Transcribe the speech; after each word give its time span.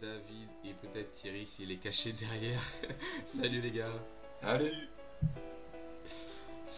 David 0.00 0.48
et 0.64 0.74
peut-être 0.74 1.12
Thierry 1.12 1.46
s'il 1.46 1.70
est 1.72 1.76
caché 1.76 2.12
derrière. 2.12 2.60
Salut 3.26 3.60
les 3.60 3.70
gars. 3.70 3.92
Salut 4.32 4.88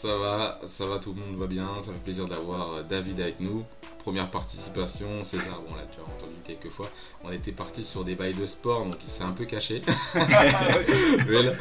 Ça 0.03 0.15
va, 0.19 0.61
ça 0.67 0.85
va, 0.87 0.99
tout 0.99 1.15
le 1.15 1.21
monde 1.25 1.37
va 1.37 1.47
bien. 1.47 1.69
Ça 1.83 1.91
fait 1.93 2.05
plaisir 2.05 2.27
d'avoir 2.27 2.75
euh, 2.75 2.83
David 2.83 3.19
avec 3.19 3.41
nous. 3.41 3.63
Première 4.01 4.31
participation, 4.31 5.07
César, 5.25 5.59
bon, 5.63 5.69
on 5.73 5.77
l'a 5.77 5.87
déjà 5.87 6.03
entendu 6.03 6.35
quelques 6.45 6.69
fois. 6.71 6.87
On 7.25 7.33
était 7.33 7.51
parti 7.53 7.83
sur 7.83 8.05
des 8.05 8.15
bails 8.15 8.35
de 8.35 8.45
sport, 8.45 8.85
donc 8.85 8.99
il 9.03 9.09
s'est 9.11 9.23
un 9.23 9.33
peu 9.33 9.47
caché. 9.47 9.81
Mais 10.15 11.43
là- 11.43 11.53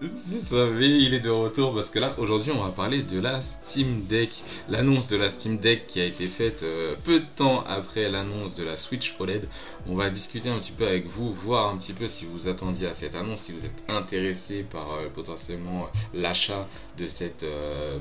ça, 0.00 0.66
mais 0.66 0.88
il 0.88 1.12
est 1.12 1.20
de 1.20 1.28
retour 1.28 1.74
parce 1.74 1.90
que 1.90 1.98
là, 1.98 2.14
aujourd'hui, 2.18 2.52
on 2.52 2.62
va 2.62 2.70
parler 2.70 3.02
de 3.02 3.20
la 3.20 3.42
Steam 3.42 4.00
Deck. 4.06 4.30
L'annonce 4.70 5.08
de 5.08 5.16
la 5.16 5.28
Steam 5.28 5.58
Deck 5.58 5.86
qui 5.86 6.00
a 6.00 6.04
été 6.06 6.26
faite 6.26 6.62
euh, 6.62 6.96
peu 7.04 7.20
de 7.20 7.24
temps 7.36 7.62
après 7.66 8.10
l'annonce 8.10 8.54
de 8.54 8.64
la 8.64 8.78
Switch 8.78 9.14
OLED. 9.18 9.46
On 9.86 9.96
va 9.96 10.08
discuter 10.08 10.48
un 10.48 10.58
petit 10.58 10.72
peu 10.72 10.86
avec 10.86 11.06
vous, 11.06 11.32
voir 11.32 11.68
un 11.68 11.76
petit 11.76 11.92
peu 11.92 12.08
si 12.08 12.24
vous 12.24 12.48
attendiez 12.48 12.86
à 12.86 12.94
cette 12.94 13.14
annonce, 13.14 13.40
si 13.40 13.52
vous 13.52 13.64
êtes 13.64 13.84
intéressé 13.88 14.62
par 14.62 14.90
euh, 14.92 15.08
potentiellement 15.14 15.84
euh, 15.84 16.20
l'achat 16.22 16.66
de 16.96 17.06
cette 17.06 17.44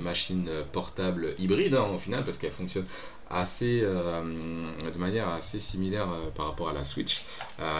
machine 0.01 0.49
portable 0.71 1.33
hybride 1.37 1.75
hein, 1.75 1.87
au 1.93 1.99
final, 1.99 2.23
parce 2.23 2.37
qu'elle 2.37 2.51
fonctionne 2.51 2.85
assez 3.29 3.81
de 3.81 4.97
manière 4.97 5.29
assez 5.29 5.59
similaire 5.59 6.09
par 6.35 6.47
rapport 6.47 6.69
à 6.69 6.73
la 6.73 6.83
Switch. 6.83 7.23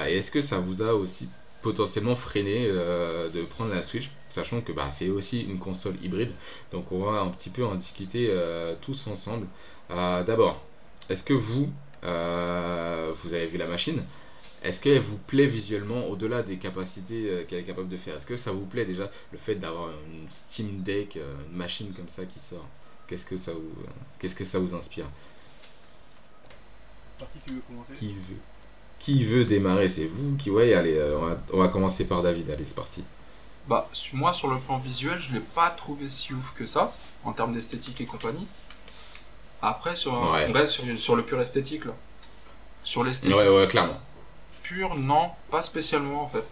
Et 0.08 0.18
est-ce 0.18 0.32
que 0.32 0.42
ça 0.42 0.60
vous 0.60 0.82
a 0.82 0.94
aussi 0.94 1.28
potentiellement 1.62 2.16
freiné 2.16 2.66
euh, 2.68 3.30
de 3.30 3.42
prendre 3.44 3.74
la 3.74 3.84
Switch, 3.84 4.10
sachant 4.30 4.62
que 4.62 4.72
bah, 4.72 4.92
c'est 4.92 5.10
aussi 5.10 5.42
une 5.42 5.60
console 5.60 5.96
hybride. 6.02 6.32
Donc 6.72 6.92
on 6.92 7.04
va 7.04 7.22
un 7.22 7.30
petit 7.30 7.50
peu 7.50 7.66
en 7.66 7.76
discuter 7.76 8.28
euh, 8.30 8.76
tous 8.82 9.08
ensemble. 9.08 9.48
Euh, 9.92 10.24
D'abord, 10.24 10.64
est-ce 11.10 11.24
que 11.24 11.34
vous, 11.34 11.70
vous 12.02 13.34
avez 13.34 13.48
vu 13.48 13.58
la 13.58 13.68
machine? 13.68 14.04
Est-ce 14.62 14.82
qu'elle 14.82 15.00
vous 15.00 15.18
plaît 15.18 15.48
visuellement 15.48 16.08
au-delà 16.08 16.44
des 16.44 16.58
capacités 16.58 17.46
qu'elle 17.48 17.60
est 17.60 17.64
capable 17.64 17.88
de 17.90 17.98
faire? 17.98 18.18
Est-ce 18.18 18.26
que 18.26 18.38
ça 18.38 18.52
vous 18.52 18.66
plaît 18.66 18.86
déjà 18.86 19.10
le 19.32 19.38
fait 19.38 19.56
d'avoir 19.56 19.90
une 19.90 20.28
Steam 20.30 20.82
Deck, 20.82 21.16
une 21.16 21.58
machine 21.58 21.94
comme 21.94 22.10
ça 22.10 22.26
qui 22.26 22.40
sort? 22.40 22.68
Qu'est-ce 23.08 23.26
que 23.26 23.38
ça 23.38 23.54
vous, 23.54 23.74
qu'est-ce 24.20 24.36
que 24.36 24.46
ça 24.46 24.60
vous 24.60 24.76
inspire? 24.76 25.06
Qui 27.96 28.14
veut 28.14 28.38
Qui 29.00 29.24
veut 29.24 29.46
démarrer 29.46 29.90
C'est 29.90 30.08
vous 30.08 30.36
qui 30.38 30.52
ouais, 30.52 30.74
allez, 30.74 30.96
euh, 30.98 31.18
on, 31.18 31.26
va, 31.26 31.38
on 31.54 31.58
va 31.60 31.68
commencer 31.70 32.06
par 32.06 32.22
David. 32.22 32.50
Allez, 32.50 32.66
c'est 32.66 32.76
parti. 32.76 33.04
Bah, 33.68 33.90
moi, 34.14 34.34
sur 34.34 34.50
le 34.50 34.58
plan 34.60 34.78
visuel, 34.78 35.20
je 35.20 35.34
l'ai 35.34 35.40
pas 35.40 35.70
trouvé 35.70 36.10
si 36.10 36.34
ouf 36.34 36.54
que 36.54 36.66
ça, 36.66 36.94
en 37.24 37.32
termes 37.34 37.54
d'esthétique 37.54 38.02
et 38.02 38.06
compagnie. 38.06 38.48
Après, 39.62 39.96
sur, 39.96 40.14
Ouais. 40.32 40.48
on 40.50 40.54
reste 40.54 40.74
sur, 40.74 41.00
sur 41.00 41.16
le 41.16 41.24
pur 41.24 41.40
esthétique, 41.40 41.86
là. 41.86 41.94
Sur 42.84 43.04
l'esthétique 43.04 43.38
Ouais, 43.38 43.48
ouais, 43.48 43.68
clairement. 43.68 44.00
pure, 44.64 44.96
non, 44.96 45.32
pas 45.52 45.62
spécialement, 45.62 46.24
en 46.24 46.28
fait. 46.28 46.52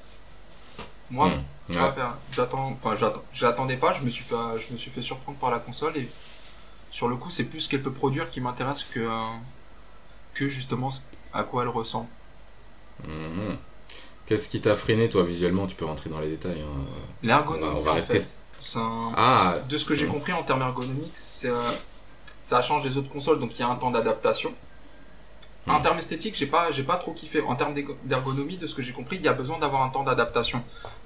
Moi, 1.09 1.31
tu 1.72 1.78
ouais. 1.78 1.92
ben, 1.95 2.16
j'attends, 2.31 2.72
enfin, 2.72 2.95
j'attends, 2.95 3.23
j'attendais 3.31 3.78
pas, 3.78 3.94
je 3.94 4.03
me 4.03 4.09
suis 4.09 4.23
fait, 4.25 4.36
je 4.59 4.73
me 4.73 4.78
suis 4.78 4.92
fait 4.92 5.02
surprendre 5.02 5.38
par 5.38 5.52
la 5.52 5.59
console 5.59 5.95
et 5.98 6.09
sur 6.92 7.08
le 7.08 7.16
coup, 7.16 7.30
c'est 7.30 7.45
plus 7.45 7.62
ce 7.62 7.69
qu'elle 7.69 7.81
peut 7.84 7.94
produire 7.94 8.30
qui 8.30 8.41
m'intéresse 8.41 8.84
que, 8.84 9.00
euh, 9.00 9.22
que 10.34 10.50
justement 10.50 10.90
à 11.34 11.44
quoi 11.44 11.63
elle 11.63 11.69
ressemble. 11.69 12.07
Mhm. 13.06 13.58
Qu'est-ce 14.25 14.50
qui 14.50 14.59
t'a 14.59 14.75
freiné, 14.75 15.08
toi, 15.09 15.24
visuellement? 15.24 15.68
Tu 15.68 15.75
peux 15.75 15.85
rentrer 15.85 16.09
dans 16.09 16.19
les 16.19 16.30
détails. 16.30 16.62
hein. 16.62 16.85
L'ergonomie, 17.24 17.66
On 17.66 17.74
va- 17.75 17.80
on 17.80 17.84
va 17.84 17.91
en 17.91 17.96
rester- 17.96 18.19
fait, 18.22 18.38
c'est 18.59 18.80
un- 18.80 19.13
Ah, 19.16 19.59
de 19.69 19.78
ce 19.78 19.85
que 19.85 19.94
j'ai 19.94 20.06
Mm. 20.06 20.12
compris 20.12 20.34
en 20.34 20.44
termes 20.44 20.62
ergonomiques, 20.62 21.16
euh, 21.46 21.72
ça 22.40 22.62
change 22.62 22.84
des 22.84 22.97
autres 22.97 23.09
consoles, 23.09 23.40
donc 23.40 23.57
il 23.57 23.62
y 23.62 23.63
a 23.63 23.68
un 23.69 23.75
temps 23.75 23.91
d'adaptation. 23.91 24.53
En 25.66 25.80
Mm. 25.80 25.84
termes 25.84 25.97
esthétiques, 26.00 26.36
j'ai 26.36 26.46
pas, 26.47 26.72
j'ai 26.72 26.84
pas 26.84 26.96
trop 26.97 27.13
kiffé. 27.13 27.41
En 27.41 27.56
termes 27.56 27.74
d'ergonomie, 28.06 28.57
de 28.57 28.68
ce 28.68 28.75
que 28.75 28.81
j'ai 28.81 28.94
compris, 28.94 29.18
il 29.18 29.22
y 29.22 29.28
a 29.28 29.34
besoin 29.34 29.59
d'avoir 29.59 29.81
un 29.84 29.90
temps 29.90 30.03
d'adaptation. 30.03 30.63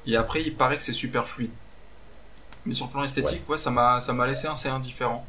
Et 0.08 0.16
après, 0.16 0.42
il 0.44 0.56
paraît 0.56 0.78
que 0.78 0.84
c'est 0.84 0.94
super 0.94 1.28
fluide. 1.28 1.52
Mais 2.66 2.74
sur 2.74 2.86
le 2.88 2.92
plan 2.92 3.04
esthétique, 3.04 3.48
ouais, 3.50 3.58
ça 3.58 3.72
m'a, 3.72 4.00
ça 4.00 4.14
m'a 4.14 4.26
laissé 4.28 4.48
assez 4.48 4.70
indifférent. 4.70 5.26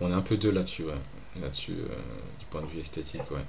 on 0.00 0.10
est 0.10 0.14
un 0.14 0.20
peu 0.20 0.36
deux 0.36 0.50
là-dessus, 0.52 0.84
ouais. 0.84 0.94
Là-dessus, 1.40 1.72
euh, 1.78 1.96
du 2.38 2.46
point 2.46 2.62
de 2.62 2.66
vue 2.68 2.78
esthétique, 2.80 3.28
ouais. 3.32 3.44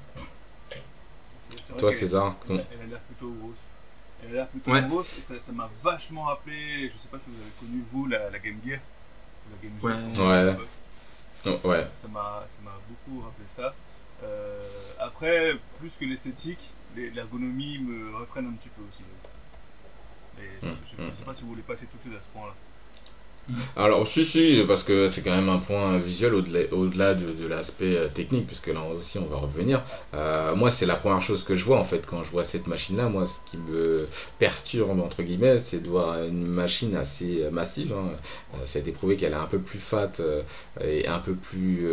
Toi, 1.78 1.92
César, 1.92 2.36
Elle, 2.50 2.60
a- 2.60 2.64
elle 2.74 2.82
a 2.82 2.86
l'air 2.88 3.00
plutôt 3.02 3.32
grosse. 3.32 3.56
Elle 4.24 4.30
a 4.30 4.34
l'air 4.34 4.48
plutôt 4.48 4.72
Ouais. 4.72 4.82
grosse 4.84 5.18
et 5.18 5.40
ça 5.40 5.52
m'a 5.54 5.70
vachement 5.84 6.24
rappelé. 6.24 6.90
Je 6.90 7.02
sais 7.02 7.08
pas 7.12 7.18
si 7.20 7.30
vous 7.30 7.42
avez 7.42 7.52
connu 7.60 7.84
vous 7.92 8.06
la, 8.08 8.30
la 8.30 8.40
Game 8.40 8.60
Gear. 8.66 8.80
La 9.52 9.68
Game 9.70 9.78
Ouais. 9.82 10.16
Gear. 10.16 10.58
Ouais. 10.60 10.66
Oh, 11.64 11.68
ouais. 11.70 11.88
Ça 12.02 12.08
m'a 12.10 12.44
beaucoup 12.90 13.22
rappelé 13.22 13.46
ça. 13.56 13.74
Euh, 14.24 14.62
après, 15.00 15.54
plus 15.80 15.92
que 15.98 16.06
l'esthétique, 16.06 16.74
les- 16.96 17.10
l'ergonomie 17.12 17.78
me 17.80 18.16
refraine 18.18 18.48
un 18.48 18.54
petit 18.54 18.70
peu 18.70 18.82
aussi. 18.82 19.04
Mais 20.38 20.70
Mm, 20.70 20.76
je, 20.92 20.98
je 21.04 21.08
mm. 21.08 21.12
sais 21.18 21.24
pas 21.26 21.34
si 21.36 21.44
vous 21.44 21.50
voulez 21.50 21.62
passer 21.62 21.86
tout 21.86 21.98
de 21.98 22.02
suite 22.02 22.14
à 22.16 22.22
ce 22.22 22.28
point-là. 22.38 22.54
Alors, 23.76 24.08
si, 24.08 24.26
si, 24.26 24.64
parce 24.68 24.84
que 24.84 25.08
c'est 25.08 25.22
quand 25.22 25.36
même 25.36 25.50
un 25.50 25.58
point 25.58 25.98
visuel 25.98 26.34
au-delà 26.34 27.14
de, 27.14 27.48
l'aspect 27.48 27.96
euh, 27.96 28.08
technique, 28.08 28.48
puisque 28.48 28.68
là 28.68 28.82
aussi 28.98 29.18
on 29.18 29.26
va 29.26 29.38
revenir. 29.38 29.84
Euh, 30.14 30.56
moi, 30.56 30.70
c'est 30.72 30.86
la 30.86 30.96
première 30.96 31.22
chose 31.22 31.44
que 31.44 31.56
je 31.56 31.64
vois 31.66 31.80
en 31.80 31.84
fait 31.84 32.06
quand 32.06 32.24
je 32.24 32.32
vois 32.32 32.44
cette 32.44 32.68
machine-là. 32.68 33.10
Moi, 33.10 33.26
ce 33.26 33.40
qui 33.50 33.58
me 33.58 34.08
perturbe, 34.38 35.00
entre 35.00 35.24
guillemets, 35.24 35.58
c'est 35.58 35.82
de 35.82 35.88
voir 35.88 36.24
une 36.24 36.46
machine 36.46 36.96
assez 36.96 37.50
massive. 37.52 37.94
hein. 37.94 38.12
Euh, 38.56 38.66
ça 38.66 38.80
a 38.80 38.82
été 38.82 38.92
prouvé 38.92 39.16
qu'elle 39.16 39.34
est 39.34 39.36
un 39.36 39.46
peu 39.46 39.60
plus 39.60 39.80
fat 39.80 40.12
et 40.84 41.08
un 41.08 41.20
peu 41.20 41.34
plus 41.34 41.88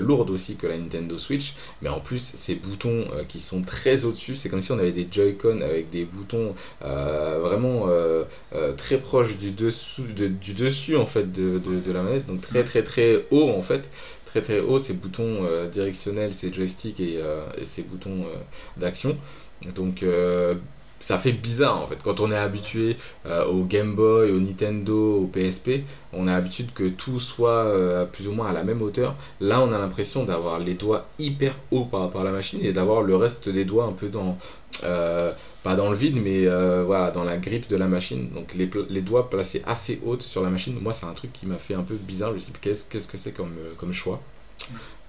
lourde 0.00 0.30
aussi 0.30 0.56
que 0.56 0.66
la 0.66 0.76
Nintendo 0.76 1.18
Switch. 1.18 1.54
Mais 1.80 1.88
en 1.88 2.00
plus, 2.00 2.34
ces 2.36 2.54
boutons 2.54 3.06
qui 3.28 3.40
sont 3.40 3.62
très 3.62 4.04
au-dessus, 4.04 4.36
c'est 4.36 4.48
comme 4.48 4.60
si 4.60 4.72
on 4.72 4.78
avait 4.78 4.92
des 4.92 5.06
Joy-Con 5.10 5.60
avec 5.60 5.90
des 5.90 6.04
boutons 6.04 6.54
vraiment 6.80 7.86
très 8.76 8.98
proches 8.98 9.36
du 9.36 9.50
dessus 9.50 10.91
en 10.96 11.06
fait 11.06 11.30
de, 11.32 11.58
de- 11.58 11.92
la 11.92 12.02
manette, 12.02 12.26
donc 12.26 12.40
très 12.40 12.64
très 12.64 12.82
très 12.82 13.24
haut 13.30 13.50
en 13.50 13.62
fait, 13.62 13.88
très 14.26 14.40
très 14.42 14.60
haut 14.60 14.78
ces 14.78 14.94
boutons 14.94 15.44
euh, 15.44 15.68
directionnels, 15.68 16.32
ces 16.32 16.52
joysticks 16.52 17.00
et, 17.00 17.18
euh, 17.18 17.42
ces 17.64 17.82
boutons 17.82 18.22
euh, 18.26 18.36
d'action. 18.76 19.16
Donc 19.76 20.04
ça 21.00 21.18
fait 21.18 21.32
bizarre 21.32 21.82
en 21.82 21.86
fait 21.86 21.98
quand 22.02 22.20
on 22.20 22.30
est 22.32 22.36
habitué 22.36 22.96
au 23.48 23.62
Game 23.64 23.94
Boy, 23.94 24.30
au 24.32 24.40
Nintendo, 24.40 25.16
au 25.18 25.26
PSP, 25.26 25.82
on 26.12 26.26
a 26.28 26.32
l'habitude 26.32 26.72
que 26.72 26.88
tout 26.88 27.20
soit 27.20 27.72
plus 28.12 28.26
ou 28.28 28.32
moins 28.32 28.48
à 28.48 28.52
la 28.52 28.64
même 28.64 28.82
hauteur. 28.82 29.14
Là, 29.40 29.60
on 29.62 29.72
a 29.72 29.78
l'impression 29.78 30.24
d'avoir 30.24 30.58
les 30.58 30.74
doigts 30.74 31.06
hyper 31.20 31.56
hauts 31.70 31.84
par 31.84 32.00
rapport 32.00 32.22
à 32.22 32.24
la 32.24 32.32
machine 32.32 32.58
et 32.62 32.72
d'avoir 32.72 33.02
le 33.02 33.14
reste 33.16 33.48
des 33.48 33.64
doigts 33.64 33.84
un 33.84 33.92
peu 33.92 34.08
dans 34.08 34.36
pas 35.62 35.76
dans 35.76 35.90
le 35.90 35.96
vide, 35.96 36.16
mais 36.22 36.46
euh, 36.46 36.84
voilà, 36.84 37.10
dans 37.10 37.24
la 37.24 37.36
grippe 37.38 37.68
de 37.68 37.76
la 37.76 37.88
machine. 37.88 38.30
Donc 38.30 38.54
les, 38.54 38.70
les 38.90 39.00
doigts 39.02 39.30
placés 39.30 39.62
assez 39.64 40.00
hautes 40.04 40.22
sur 40.22 40.42
la 40.42 40.50
machine. 40.50 40.78
Moi, 40.80 40.92
c'est 40.92 41.06
un 41.06 41.14
truc 41.14 41.32
qui 41.32 41.46
m'a 41.46 41.58
fait 41.58 41.74
un 41.74 41.82
peu 41.82 41.94
bizarre. 41.94 42.30
Je 42.30 42.34
me 42.34 42.38
suis 42.40 42.52
dit, 42.52 42.58
qu'est-ce 42.60 42.88
qu'est-ce 42.88 43.08
que 43.08 43.18
c'est 43.18 43.32
comme, 43.32 43.56
euh, 43.58 43.74
comme 43.76 43.92
choix 43.92 44.20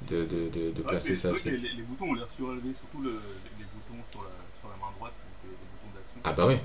de, 0.10 0.26
de, 0.26 0.50
de, 0.50 0.72
de 0.72 0.82
Ouais, 0.82 0.88
placer 0.90 1.16
ça 1.16 1.30
assez. 1.32 1.52
les, 1.52 1.58
les 1.58 1.84
boutons 1.84 2.06
ont 2.12 2.14
l'air 2.14 2.28
surélevés, 2.36 2.74
surtout 2.80 3.02
le- 3.04 3.12
les, 3.12 3.60
les 3.60 3.66
boutons 3.74 4.04
sur 4.12 4.22
la, 4.24 4.30
sur 4.60 4.70
la 4.70 4.76
main 4.76 4.92
droite, 4.98 5.14
donc 5.14 5.52
euh, 5.52 5.54
les 5.54 5.68
boutons 5.72 5.94
d'action. 5.96 6.22
Ah 6.24 6.34
bah 6.34 6.48
oui. 6.48 6.56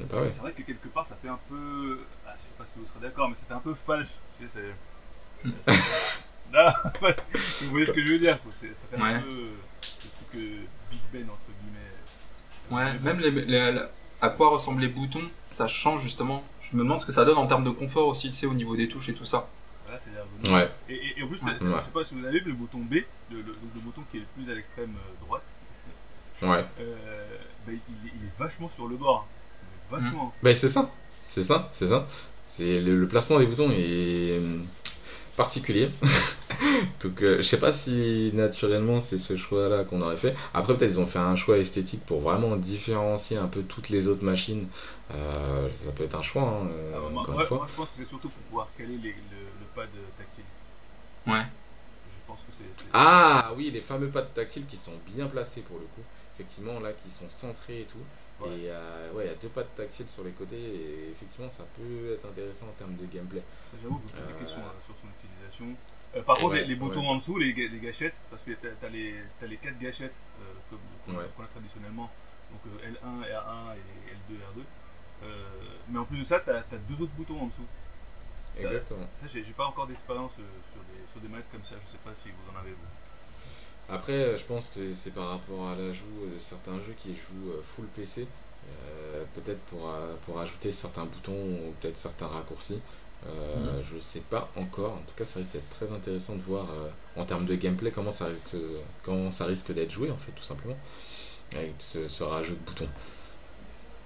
Euh, 0.00 0.04
bah 0.10 0.22
ouais. 0.22 0.30
C'est 0.32 0.40
vrai 0.40 0.52
que 0.52 0.62
quelque 0.62 0.88
part 0.88 1.06
ça 1.08 1.16
fait 1.22 1.28
un 1.28 1.38
peu. 1.48 1.98
Ah, 2.26 2.34
je 2.36 2.42
sais 2.42 2.56
pas 2.58 2.64
si 2.72 2.80
vous 2.80 2.86
serez 2.88 3.06
d'accord, 3.08 3.28
mais 3.28 3.34
ça 3.36 3.46
fait 3.48 3.54
un 3.54 3.60
peu 3.60 3.74
falche. 3.86 4.08
Tu 4.40 4.46
sais, 4.48 4.52
c'est. 4.54 5.72
Là, 6.52 6.82
vous 7.62 7.70
voyez 7.70 7.86
ce 7.86 7.92
que 7.92 8.04
je 8.04 8.12
veux 8.12 8.18
dire 8.18 8.38
Ça 8.38 8.96
fait 8.96 9.02
Ouais. 9.02 9.08
un 9.14 9.20
peu. 9.20 9.28
Le 9.28 10.10
truc 10.10 10.34
euh, 10.36 10.60
Big 10.90 11.00
Ben 11.12 11.24
entre 11.28 11.50
guillemets. 11.60 11.93
Ouais, 12.70 12.84
même 13.02 13.20
les, 13.20 13.30
les- 13.30 13.72
les- 13.72 13.82
à 14.20 14.28
quoi 14.30 14.48
ressemblent 14.50 14.80
les 14.80 14.88
boutons, 14.88 15.22
ça 15.50 15.66
change 15.66 16.02
justement. 16.02 16.42
Je 16.60 16.76
me 16.76 16.82
demande 16.82 17.00
ce 17.00 17.06
que 17.06 17.12
ça 17.12 17.24
donne 17.24 17.36
en 17.38 17.46
termes 17.46 17.64
de 17.64 17.70
confort 17.70 18.08
aussi, 18.08 18.28
tu 18.30 18.34
sais, 18.36 18.46
au 18.46 18.54
niveau 18.54 18.74
des 18.76 18.88
touches 18.88 19.08
et 19.10 19.14
tout 19.14 19.24
ça. 19.26 19.48
Voilà, 19.84 20.00
c'est. 20.42 20.50
Ouais. 20.50 20.70
Et, 20.88 20.94
et- 20.94 21.18
et 21.18 21.22
en 21.22 21.28
plus, 21.28 21.42
Ouais. 21.42 21.52
je 21.60 21.66
sais 21.84 21.90
pas 21.92 22.04
si 22.04 22.14
vous 22.14 22.24
avez 22.26 22.40
vu 22.40 22.50
le 22.50 22.54
bouton 22.56 22.78
B, 22.78 22.94
le, 23.30 23.36
le- 23.38 23.42
donc 23.42 23.70
le 23.74 23.80
bouton 23.80 24.02
qui 24.10 24.16
est 24.16 24.20
le 24.20 24.26
plus 24.34 24.50
à 24.50 24.54
l'extrême 24.54 24.94
euh, 24.96 25.24
droite, 25.26 25.42
Ouais. 26.42 26.64
euh, 26.80 27.36
bah, 27.66 27.72
il, 27.72 27.80
il 28.04 28.26
est 28.26 28.38
vachement 28.38 28.70
sur 28.74 28.88
le 28.88 28.96
bord. 28.96 29.26
hein. 29.26 29.96
Vachement. 30.00 30.32
Ben 30.42 30.54
c'est 30.56 30.68
ça. 30.70 30.90
C'est 31.24 31.44
ça, 31.44 31.70
c'est 31.74 31.88
ça. 31.88 32.06
C'est 32.48 32.80
le, 32.80 32.98
le 32.98 33.08
placement 33.08 33.38
des 33.38 33.46
boutons 33.46 33.70
est 33.70 34.38
euh, 34.38 34.58
particulier. 35.36 35.90
Donc 37.02 37.22
euh, 37.22 37.38
je 37.38 37.42
sais 37.42 37.58
pas 37.58 37.72
si 37.72 38.30
naturellement 38.34 39.00
c'est 39.00 39.18
ce 39.18 39.36
choix-là 39.36 39.84
qu'on 39.84 40.00
aurait 40.00 40.16
fait. 40.16 40.34
Après 40.54 40.76
peut-être 40.76 40.92
ils 40.92 41.00
ont 41.00 41.06
fait 41.06 41.18
un 41.18 41.36
choix 41.36 41.58
esthétique 41.58 42.04
pour 42.06 42.20
vraiment 42.20 42.56
différencier 42.56 43.36
un 43.36 43.46
peu 43.48 43.62
toutes 43.62 43.88
les 43.90 44.08
autres 44.08 44.24
machines. 44.24 44.68
Euh, 45.12 45.68
ça 45.74 45.92
peut 45.92 46.04
être 46.04 46.14
un 46.16 46.22
choix, 46.22 46.42
hein, 46.42 46.68
euh, 46.70 46.98
moi, 47.10 47.22
encore 47.22 47.34
moi- 47.34 47.42
une 47.42 47.48
fois. 47.48 47.56
moi, 47.58 47.66
je 47.70 47.74
pense 47.76 47.86
que 47.88 47.92
c'est 47.98 48.08
surtout 48.08 48.28
pour 48.28 48.42
pouvoir 48.44 48.68
caler 48.78 48.96
les- 48.96 49.10
le, 49.10 49.40
le 49.60 49.66
pad 49.74 49.88
tactile. 50.18 50.44
Ouais. 51.26 51.44
Je 51.44 52.26
pense 52.26 52.38
que 52.40 52.52
c'est. 52.58 52.82
c'est- 52.84 52.90
Ah 52.92 53.52
oui, 53.56 53.70
les 53.70 53.80
fameux 53.80 54.08
pads 54.08 54.22
tactiles 54.34 54.66
qui 54.66 54.76
sont 54.76 54.92
bien 55.14 55.26
placés 55.26 55.60
pour 55.60 55.78
le 55.78 55.84
coup. 55.94 56.02
Effectivement, 56.38 56.80
là, 56.80 56.90
qui 56.92 57.10
sont 57.12 57.28
centrés 57.28 57.82
et 57.82 57.84
tout. 57.86 58.02
Ouais. 58.40 58.50
Et 58.50 58.70
euh, 58.70 59.12
ouais, 59.12 59.24
il 59.26 59.28
y 59.28 59.30
a 59.30 59.36
deux 59.40 59.48
pads 59.48 59.62
tactiles 59.76 60.08
sur 60.08 60.24
les 60.24 60.32
côtés 60.32 60.56
et 60.58 61.10
effectivement, 61.12 61.48
ça 61.50 61.62
peut 61.76 62.14
être 62.14 62.26
intéressant 62.26 62.66
en 62.66 62.72
termes 62.78 62.96
de 62.96 63.06
gameplay. 63.06 63.42
J'avoue, 63.80 64.00
Euh, 64.16 64.26
des 64.26 64.38
questions 64.44 64.58
euh, 64.64 64.80
sur 64.86 64.94
son 64.98 65.06
Euh, 65.62 66.22
par 66.22 66.36
contre, 66.36 66.50
Ouais, 66.50 66.60
les, 66.60 66.66
les 66.68 66.74
boutons 66.76 67.00
ouais. 67.00 67.08
en 67.08 67.16
dessous, 67.16 67.38
les, 67.38 67.52
gâchettes, 67.52 68.14
parce 68.30 68.42
que 68.42 68.52
t'as 68.52 68.86
as 68.86 68.90
les, 68.90 69.56
quatre 69.56 69.78
gâchettes 69.78 70.14
euh, 70.40 70.76
qu'on 71.06 71.12
Ouais. 71.12 71.24
a 71.24 71.46
traditionnellement, 71.48 72.10
donc 72.50 72.60
euh, 72.66 72.88
L1, 72.90 73.22
R1 73.24 73.74
et 73.76 74.32
L2, 74.34 74.36
R2. 74.36 74.62
Euh, 75.24 75.44
mais 75.88 75.98
en 75.98 76.04
plus 76.04 76.18
de 76.18 76.24
ça, 76.24 76.40
t'as 76.40 76.58
as 76.58 76.76
deux 76.88 77.02
autres 77.02 77.12
boutons 77.16 77.40
en 77.40 77.46
dessous. 77.46 77.66
Exactement. 78.58 79.06
Ça, 79.20 79.26
j'ai 79.32 79.42
pas 79.56 79.66
encore 79.66 79.86
d'expérience 79.86 80.32
sur, 80.34 80.42
des, 80.44 81.12
sur 81.12 81.20
des 81.20 81.28
manettes 81.28 81.50
comme 81.50 81.64
ça, 81.64 81.74
je 81.86 81.92
sais 81.92 81.98
pas 82.04 82.12
si 82.22 82.28
vous 82.30 82.56
en 82.56 82.60
avez 82.60 82.70
vous. 82.70 83.92
Après, 83.92 84.38
je 84.38 84.44
pense 84.44 84.68
que 84.68 84.94
c'est 84.94 85.10
par 85.12 85.28
rapport 85.28 85.68
à 85.68 85.74
l'ajout 85.74 86.30
de 86.32 86.38
certains 86.38 86.78
jeux 86.78 86.94
qui 86.96 87.14
jouent 87.16 87.52
full 87.74 87.86
PC. 87.88 88.26
peut-être 89.34 89.60
pour, 89.66 89.90
pour 90.24 90.40
ajouter 90.40 90.70
certains 90.72 91.04
boutons 91.04 91.32
ou 91.32 91.74
peut-être 91.80 91.98
certains 91.98 92.28
raccourcis. 92.28 92.80
Euh, 93.26 93.80
Je 93.92 93.98
sais 93.98 94.20
pas 94.28 94.50
encore. 94.56 94.92
En 94.92 95.02
tout 95.06 95.14
cas, 95.16 95.24
ça 95.24 95.38
risque 95.38 95.52
d'être 95.52 95.70
très 95.70 95.90
intéressant 95.94 96.34
de 96.36 96.42
voir 96.42 96.66
euh, 96.70 96.88
en 97.20 97.24
termes 97.24 97.46
de 97.46 97.54
gameplay 97.54 97.90
comment 97.90 98.10
ça 98.10 98.26
risque, 98.26 98.56
comment 99.02 99.30
ça 99.30 99.46
risque 99.46 99.72
d'être 99.72 99.90
joué 99.90 100.10
en 100.10 100.16
fait, 100.16 100.32
tout 100.32 100.42
simplement, 100.42 100.76
avec 101.54 101.74
ce, 101.78 102.08
ce 102.08 102.22
rajout 102.22 102.54
de 102.54 102.60
boutons. 102.66 102.88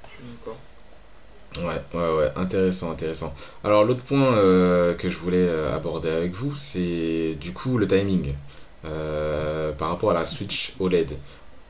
Je 0.04 0.14
suis 0.14 0.24
d'accord. 0.38 0.58
Ouais, 1.56 1.82
ouais, 1.94 2.16
ouais, 2.18 2.32
intéressant, 2.36 2.90
intéressant. 2.92 3.34
Alors 3.64 3.84
l'autre 3.84 4.02
point 4.02 4.36
euh, 4.36 4.94
que 4.94 5.08
je 5.08 5.18
voulais 5.18 5.48
aborder 5.48 6.10
avec 6.10 6.32
vous, 6.32 6.54
c'est 6.54 7.36
du 7.40 7.52
coup 7.52 7.78
le 7.78 7.88
timing 7.88 8.34
par 8.82 9.88
rapport 9.90 10.10
à 10.10 10.14
la 10.14 10.26
Switch 10.26 10.74
OLED. 10.78 11.16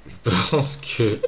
Je 0.08 0.30
pense 0.50 0.76
que 0.78 1.18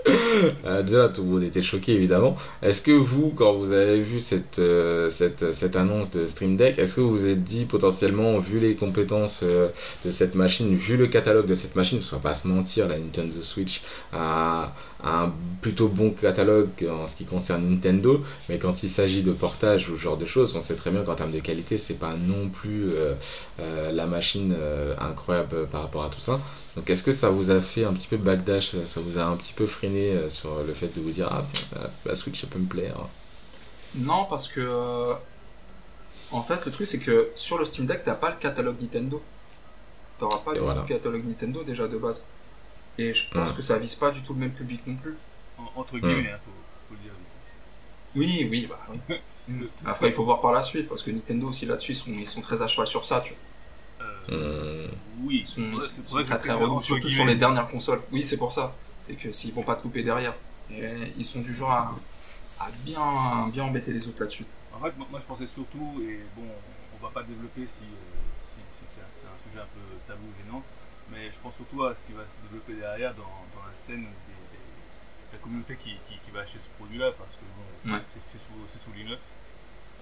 euh, 0.64 0.82
déjà 0.82 1.08
tout 1.08 1.22
le 1.22 1.28
monde 1.28 1.42
était 1.42 1.62
choqué 1.62 1.92
évidemment. 1.92 2.36
Est-ce 2.62 2.82
que 2.82 2.90
vous, 2.90 3.32
quand 3.34 3.54
vous 3.54 3.72
avez 3.72 4.00
vu 4.00 4.20
cette, 4.20 4.58
euh, 4.58 5.10
cette, 5.10 5.52
cette 5.52 5.76
annonce 5.76 6.10
de 6.10 6.26
Stream 6.26 6.56
Deck, 6.56 6.78
est-ce 6.78 6.96
que 6.96 7.00
vous 7.00 7.16
vous 7.16 7.26
êtes 7.26 7.44
dit 7.44 7.64
potentiellement, 7.64 8.38
vu 8.38 8.58
les 8.58 8.74
compétences 8.74 9.40
euh, 9.42 9.68
de 10.04 10.10
cette 10.10 10.34
machine, 10.34 10.76
vu 10.76 10.96
le 10.96 11.06
catalogue 11.06 11.46
de 11.46 11.54
cette 11.54 11.76
machine, 11.76 11.98
parce 11.98 12.10
qu'on 12.10 12.16
va 12.16 12.30
pas 12.30 12.34
se 12.34 12.48
mentir, 12.48 12.88
la 12.88 12.98
Nintendo 12.98 13.42
Switch 13.42 13.82
a, 14.12 14.72
a 15.02 15.24
un 15.24 15.32
plutôt 15.60 15.88
bon 15.88 16.10
catalogue 16.10 16.68
en 16.90 17.06
ce 17.06 17.16
qui 17.16 17.24
concerne 17.24 17.68
Nintendo, 17.68 18.22
mais 18.48 18.58
quand 18.58 18.82
il 18.82 18.88
s'agit 18.88 19.22
de 19.22 19.32
portage 19.32 19.88
ou 19.90 19.96
ce 19.96 20.02
genre 20.02 20.16
de 20.16 20.26
choses, 20.26 20.56
on 20.56 20.62
sait 20.62 20.74
très 20.74 20.90
bien 20.90 21.02
qu'en 21.02 21.14
termes 21.14 21.32
de 21.32 21.40
qualité, 21.40 21.78
c'est 21.78 21.98
pas 21.98 22.14
non 22.16 22.48
plus 22.48 22.90
la 23.58 24.06
machine 24.06 24.54
incroyable 24.98 25.66
par 25.70 25.82
rapport 25.82 26.04
à 26.04 26.08
tout 26.08 26.20
ça. 26.20 26.40
Donc 26.76 26.88
est-ce 26.90 27.02
que 27.04 27.12
ça 27.12 27.30
vous 27.30 27.50
a 27.50 27.60
fait 27.60 27.84
un 27.84 27.92
petit 27.92 28.08
peu 28.08 28.16
backdash, 28.16 28.74
ça 28.84 29.00
vous 29.00 29.18
a 29.18 29.24
un 29.24 29.36
petit 29.36 29.52
peu 29.52 29.66
freiné 29.66 30.12
euh, 30.12 30.28
sur 30.30 30.62
le 30.64 30.74
fait 30.74 30.88
de 30.88 31.00
vous 31.00 31.10
dire 31.12 31.28
ah 31.30 31.46
la 32.04 32.16
Switch 32.16 32.40
ça 32.40 32.46
peut 32.48 32.58
me 32.58 32.68
plaire? 32.68 33.08
Non, 33.94 34.26
parce 34.26 34.48
que. 34.48 34.60
euh, 34.60 35.14
En 36.30 36.42
fait, 36.42 36.64
le 36.66 36.72
truc, 36.72 36.86
c'est 36.86 36.98
que 37.00 37.32
sur 37.34 37.58
le 37.58 37.64
Steam 37.64 37.86
Deck, 37.86 38.02
t'as 38.04 38.14
pas 38.14 38.30
le 38.30 38.36
catalogue 38.36 38.80
Nintendo. 38.80 39.28
T'auras 40.18 40.40
pas 40.44 40.56
du 40.56 40.62
voilà. 40.62 40.74
tout 40.82 40.82
le 40.82 40.84
catalogue 40.86 41.24
Nintendo 41.26 41.64
déjà 41.64 41.88
de 41.88 41.98
base. 41.98 42.32
Et 42.98 43.14
je 43.14 43.30
pense 43.32 43.52
que 43.52 43.62
ça 43.62 43.78
vise 43.78 43.96
pas 43.96 44.10
du 44.12 44.22
tout 44.22 44.34
le 44.34 44.40
même 44.40 44.54
public 44.54 44.86
non 44.86 44.96
plus. 44.96 45.22
En- 45.58 45.72
entre 45.76 45.98
guillemets, 45.98 46.30
hein, 46.32 46.40
faut, 46.44 46.66
faut 46.88 46.94
le 46.94 47.00
dire. 47.00 47.14
Oui, 48.14 48.46
oui, 48.50 48.66
bah 48.66 48.86
oui. 48.88 49.00
Après, 49.84 50.08
il 50.08 50.12
faut 50.14 50.24
voir 50.24 50.40
par 50.40 50.52
la 50.52 50.62
suite, 50.62 50.88
parce 50.88 51.02
que 51.02 51.10
Nintendo 51.10 51.48
aussi 51.48 51.66
là-dessus, 51.66 51.92
ils 51.92 51.94
sont, 51.96 52.12
ils 52.12 52.28
sont 52.28 52.40
très 52.42 52.62
à 52.62 52.68
cheval 52.68 52.86
sur 52.86 53.04
ça, 53.04 53.20
tu 53.20 53.34
vois. 53.34 53.42
Euh, 54.00 54.86
Hum, 54.88 54.90
Oui, 55.26 55.38
Ils 55.40 55.46
sont, 55.46 55.54
c'est 55.56 55.60
ils 55.62 55.70
vrai- 55.74 55.80
sont- 55.86 55.92
c'est 55.96 56.00
ils 56.02 56.08
sont 56.08 56.22
très 56.24 56.38
très 56.38 56.52
relous, 56.54 56.82
surtout 56.82 57.08
sur 57.08 57.24
les 57.26 57.34
dernières 57.36 57.68
consoles. 57.68 58.02
Oui, 58.12 58.22
c'est 58.22 58.38
pour 58.38 58.52
ça. 58.52 58.74
C'est 59.02 59.14
que 59.14 59.32
s'ils 59.32 59.52
vont 59.52 59.62
pas 59.62 59.76
te 59.76 59.82
louper 59.84 60.02
derrière. 60.02 60.34
Et 60.70 61.12
ils 61.16 61.24
sont 61.24 61.40
du 61.40 61.52
genre 61.54 61.70
à, 61.72 61.94
à 62.60 62.70
bien, 62.84 63.48
bien 63.52 63.64
embêter 63.64 63.92
les 63.92 64.06
autres 64.08 64.20
là-dessus. 64.20 64.46
En 64.72 64.78
fait, 64.80 64.92
moi 64.96 65.18
je 65.20 65.26
pensais 65.26 65.46
surtout, 65.52 66.00
et 66.00 66.20
bon, 66.36 66.46
on 66.94 67.04
va 67.04 67.10
pas 67.12 67.22
développer 67.22 67.62
si, 67.66 67.84
euh, 67.84 68.06
si, 68.54 68.60
si 68.78 68.84
c'est 68.94 69.02
un, 69.02 69.36
sujet 69.50 69.60
un 69.60 69.68
peu 69.74 69.82
tabou 70.06 70.24
ou 70.24 70.34
gênant, 70.44 70.62
mais 71.10 71.26
je 71.26 71.36
pense 71.42 71.54
surtout 71.56 71.84
à 71.84 71.94
ce 71.94 72.00
qui 72.06 72.12
va 72.12 72.22
se 72.22 72.36
développer 72.48 72.74
derrière 72.80 73.12
dans, 73.14 73.34
dans 73.52 73.64
la 73.66 73.74
scène 73.76 74.06
des, 74.06 74.40
des- 74.54 75.28
de 75.28 75.32
la 75.36 75.38
communauté 75.42 75.76
qui, 75.76 75.98
qui, 76.08 76.16
qui 76.24 76.30
va 76.30 76.40
acheter 76.46 76.60
ce 76.62 76.70
produit-là, 76.78 77.12
parce 77.18 77.34
que 77.34 77.44
bon, 77.58 77.92
Ouais. 77.92 78.02
c'est 78.14 78.38
sous, 78.40 78.92
Linux. 78.94 79.20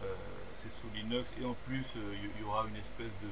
Euh, 0.05 0.15
c'est 0.63 0.71
sous 0.79 0.91
Linux, 0.95 1.27
et 1.41 1.45
en 1.45 1.57
plus, 1.67 1.87
euh, 1.97 2.15
il 2.15 2.29
y, 2.39 2.43
y 2.43 2.45
aura 2.45 2.67
une 2.69 2.77
espèce 2.77 3.11
de 3.25 3.31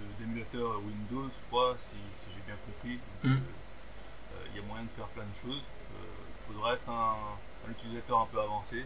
de- 0.00 0.24
d'émulateur 0.24 0.80
Windows, 0.80 1.28
je 1.28 1.42
crois, 1.48 1.76
si, 1.76 1.96
si 2.24 2.26
j'ai 2.34 2.42
bien 2.48 2.56
compris. 2.66 2.96
Donc, 2.96 3.20
Mm. 3.24 3.36
euh, 3.36 3.38
euh, 4.40 4.46
Il 4.50 4.56
y 4.56 4.64
a 4.64 4.66
moyen 4.66 4.84
de 4.84 4.88
faire 4.96 5.06
plein 5.12 5.24
de 5.28 5.36
choses. 5.44 5.60
Il 5.60 6.54
faudra 6.54 6.74
être 6.74 6.88
un, 6.88 7.14
un 7.68 7.70
utilisateur 7.70 8.18
un 8.20 8.26
peu 8.32 8.40
avancé, 8.40 8.84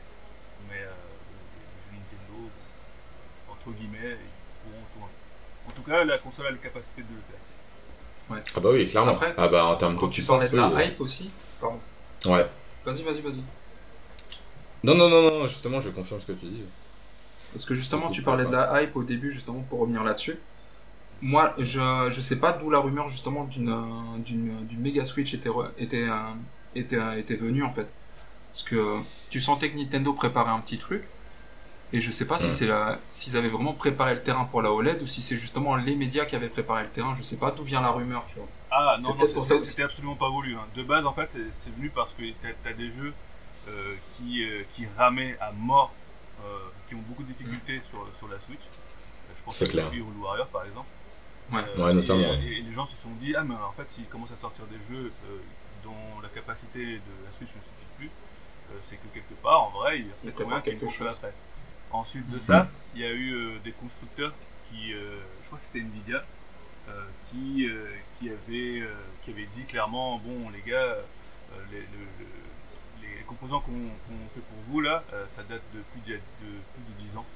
mais 0.69 0.81
euh, 0.83 0.91
les 0.91 1.97
jeux 1.97 2.03
Nintendo, 2.03 2.51
entre 3.51 3.71
guillemets, 3.79 4.19
ils 4.19 4.71
pourront 4.71 4.85
tourner. 4.93 5.15
En 5.69 5.71
tout 5.73 5.83
cas, 5.83 6.05
la 6.05 6.19
console 6.19 6.47
a 6.47 6.51
les 6.51 6.59
capacités 6.59 7.03
de 7.03 7.15
le 7.15 7.23
faire. 7.31 7.41
Ah 8.57 8.61
bah 8.61 8.71
oui 8.73 8.87
clairement. 8.89 9.13
Après, 9.13 9.35
ah 9.37 9.49
bah 9.49 9.67
en 9.67 9.77
termes 9.77 9.97
Quand 9.97 10.07
de 10.09 10.13
tu 10.13 10.23
parlais 10.23 10.49
de 10.49 10.57
la 10.57 10.69
oui, 10.69 10.75
euh, 10.77 10.85
hype 10.87 11.01
aussi, 11.01 11.31
pardon. 11.61 11.79
Ouais. 12.25 12.47
Vas-y, 12.87 13.03
vas-y, 13.03 13.21
vas-y. 13.21 13.43
Non 14.83 14.95
non 14.95 15.09
non 15.11 15.23
non 15.23 15.47
justement 15.47 15.81
je 15.83 15.91
confirme 15.91 16.21
ce 16.21 16.27
que 16.27 16.33
tu 16.33 16.47
dis. 16.47 16.65
Parce 17.53 17.65
que 17.67 17.75
justement, 17.75 18.11
tu 18.11 18.23
parlais 18.23 18.45
de 18.47 18.51
la 18.51 18.83
hype 18.83 18.97
au 18.97 19.05
début, 19.05 19.31
justement, 19.31 19.61
pour 19.61 19.81
revenir 19.81 20.03
là-dessus. 20.03 20.39
Moi, 21.23 21.55
je, 21.59 22.09
je 22.11 22.21
sais 22.21 22.39
pas 22.41 22.53
d'où 22.53 22.71
la 22.71 22.79
rumeur, 22.81 23.09
justement, 23.09 23.45
d'une, 23.45 23.75
d'une, 24.25 24.67
d'une 24.67 24.81
méga 24.81 25.07
Switch 25.07 25.33
était, 25.35 25.51
était, 25.79 26.09
euh, 26.09 26.33
était, 26.75 26.97
euh, 26.97 27.19
était 27.19 27.37
venue, 27.37 27.63
en 27.65 27.71
fait. 27.71 27.97
Parce 28.53 28.63
que 28.65 29.01
tu 29.31 29.41
sentais 29.41 29.71
que 29.73 29.79
Nintendo 29.79 30.13
préparait 30.13 30.51
un 30.53 30.61
petit 30.61 30.79
truc. 30.79 31.05
Et 31.93 32.01
je 32.01 32.11
sais 32.11 32.27
pas 32.27 32.39
si 32.39 32.51
c'est 32.51 32.67
la, 32.67 32.99
s'ils 33.09 33.37
avaient 33.37 33.49
vraiment 33.49 33.73
préparé 33.73 34.15
le 34.15 34.23
terrain 34.23 34.45
pour 34.47 34.63
la 34.63 34.73
OLED 34.73 35.01
ou 35.03 35.07
si 35.07 35.23
c'est 35.23 35.37
justement 35.37 35.77
les 35.77 35.95
médias 35.95 36.25
qui 36.25 36.35
avaient 36.35 36.49
préparé 36.49 36.83
le 36.83 36.89
terrain. 36.91 37.15
Je 37.17 37.23
sais 37.23 37.39
pas 37.39 37.53
d'où 37.53 37.63
vient 37.63 37.81
la 37.81 37.91
rumeur, 37.91 38.27
tu 38.29 38.37
vois. 38.37 38.49
Ah 38.71 38.97
non, 39.01 39.15
non, 39.15 39.27
c'était 39.63 39.83
absolument 39.85 40.17
pas 40.17 40.29
voulu. 40.29 40.57
hein. 40.57 40.67
De 40.75 40.83
base, 40.83 41.07
en 41.07 41.13
fait, 41.13 41.29
c'est 41.33 41.47
c'est 41.63 41.71
venu 41.77 41.91
parce 41.91 42.13
que 42.15 42.23
t'as 42.43 42.71
as 42.71 42.73
des 42.73 42.91
jeux 42.91 43.15
euh, 43.69 43.95
qui, 44.17 44.43
euh, 44.43 44.65
qui 44.75 44.87
ramaient 44.99 45.37
à 45.41 45.53
mort, 45.53 45.93
euh, 46.45 46.59
qui 46.89 46.97
ont 46.97 47.03
beaucoup 47.09 47.23
de 47.23 47.29
difficultés 47.29 47.81
sur, 47.89 48.05
sur 48.19 48.27
la 48.29 48.41
Switch. 48.41 48.61
Je 49.39 49.45
pense 49.45 49.57
C'est 49.57 49.79
à 49.79 49.91
Warrior, 50.21 50.49
par 50.49 50.65
exemple. 50.65 50.89
Ouais. 51.53 51.61
Euh, 51.77 51.85
Ouais, 51.87 51.95
notamment, 51.95 52.21
Et, 52.21 52.27
ouais. 52.31 52.43
et- 52.45 52.59
et 52.59 52.63
les 52.63 52.73
gens 52.73 52.87
se 52.87 52.97
sont 52.97 53.11
dit, 53.21 53.35
ah 53.37 53.45
mais 53.45 53.55
en 53.55 53.73
fait, 53.73 53.91
s'ils 53.91 54.07
commencent 54.07 54.33
à 54.33 54.37
sortir 54.41 54.65
des 54.67 54.79
jeux 54.89 55.13
euh, 55.29 55.39
dont 55.83 56.21
la 56.23 56.29
capacité 56.29 56.85
de 56.85 57.13
la 57.25 57.31
Switch 57.37 57.51
ne 57.51 57.61
suffit 57.61 57.93
plus, 57.99 58.11
euh, 58.71 58.79
c'est 58.89 58.97
que 58.97 59.09
quelque 59.09 59.35
part, 59.43 59.63
en 59.65 59.71
vrai, 59.71 59.99
il 60.01 60.07
y 60.07 60.11
a 60.11 60.15
peut-être 60.23 60.41
moyen 60.45 60.61
qu'il 60.63 60.73
y 60.73 60.77
ait 60.77 60.81
une 60.81 60.91
chose. 60.91 61.11
après. 61.11 61.35
Ensuite 61.91 62.29
de 62.31 62.37
Mhm. 62.37 62.43
ça, 62.43 62.69
il 62.95 63.01
y 63.03 63.05
a 63.05 63.13
eu 63.13 63.35
euh, 63.35 63.59
des 63.63 63.73
constructeurs 63.73 64.33
qui, 64.69 64.93
euh, 64.95 65.21
je 65.43 65.47
crois 65.47 65.59
que 65.59 65.65
c'était 65.67 65.85
Nvidia, 65.85 66.25
euh, 66.89 67.05
qui, 67.31 67.67
euh, 67.69 67.95
qui, 68.19 68.31
avait, 68.31 68.81
euh, 68.81 68.95
qui 69.23 69.31
avait 69.31 69.47
dit 69.47 69.65
clairement, 69.65 70.19
bon 70.19 70.49
les 70.51 70.63
gars, 70.63 70.77
euh, 70.77 71.05
les, 71.71 71.81
le- 71.81 72.11
le- 72.21 73.03
les 73.03 73.23
composants 73.25 73.61
qu'on 73.61 73.73
qu'on 73.73 74.29
fait 74.35 74.41
pour 74.41 74.59
vous 74.69 74.81
là, 74.81 75.05
euh, 75.13 75.27
ça 75.37 75.43
date 75.45 75.63
de 75.75 75.81
plus 75.93 76.01
de, 76.01 76.17
de 76.17 76.21
plus 76.75 76.83
de 76.89 76.99
10 76.99 77.17
ans. 77.17 77.27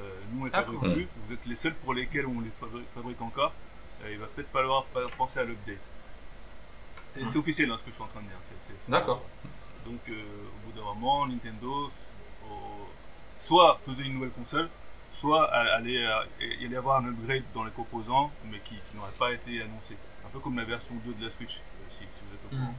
Euh, 0.00 0.10
nous 0.32 0.42
on 0.42 0.44
les 0.46 0.50
D'accord. 0.50 0.74
fabrique 0.74 0.94
plus, 0.94 1.08
vous 1.26 1.34
êtes 1.34 1.46
les 1.46 1.56
seuls 1.56 1.74
pour 1.74 1.92
lesquels 1.94 2.26
on 2.26 2.40
les 2.40 2.50
fabri- 2.60 2.84
fabrique 2.94 3.20
encore. 3.20 3.52
Euh, 4.02 4.12
il 4.12 4.18
va 4.18 4.26
peut-être 4.26 4.50
falloir 4.50 4.84
penser 5.18 5.40
à 5.40 5.44
l'update. 5.44 5.76
C'est 7.14 7.26
c'est 7.26 7.38
officiel 7.38 7.70
hein, 7.70 7.76
ce 7.78 7.82
que 7.84 7.90
je 7.90 7.94
suis 7.96 8.02
en 8.04 8.06
train 8.06 8.20
de 8.20 8.26
dire. 8.26 8.36
D'accord. 8.88 9.22
Donc 9.84 10.00
euh, 10.08 10.12
au 10.12 10.66
bout 10.70 10.78
d'un 10.78 10.84
moment, 10.84 11.26
Nintendo 11.26 11.90
soit 13.46 13.80
faisait 13.84 14.04
une 14.04 14.14
nouvelle 14.14 14.30
console, 14.30 14.68
soit 15.12 15.52
allait, 15.52 16.06
euh, 16.06 16.22
y 16.40 16.64
allait 16.66 16.76
avoir 16.76 16.98
un 17.02 17.08
upgrade 17.08 17.42
dans 17.52 17.64
les 17.64 17.70
composants, 17.72 18.30
mais 18.44 18.58
qui, 18.60 18.76
qui 18.76 18.96
n'aurait 18.96 19.10
pas 19.18 19.32
été 19.32 19.60
annoncé. 19.60 19.96
Un 20.24 20.28
peu 20.28 20.38
comme 20.38 20.56
la 20.56 20.64
version 20.64 20.94
2 21.04 21.12
de 21.14 21.24
la 21.24 21.30
Switch, 21.32 21.56
euh, 21.56 21.84
si, 21.98 22.04
si 22.04 22.20
vous 22.28 22.34
êtes 22.34 22.44
au 22.46 22.48
courant. 22.56 22.70
Mhm. 22.70 22.74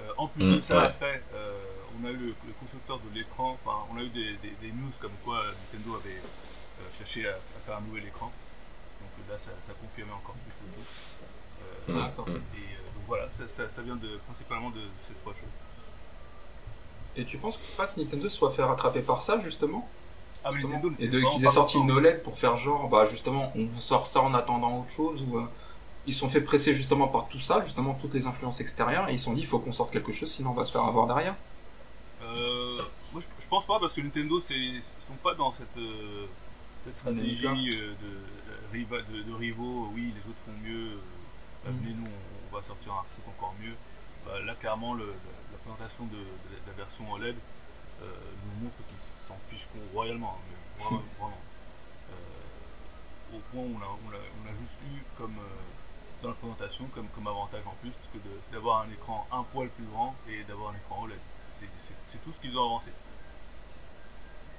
Euh, 0.00 0.12
en 0.18 0.26
plus 0.26 0.44
Mm, 0.44 0.56
de 0.56 0.60
ça, 0.60 0.76
ouais. 0.78 0.84
après, 0.86 1.22
euh, 1.34 1.64
on 2.00 2.04
a 2.06 2.10
eu 2.10 2.16
le, 2.16 2.26
le 2.46 2.52
constructeur 2.60 2.98
de 3.00 3.10
l'écran, 3.14 3.58
enfin, 3.64 3.86
on 3.92 3.96
a 3.98 4.02
eu 4.02 4.08
des, 4.10 4.36
des- 4.38 4.56
des 4.60 4.72
news 4.72 4.92
comme 5.00 5.16
quoi 5.24 5.38
euh, 5.40 5.52
Nintendo 5.72 5.96
avait 5.96 6.18
euh, 6.20 6.88
cherché 6.98 7.26
à, 7.28 7.32
à 7.32 7.60
faire 7.64 7.76
un 7.76 7.80
nouvel 7.82 8.06
écran. 8.06 8.26
Donc 9.00 9.10
euh, 9.18 9.32
là, 9.32 9.38
ça, 9.38 9.50
ça 9.66 9.72
confirmait 9.80 10.12
encore 10.12 10.34
plus 10.44 10.54
le 10.62 10.68
doute. 10.76 10.92
Euh, 11.62 11.92
Mm, 11.92 12.00
D'accord. 12.02 12.28
mm. 12.28 12.30
Et 12.36 12.74
euh, 12.76 12.86
donc 12.94 13.04
voilà, 13.06 13.28
ça, 13.38 13.48
ça- 13.48 13.68
ça 13.68 13.82
vient 13.82 13.96
de, 13.96 14.18
principalement 14.26 14.70
de 14.70 14.80
ces 15.08 15.14
trois 15.22 15.32
choses. 15.34 15.54
Et 17.16 17.24
tu 17.24 17.38
penses 17.38 17.58
pas 17.76 17.86
que 17.86 17.98
Nintendo 18.00 18.28
se 18.28 18.36
soit 18.36 18.50
fait 18.50 18.62
rattraper 18.62 19.00
par 19.00 19.22
ça, 19.22 19.40
justement? 19.40 19.88
Ah, 20.44 20.48
mais 20.50 20.54
justement. 20.54 20.74
Nintendo 20.74 20.94
Et 20.98 21.08
de, 21.08 21.20
qu'ils 21.20 21.44
aient 21.44 21.48
sorti 21.48 21.78
une. 21.78 21.90
OLED 21.90 22.22
pour 22.22 22.36
faire 22.36 22.56
genre, 22.58 22.88
bah 22.88 23.06
justement, 23.06 23.52
on 23.56 23.64
vous 23.66 23.80
sort 23.80 24.06
ça 24.06 24.20
en 24.22 24.34
attendant 24.34 24.80
autre 24.80 24.90
chose 24.90 25.22
ou. 25.28 25.38
euh, 25.38 25.46
ils 26.08 26.14
se 26.14 26.20
sont 26.20 26.28
fait 26.28 26.40
presser 26.40 26.72
justement 26.74 27.08
par 27.08 27.26
tout 27.28 27.40
ça, 27.40 27.60
justement 27.62 27.94
toutes 27.94 28.14
les 28.14 28.26
influences 28.28 28.60
extérieures, 28.60 29.08
et 29.08 29.14
ils 29.14 29.18
se 29.18 29.24
sont 29.24 29.32
dit 29.32 29.40
il 29.40 29.46
faut 29.46 29.58
qu'on 29.58 29.72
sorte 29.72 29.92
quelque 29.92 30.12
chose, 30.12 30.30
sinon 30.30 30.50
on 30.50 30.54
va 30.54 30.64
se 30.64 30.70
faire 30.72 30.82
avoir 30.84 31.06
derrière. 31.08 31.34
Euh, 32.26 32.82
moi, 33.12 33.20
je, 33.22 33.26
je 33.44 33.48
pense 33.48 33.66
pas 33.66 33.78
parce 33.78 33.92
que 33.92 34.00
Nintendo, 34.00 34.40
c'est, 34.40 34.54
ils 34.58 34.82
sont 35.06 35.14
pas 35.22 35.34
dans 35.34 35.52
cette, 35.52 35.76
euh, 35.78 36.26
cette 36.84 36.96
stratégie 36.96 37.46
euh, 37.46 37.94
de, 38.02 38.78
de, 38.78 39.22
de 39.22 39.34
rivaux. 39.34 39.90
Oui, 39.94 40.12
les 40.14 40.20
autres 40.30 40.38
font 40.44 40.52
mieux. 40.62 40.98
bah, 41.64 41.70
Mm. 41.70 41.94
nous, 41.96 42.06
on, 42.06 42.52
on 42.52 42.56
va 42.56 42.62
sortir 42.62 42.92
un 42.92 43.04
truc 43.14 43.26
encore 43.36 43.54
mieux. 43.60 43.74
Bah, 44.24 44.40
là, 44.44 44.54
clairement, 44.54 44.94
le, 44.94 45.06
la 45.06 45.58
présentation 45.64 46.04
de, 46.06 46.16
de 46.18 46.66
la- 46.66 46.72
version 46.74 47.10
OLED 47.12 47.36
nous 48.00 48.64
montre 48.64 48.76
qu'ils 48.88 49.26
s'en 49.26 49.36
fichent 49.50 49.68
royalement. 49.94 50.38
hein, 50.38 50.44
mais 50.50 50.84
vraiment, 50.84 51.02
vraiment. 51.18 51.38
Au 53.34 53.38
point 53.50 53.62
où 53.62 53.76
on 53.76 53.82
a, 53.82 53.88
on 53.88 54.10
a, 54.14 54.18
on 54.18 54.46
a 54.46 54.52
juste 54.60 54.78
eu 54.94 55.02
comme 55.18 55.34
dans 56.22 56.28
la 56.28 56.34
présentation 56.34 56.86
comme, 56.94 57.08
comme 57.08 57.26
avantage 57.26 57.62
en 57.66 57.74
plus 57.80 57.90
que 58.12 58.18
d'avoir 58.52 58.82
un 58.82 58.90
écran 58.90 59.26
un 59.32 59.42
poil 59.42 59.68
plus 59.70 59.84
grand 59.86 60.14
et 60.28 60.44
d'avoir 60.44 60.72
un 60.72 60.76
écran 60.76 61.02
OLED. 61.02 61.18
C'est- 61.60 61.66
C'est 62.12 62.22
tout 62.24 62.32
ce 62.32 62.40
qu'ils 62.40 62.56
ont 62.56 62.64
avancé. 62.64 62.90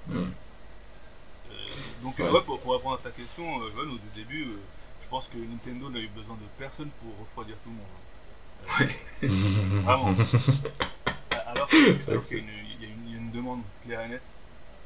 Hmm. 0.08 0.18
Euh, 0.18 1.66
donc, 2.04 2.18
Ouais. 2.20 2.30
ouais, 2.30 2.42
pour, 2.42 2.60
pour 2.60 2.74
répondre 2.74 2.96
à 2.96 3.02
ta 3.02 3.12
question, 3.12 3.62
euh, 3.62 3.70
Johan, 3.76 3.94
au 3.94 4.00
début, 4.16 4.44
euh, 4.44 4.60
je 5.04 5.08
pense 5.10 5.26
que 5.28 5.38
Nintendo 5.38 5.90
n'a 5.90 6.00
eu 6.00 6.08
besoin 6.08 6.36
de 6.36 6.46
personne 6.58 6.90
pour 7.02 7.18
refroidir 7.20 7.56
tout 7.64 7.70
le 7.70 7.76
monde. 7.76 7.86
hein. 7.96 8.88
Euh, 9.24 9.82
Vraiment. 9.82 10.14
Alors, 11.48 11.68
qu'il 11.70 11.80
y, 11.80 12.12
a 12.12 12.38
une- 12.44 12.50
il 12.80 12.84
y 12.84 12.86
a 12.86 12.90
une- 12.90 13.06
il 13.08 13.12
y 13.12 13.16
a 13.16 13.18
une 13.18 13.32
demande 13.32 13.62
claire 13.86 14.02
et 14.02 14.10
nette, 14.10 14.22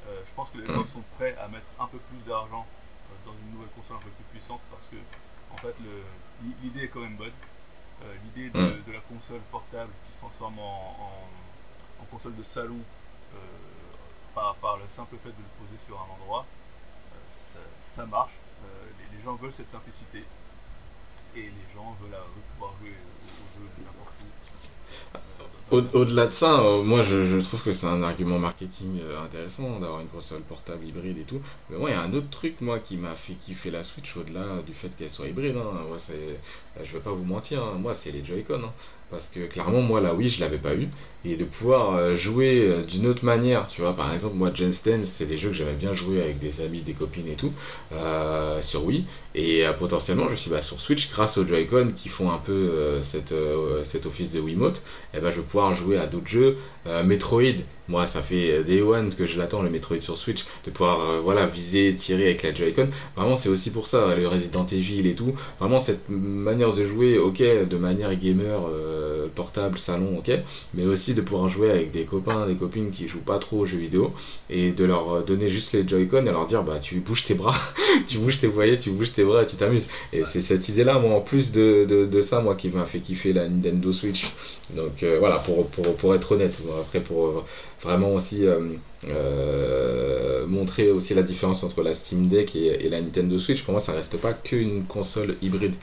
euh, 0.07 0.21
je 0.27 0.31
pense 0.35 0.49
que 0.49 0.59
les 0.59 0.67
gens 0.67 0.85
sont 0.93 1.01
prêts 1.17 1.35
à 1.41 1.47
mettre 1.47 1.65
un 1.79 1.87
peu 1.87 1.97
plus 1.97 2.19
d'argent 2.29 2.65
euh, 2.65 3.15
dans 3.25 3.33
une 3.33 3.51
nouvelle 3.55 3.69
console 3.75 3.97
un 3.97 4.01
peu 4.05 4.09
plus 4.11 4.37
puissante 4.39 4.61
parce 4.69 4.85
que, 4.91 4.97
en 5.53 5.57
fait, 5.57 5.75
l'idée 6.63 6.83
est 6.85 6.87
quand 6.89 7.01
même 7.01 7.15
bonne. 7.17 7.31
Euh, 8.03 8.15
l'idée 8.25 8.49
de, 8.49 8.59
Mm. 8.59 8.83
de 8.87 8.91
la 8.93 8.99
console 9.01 9.41
portable 9.51 9.91
qui 10.05 10.13
se 10.13 10.17
transforme 10.19 10.57
en, 10.59 10.97
en- 10.99 11.29
en 12.01 12.05
console 12.05 12.35
de 12.35 12.43
salon 12.43 12.79
euh, 13.35 13.37
par, 14.35 14.55
par 14.55 14.77
le 14.77 14.83
simple 14.95 15.15
fait 15.23 15.29
de 15.29 15.35
le 15.37 15.51
poser 15.59 15.77
sur 15.87 15.97
un 15.97 16.07
endroit, 16.21 16.45
euh, 17.13 17.59
ça, 17.83 18.05
marche. 18.05 18.33
Euh, 18.65 18.67
les, 19.15 19.23
gens 19.23 19.35
veulent 19.35 19.53
cette 19.55 19.71
simplicité 19.71 20.23
et 21.35 21.41
les 21.41 21.67
gens 21.75 21.95
veulent, 22.01 22.17
pouvoir 22.53 22.73
jouer 22.79 22.89
au, 22.91 22.91
au 22.91 23.47
jeu 23.63 23.69
n'importe 23.79 24.15
où. 24.21 25.17
Euh, 25.17 25.19
Au- 25.71 25.97
Au-delà 25.99 26.27
de 26.27 26.31
ça, 26.31 26.61
moi 26.83 27.01
je, 27.01 27.39
trouve 27.41 27.63
que 27.63 27.71
c'est 27.71 27.85
un 27.87 28.03
argument 28.03 28.39
marketing 28.39 28.99
intéressant 29.23 29.79
d'avoir 29.79 30.01
une 30.01 30.09
console 30.09 30.41
portable 30.41 30.85
hybride 30.85 31.17
et 31.17 31.23
tout. 31.23 31.41
Mais 31.69 31.77
moi, 31.77 31.89
il 31.89 31.93
y 31.93 31.95
a 31.95 32.01
un 32.01 32.13
autre 32.13 32.29
truc 32.29 32.59
moi 32.59 32.79
qui 32.79 32.97
m'a 32.97 33.13
fait 33.13 33.33
kiffer 33.35 33.71
la 33.71 33.83
Switch 33.83 34.17
au-delà 34.17 34.61
du 34.65 34.73
fait 34.73 34.89
qu'elle 34.97 35.09
soit 35.09 35.27
hybride. 35.27 35.55
hein. 35.55 35.85
Je 36.83 36.91
vais 36.91 36.99
pas 36.99 37.11
vous 37.11 37.23
mentir, 37.23 37.63
hein. 37.63 37.75
moi 37.79 37.93
c'est 37.93 38.11
les 38.11 38.23
Joy-Con. 38.25 38.61
hein. 38.65 38.73
Parce 39.11 39.27
que 39.27 39.41
clairement, 39.41 39.81
moi 39.81 40.01
la 40.01 40.15
Wii, 40.15 40.29
je 40.29 40.39
l'avais 40.39 40.57
pas 40.57 40.73
eu. 40.73 40.87
Et 41.23 41.35
de 41.35 41.43
pouvoir 41.43 41.95
euh, 41.95 42.15
jouer 42.15 42.65
euh, 42.67 42.81
d'une 42.81 43.05
autre 43.05 43.23
manière, 43.23 43.67
tu 43.67 43.81
vois, 43.81 43.95
par 43.95 44.11
exemple, 44.11 44.35
moi 44.35 44.49
Just 44.51 44.89
Dance, 44.89 45.05
c'est 45.05 45.27
des 45.27 45.37
jeux 45.37 45.49
que 45.49 45.55
j'avais 45.55 45.75
bien 45.75 45.93
joué 45.93 46.19
avec 46.19 46.39
des 46.39 46.61
amis, 46.61 46.81
des 46.81 46.93
copines 46.93 47.27
et 47.27 47.35
tout, 47.35 47.53
euh, 47.91 48.59
sur 48.63 48.85
Wii. 48.85 49.05
Et 49.35 49.63
potentiellement, 49.77 50.29
je 50.29 50.35
suis 50.35 50.49
bah, 50.49 50.63
sur 50.63 50.79
Switch, 50.79 51.11
grâce 51.11 51.37
aux 51.37 51.45
Joy-Con 51.45 51.89
qui 51.95 52.09
font 52.09 52.31
un 52.31 52.39
peu 52.39 52.99
cette, 53.01 53.33
cet 53.85 54.05
office 54.05 54.33
de 54.33 54.41
Wiimote, 54.41 54.81
et 55.13 55.21
ben, 55.21 55.31
je 55.31 55.37
vais 55.37 55.45
pouvoir 55.45 55.73
jouer 55.73 55.97
à 55.97 56.05
d'autres 56.05 56.27
jeux. 56.27 56.57
Metroid, 57.05 57.61
moi 57.87 58.05
ça 58.07 58.21
fait 58.21 58.61
Day 58.65 58.81
One 58.81 59.15
que 59.15 59.25
je 59.25 59.37
l'attends, 59.37 59.61
le 59.61 59.69
Metroid 59.69 60.01
sur 60.01 60.17
Switch, 60.17 60.43
de 60.65 60.71
pouvoir 60.71 61.21
voilà, 61.21 61.45
viser, 61.45 61.95
tirer 61.95 62.25
avec 62.25 62.43
la 62.43 62.53
Joy-Con. 62.53 62.89
Vraiment, 63.15 63.37
c'est 63.37 63.47
aussi 63.47 63.69
pour 63.69 63.87
ça, 63.87 64.13
le 64.17 64.27
Resident 64.27 64.65
Evil 64.65 65.07
et 65.07 65.15
tout. 65.15 65.33
Vraiment, 65.61 65.79
cette 65.79 66.09
manière 66.09 66.73
de 66.73 66.83
jouer, 66.83 67.17
ok, 67.17 67.41
de 67.69 67.77
manière 67.77 68.13
gamer, 68.15 68.63
portable, 69.31 69.77
salon, 69.77 70.19
ok, 70.19 70.31
mais 70.73 70.85
aussi 70.85 71.13
de 71.13 71.21
pouvoir 71.21 71.49
jouer 71.49 71.71
avec 71.71 71.91
des 71.91 72.05
copains, 72.05 72.47
des 72.47 72.55
copines 72.55 72.91
qui 72.91 73.07
jouent 73.07 73.23
pas 73.23 73.39
trop 73.39 73.59
aux 73.59 73.65
jeux 73.65 73.77
vidéo 73.77 74.13
et 74.49 74.71
de 74.71 74.85
leur 74.85 75.23
donner 75.25 75.49
juste 75.49 75.73
les 75.73 75.87
Joy-Con 75.87 76.25
et 76.25 76.31
leur 76.31 76.45
dire 76.45 76.63
bah 76.63 76.79
tu 76.79 76.99
bouges 76.99 77.25
tes 77.25 77.33
bras, 77.33 77.55
tu 78.07 78.17
bouges 78.17 78.39
tes 78.39 78.47
voyelles, 78.47 78.79
tu 78.79 78.91
bouges 78.91 79.13
tes 79.13 79.23
bras 79.23 79.43
et 79.43 79.45
tu 79.45 79.55
t'amuses. 79.55 79.87
Et 80.13 80.23
c'est 80.25 80.41
cette 80.41 80.67
idée-là, 80.69 80.99
moi, 80.99 81.15
en 81.15 81.21
plus 81.21 81.51
de, 81.51 81.85
de, 81.87 82.05
de 82.05 82.21
ça, 82.21 82.41
moi, 82.41 82.55
qui 82.55 82.69
m'a 82.69 82.85
fait 82.85 82.99
kiffer 82.99 83.33
la 83.33 83.47
Nintendo 83.47 83.91
Switch. 83.91 84.31
Donc 84.75 85.03
euh, 85.03 85.17
voilà, 85.19 85.39
pour, 85.39 85.67
pour, 85.67 85.95
pour 85.95 86.15
être 86.15 86.31
honnête, 86.31 86.55
après 86.79 87.01
pour 87.01 87.27
euh, 87.27 87.43
vraiment 87.81 88.13
aussi 88.13 88.45
euh, 88.45 88.59
euh, 89.07 90.45
montrer 90.47 90.91
aussi 90.91 91.13
la 91.13 91.23
différence 91.23 91.63
entre 91.63 91.81
la 91.83 91.93
Steam 91.93 92.27
Deck 92.27 92.55
et, 92.55 92.85
et 92.85 92.89
la 92.89 93.01
Nintendo 93.01 93.37
Switch, 93.39 93.63
pour 93.63 93.71
moi 93.73 93.81
ça 93.81 93.93
reste 93.93 94.17
pas 94.17 94.33
qu'une 94.33 94.83
console 94.85 95.35
hybride. 95.41 95.73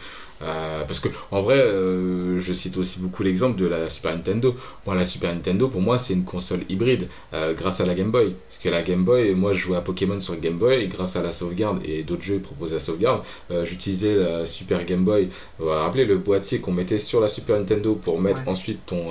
Euh, 0.41 0.85
parce 0.87 1.01
que 1.01 1.09
en 1.33 1.43
vrai, 1.43 1.59
euh, 1.59 2.39
je 2.39 2.53
cite 2.53 2.77
aussi 2.77 3.01
beaucoup 3.01 3.25
l'exemple 3.25 3.59
de 3.59 3.67
la 3.67 3.91
Super 3.91 4.15
Nintendo. 4.15 4.55
Moi, 4.87 4.95
la 4.95 5.05
Super 5.05 5.35
Nintendo, 5.35 5.67
pour 5.67 5.81
moi, 5.81 5.99
c'est 5.99 6.15
une 6.15 6.23
console 6.23 6.61
hybride 6.69 7.09
grâce 7.57 7.81
à 7.81 7.87
la 7.87 7.95
Game 7.97 8.13
Boy. 8.13 8.35
Parce 8.49 8.63
que 8.63 8.69
la 8.69 8.83
Game 8.85 9.03
Boy, 9.05 9.35
moi, 9.35 9.53
je 9.53 9.59
jouais 9.59 9.77
à 9.77 9.81
Pokémon 9.81 10.21
sur 10.21 10.37
Game 10.39 10.57
Boy 10.57 10.85
et 10.85 10.87
grâce 10.87 11.17
à 11.17 11.23
la 11.25 11.33
sauvegarde 11.33 11.81
et 11.85 12.05
d'autres 12.05 12.23
jeux 12.23 12.39
proposés 12.39 12.77
à 12.77 12.81
sauvegarde, 12.81 13.23
j'utilisais 13.65 14.15
la 14.15 14.47
Super 14.47 14.85
Game 14.85 15.03
Boy. 15.05 15.29
Vous 15.59 15.65
vous 15.65 15.71
rappelez 15.73 16.05
le 16.05 16.19
boîtier 16.19 16.61
qu'on 16.61 16.71
mettait 16.73 17.01
sur 17.01 17.21
la 17.21 17.29
Super 17.29 17.59
Nintendo 17.59 17.97
pour 17.97 18.21
mettre 18.21 18.43
Ouais. 18.43 18.53
ensuite 18.53 18.87
ton, 18.87 19.07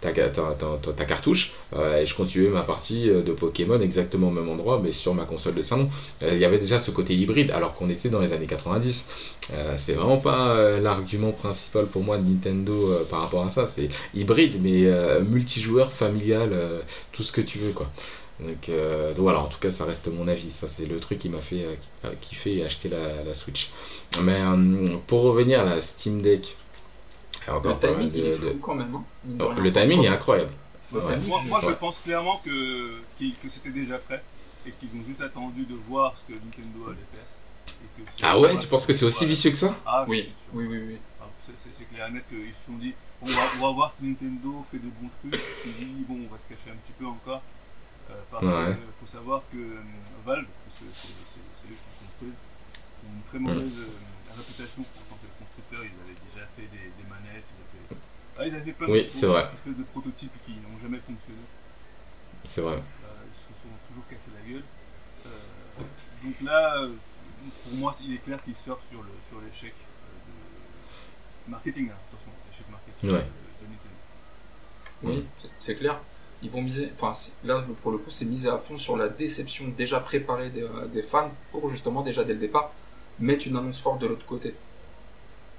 ta, 0.00 0.10
ta, 0.12 0.28
ta, 0.28 0.42
ta- 0.82 0.92
ta 0.92 1.04
cartouche. 1.04 1.52
Et 1.76 2.04
je 2.04 2.14
continuais 2.16 2.48
ma 2.50 2.62
partie 2.62 3.06
de 3.06 3.32
Pokémon 3.46 3.80
exactement 3.80 4.28
au 4.28 4.30
même 4.30 4.48
endroit, 4.48 4.80
mais 4.82 4.92
sur 4.92 5.14
ma 5.14 5.24
console 5.24 5.54
de 5.54 5.62
salon. 5.62 5.88
Euh, 6.22 6.30
Il 6.34 6.38
y 6.40 6.44
avait 6.44 6.58
déjà 6.58 6.78
ce 6.80 6.90
côté 6.90 7.14
hybride 7.14 7.50
alors 7.50 7.74
qu'on 7.74 7.90
était 7.90 8.08
dans 8.08 8.20
les 8.20 8.32
années 8.32 8.46
90. 8.46 9.08
Euh, 9.52 9.74
c'est 9.78 9.92
vraiment 9.94 10.18
pas 10.18 10.50
euh, 10.56 10.80
l'argument 10.80 11.32
principal 11.32 11.86
pour 11.86 12.02
moi 12.02 12.16
de 12.18 12.24
Nintendo 12.28 12.74
par 13.10 13.20
rapport 13.22 13.44
à 13.44 13.50
ça. 13.50 13.66
C'est 13.66 13.88
hybride, 14.14 14.60
mais 14.62 14.88
multijoueur, 15.22 15.92
familial, 15.92 16.50
tout 17.12 17.22
ce 17.22 17.32
que 17.32 17.40
tu 17.40 17.58
veux, 17.58 17.72
quoi. 17.72 17.88
Donc, 18.40 18.68
euh, 18.68 19.10
donc 19.14 19.22
voilà, 19.22 19.40
en 19.40 19.46
tout 19.46 19.60
cas, 19.60 19.70
ça 19.70 19.84
reste 19.84 20.08
mon 20.08 20.26
avis. 20.26 20.50
Ça, 20.50 20.66
c'est 20.68 20.86
le 20.86 20.98
truc 20.98 21.20
qui 21.20 21.28
m'a 21.28 21.38
fait 21.38 21.66
euh, 22.04 22.10
kiffer 22.20 22.58
et 22.58 22.64
acheter 22.64 22.88
la, 22.88 23.22
la 23.22 23.32
Switch. 23.34 23.70
Mais 24.22 24.40
euh, 24.40 24.96
pour 25.06 25.22
revenir 25.22 25.60
à 25.60 25.64
la 25.64 25.80
Steam 25.80 26.20
Deck, 26.20 26.56
Le 27.46 27.52
timing, 27.78 28.10
de- 28.10 28.16
il 28.18 28.24
est 28.26 28.30
de- 28.30 28.36
fou 28.36 28.58
quand 28.60 28.74
même. 28.74 28.92
hein, 28.94 29.04
Oh, 29.40 29.50
le 29.60 29.72
timing 29.72 30.02
est 30.02 30.08
incroyable. 30.08 30.50
Ouais. 31.00 31.16
Moi, 31.18 31.40
je- 31.42 31.48
moi, 31.48 31.60
je 31.62 31.66
Ouais. 31.66 31.74
pense 31.76 31.98
clairement 31.98 32.38
que, 32.44 33.02
c'était 33.18 33.70
déjà 33.70 33.98
prêt 33.98 34.22
et 34.66 34.70
qu'ils 34.72 34.88
ont 34.98 35.04
juste 35.06 35.20
attendu 35.20 35.64
de 35.64 35.74
voir 35.74 36.14
ce 36.16 36.32
que 36.32 36.38
Nintendo 36.38 36.88
allait 36.88 37.08
faire. 37.12 37.26
et 37.82 38.02
que 38.02 38.08
Ah 38.22 38.38
ouais, 38.38 38.56
tu 38.58 38.66
penses 38.68 38.86
que 38.86 38.92
c'est 38.92 39.04
aussi 39.04 39.26
vicieux 39.26 39.50
que 39.50 39.56
ça 39.56 39.74
Ah, 39.86 40.04
Oui, 40.08 40.32
oui, 40.52 40.66
oui, 40.66 40.78
oui. 40.88 40.98
Ah, 41.20 41.24
c'est- 41.46 41.84
clair 41.94 42.08
et 42.08 42.12
net 42.12 42.24
qu'ils 42.28 42.48
se 42.54 42.64
sont 42.66 42.78
dit 42.78 42.94
on 43.22 43.26
va, 43.26 43.40
on 43.56 43.60
va 43.66 43.70
voir 43.72 43.92
si 43.96 44.04
Nintendo 44.04 44.64
fait 44.70 44.78
de 44.78 44.88
bons 45.00 45.10
trucs. 45.20 45.34
Ils 45.34 45.40
se 45.40 45.78
sont 45.78 45.84
dit 45.84 46.04
bon, 46.08 46.14
on 46.26 46.32
va 46.32 46.38
se 46.40 46.48
cacher 46.54 46.70
un 46.72 46.78
petit 46.80 46.92
peu 46.98 47.06
encore. 47.06 47.42
Euh, 48.10 48.20
parce 48.30 48.44
Ouais. 48.44 48.74
qu'il 48.76 48.92
faut 49.00 49.10
savoir 49.12 49.42
que 49.52 49.56
euh, 49.56 49.80
Valve, 50.26 50.44
parce 50.44 50.80
que 50.80 50.86
c'est 50.92 51.08
eux 51.08 51.76
qui 51.76 51.92
construisent, 52.04 52.40
ont 53.04 53.12
une 53.16 53.24
très 53.30 53.38
mauvaise 53.40 53.78
euh, 53.80 54.36
réputation 54.36 54.82
en 54.84 55.04
tant 55.08 55.18
que 55.22 55.28
constructeur. 55.40 55.80
Ils 55.84 55.96
avaient 56.04 56.20
déjà 56.28 56.44
fait 56.56 56.68
des, 56.68 56.88
des 57.00 57.06
manettes, 57.08 57.44
ils 57.48 57.60
avaient 57.64 57.88
fait, 57.88 57.96
ah, 58.38 58.46
ils 58.46 58.54
avaient 58.54 58.72
plein 58.72 58.88
Oui, 58.88 59.04
de, 59.04 59.08
c'est 59.08 59.26
vrai. 59.26 59.44
espèces 59.44 59.76
de 59.78 59.82
prototypes 59.84 60.32
qui 60.44 60.52
n'ont 60.52 60.78
jamais 60.82 60.98
fonctionné. 60.98 61.38
C'est 62.44 62.60
vrai. 62.60 62.74
Euh, 62.74 62.78
ils 62.78 63.54
se 63.54 63.62
sont 63.62 63.74
toujours 63.88 64.04
cassé 64.08 64.30
la 64.34 64.50
gueule. 64.52 64.62
Euh, 65.26 65.30
donc 66.24 66.34
là, 66.42 66.82
euh, 66.82 66.88
pour 67.64 67.74
moi, 67.74 67.96
il 68.02 68.14
est 68.14 68.18
clair 68.18 68.42
qu'ils 68.42 68.54
surfent 68.64 68.82
sur 68.90 69.02
le 69.02 69.08
sur 69.30 69.40
l'échec 69.40 69.72
de 71.46 71.50
marketing, 71.50 71.90
hein, 71.90 71.96
attention, 72.08 72.30
l'échec 72.50 72.66
marketing 72.70 73.10
Ouais. 73.10 73.24
de, 73.62 73.66
Nintendo. 73.66 73.96
Oui, 75.02 75.26
c'est- 75.58 75.76
clair. 75.76 76.00
Ils 76.42 76.50
vont 76.50 76.60
miser, 76.60 76.92
enfin 77.00 77.12
là 77.44 77.64
pour 77.80 77.90
le 77.90 77.96
coup 77.96 78.10
c'est 78.10 78.26
misé 78.26 78.50
à 78.50 78.58
fond 78.58 78.76
sur 78.76 78.98
la 78.98 79.08
déception 79.08 79.66
déjà 79.68 79.98
préparée 79.98 80.50
des, 80.50 80.66
des 80.92 81.02
fans 81.02 81.32
pour 81.50 81.70
justement 81.70 82.02
déjà 82.02 82.22
dès 82.22 82.34
le 82.34 82.38
départ 82.38 82.70
mettre 83.18 83.46
une 83.46 83.56
annonce 83.56 83.80
forte 83.80 83.98
de 84.02 84.08
l'autre 84.08 84.26
côté. 84.26 84.54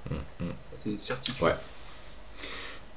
Mm. 0.08 0.14
Ça, 0.40 0.54
C'est 0.74 0.90
une 0.90 0.98
certitude. 0.98 1.42
Ouais. 1.42 1.56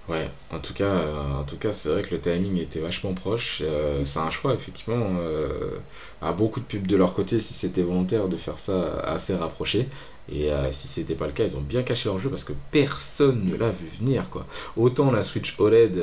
Ouais, 0.10 0.28
en 0.52 0.58
tout 0.60 0.74
cas, 0.74 0.86
euh, 0.86 1.40
en 1.42 1.44
tout 1.44 1.58
cas, 1.58 1.72
c'est 1.72 1.88
vrai 1.88 2.02
que 2.02 2.16
le 2.16 2.20
timing 2.20 2.58
était 2.58 2.80
vachement 2.80 3.14
proche. 3.14 3.62
Euh, 3.64 4.04
c'est 4.06 4.18
un 4.18 4.32
choix 4.32 4.56
effectivement. 4.56 5.18
Euh, 5.20 5.78
à 6.22 6.32
beaucoup 6.34 6.60
de 6.60 6.66
pubs 6.66 6.88
de 6.88 6.96
leur 6.96 7.14
côté, 7.14 7.40
si 7.40 7.54
c'était 7.54 7.84
volontaire 7.84 8.28
de 8.28 8.36
faire 8.36 8.58
ça 8.58 8.90
assez 9.04 9.36
rapproché. 9.36 9.88
Et 10.32 10.52
euh, 10.52 10.72
si 10.72 10.88
c'était 10.88 11.14
pas 11.14 11.28
le 11.28 11.32
cas, 11.32 11.46
ils 11.46 11.56
ont 11.56 11.62
bien 11.62 11.84
caché 11.84 12.10
leur 12.10 12.18
jeu 12.18 12.30
parce 12.32 12.44
que 12.44 12.54
personne 12.72 13.44
ne 13.46 13.56
l'a 13.56 13.70
vu 13.70 13.88
venir 14.00 14.30
quoi. 14.32 14.46
Autant 14.78 15.12
la 15.12 15.24
Switch 15.24 15.56
OLED 15.60 15.98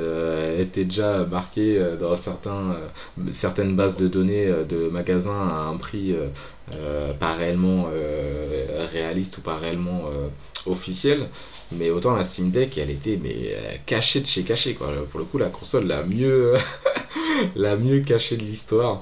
était 0.58 0.84
déjà 0.84 1.24
marquée 1.24 1.80
dans 2.00 2.14
certains, 2.16 2.76
certaines 3.32 3.76
bases 3.76 3.96
de 3.96 4.08
données 4.08 4.46
de 4.68 4.88
magasins 4.88 5.30
à 5.30 5.68
un 5.68 5.76
prix 5.76 6.14
pas 7.20 7.34
réellement 7.34 7.88
réaliste 8.92 9.38
ou 9.38 9.42
pas 9.42 9.58
réellement 9.58 10.10
euh, 10.68 10.72
officiel. 10.72 11.28
Mais 11.72 11.90
autant 11.90 12.14
la 12.14 12.24
Steam 12.24 12.50
Deck, 12.50 12.78
elle 12.78 12.90
était 12.90 13.18
mais 13.22 13.34
euh, 13.54 13.76
cachée 13.86 14.20
de 14.20 14.26
chez 14.26 14.42
cachée 14.44 14.74
quoi. 14.74 14.88
Pour 15.10 15.20
le 15.20 15.26
coup, 15.26 15.38
la 15.38 15.50
console 15.50 15.86
la 15.86 16.02
mieux, 16.04 16.54
la 17.56 17.76
mieux 17.76 18.00
cachée 18.00 18.36
de 18.36 18.42
l'histoire. 18.44 19.00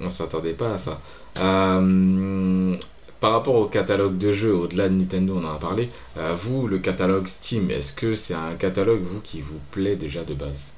On 0.00 0.08
s'attendait 0.10 0.54
pas 0.54 0.74
à 0.74 0.78
ça. 0.78 1.00
Euh, 1.38 2.76
par 3.20 3.32
rapport 3.32 3.54
au 3.54 3.66
catalogue 3.68 4.18
de 4.18 4.32
jeux, 4.32 4.54
au-delà 4.54 4.88
de 4.88 4.94
Nintendo, 4.94 5.36
on 5.40 5.44
en 5.46 5.54
a 5.54 5.58
parlé. 5.58 5.90
euh, 6.16 6.34
vous, 6.34 6.66
le 6.68 6.78
catalogue 6.80 7.26
Steam, 7.28 7.70
est-ce 7.70 7.92
que 7.94 8.14
c'est 8.14 8.34
un 8.34 8.56
catalogue 8.56 9.02
vous 9.02 9.20
qui 9.20 9.40
vous 9.40 9.60
plaît 9.70 9.96
déjà 9.96 10.24
de 10.24 10.34
base? 10.34 10.72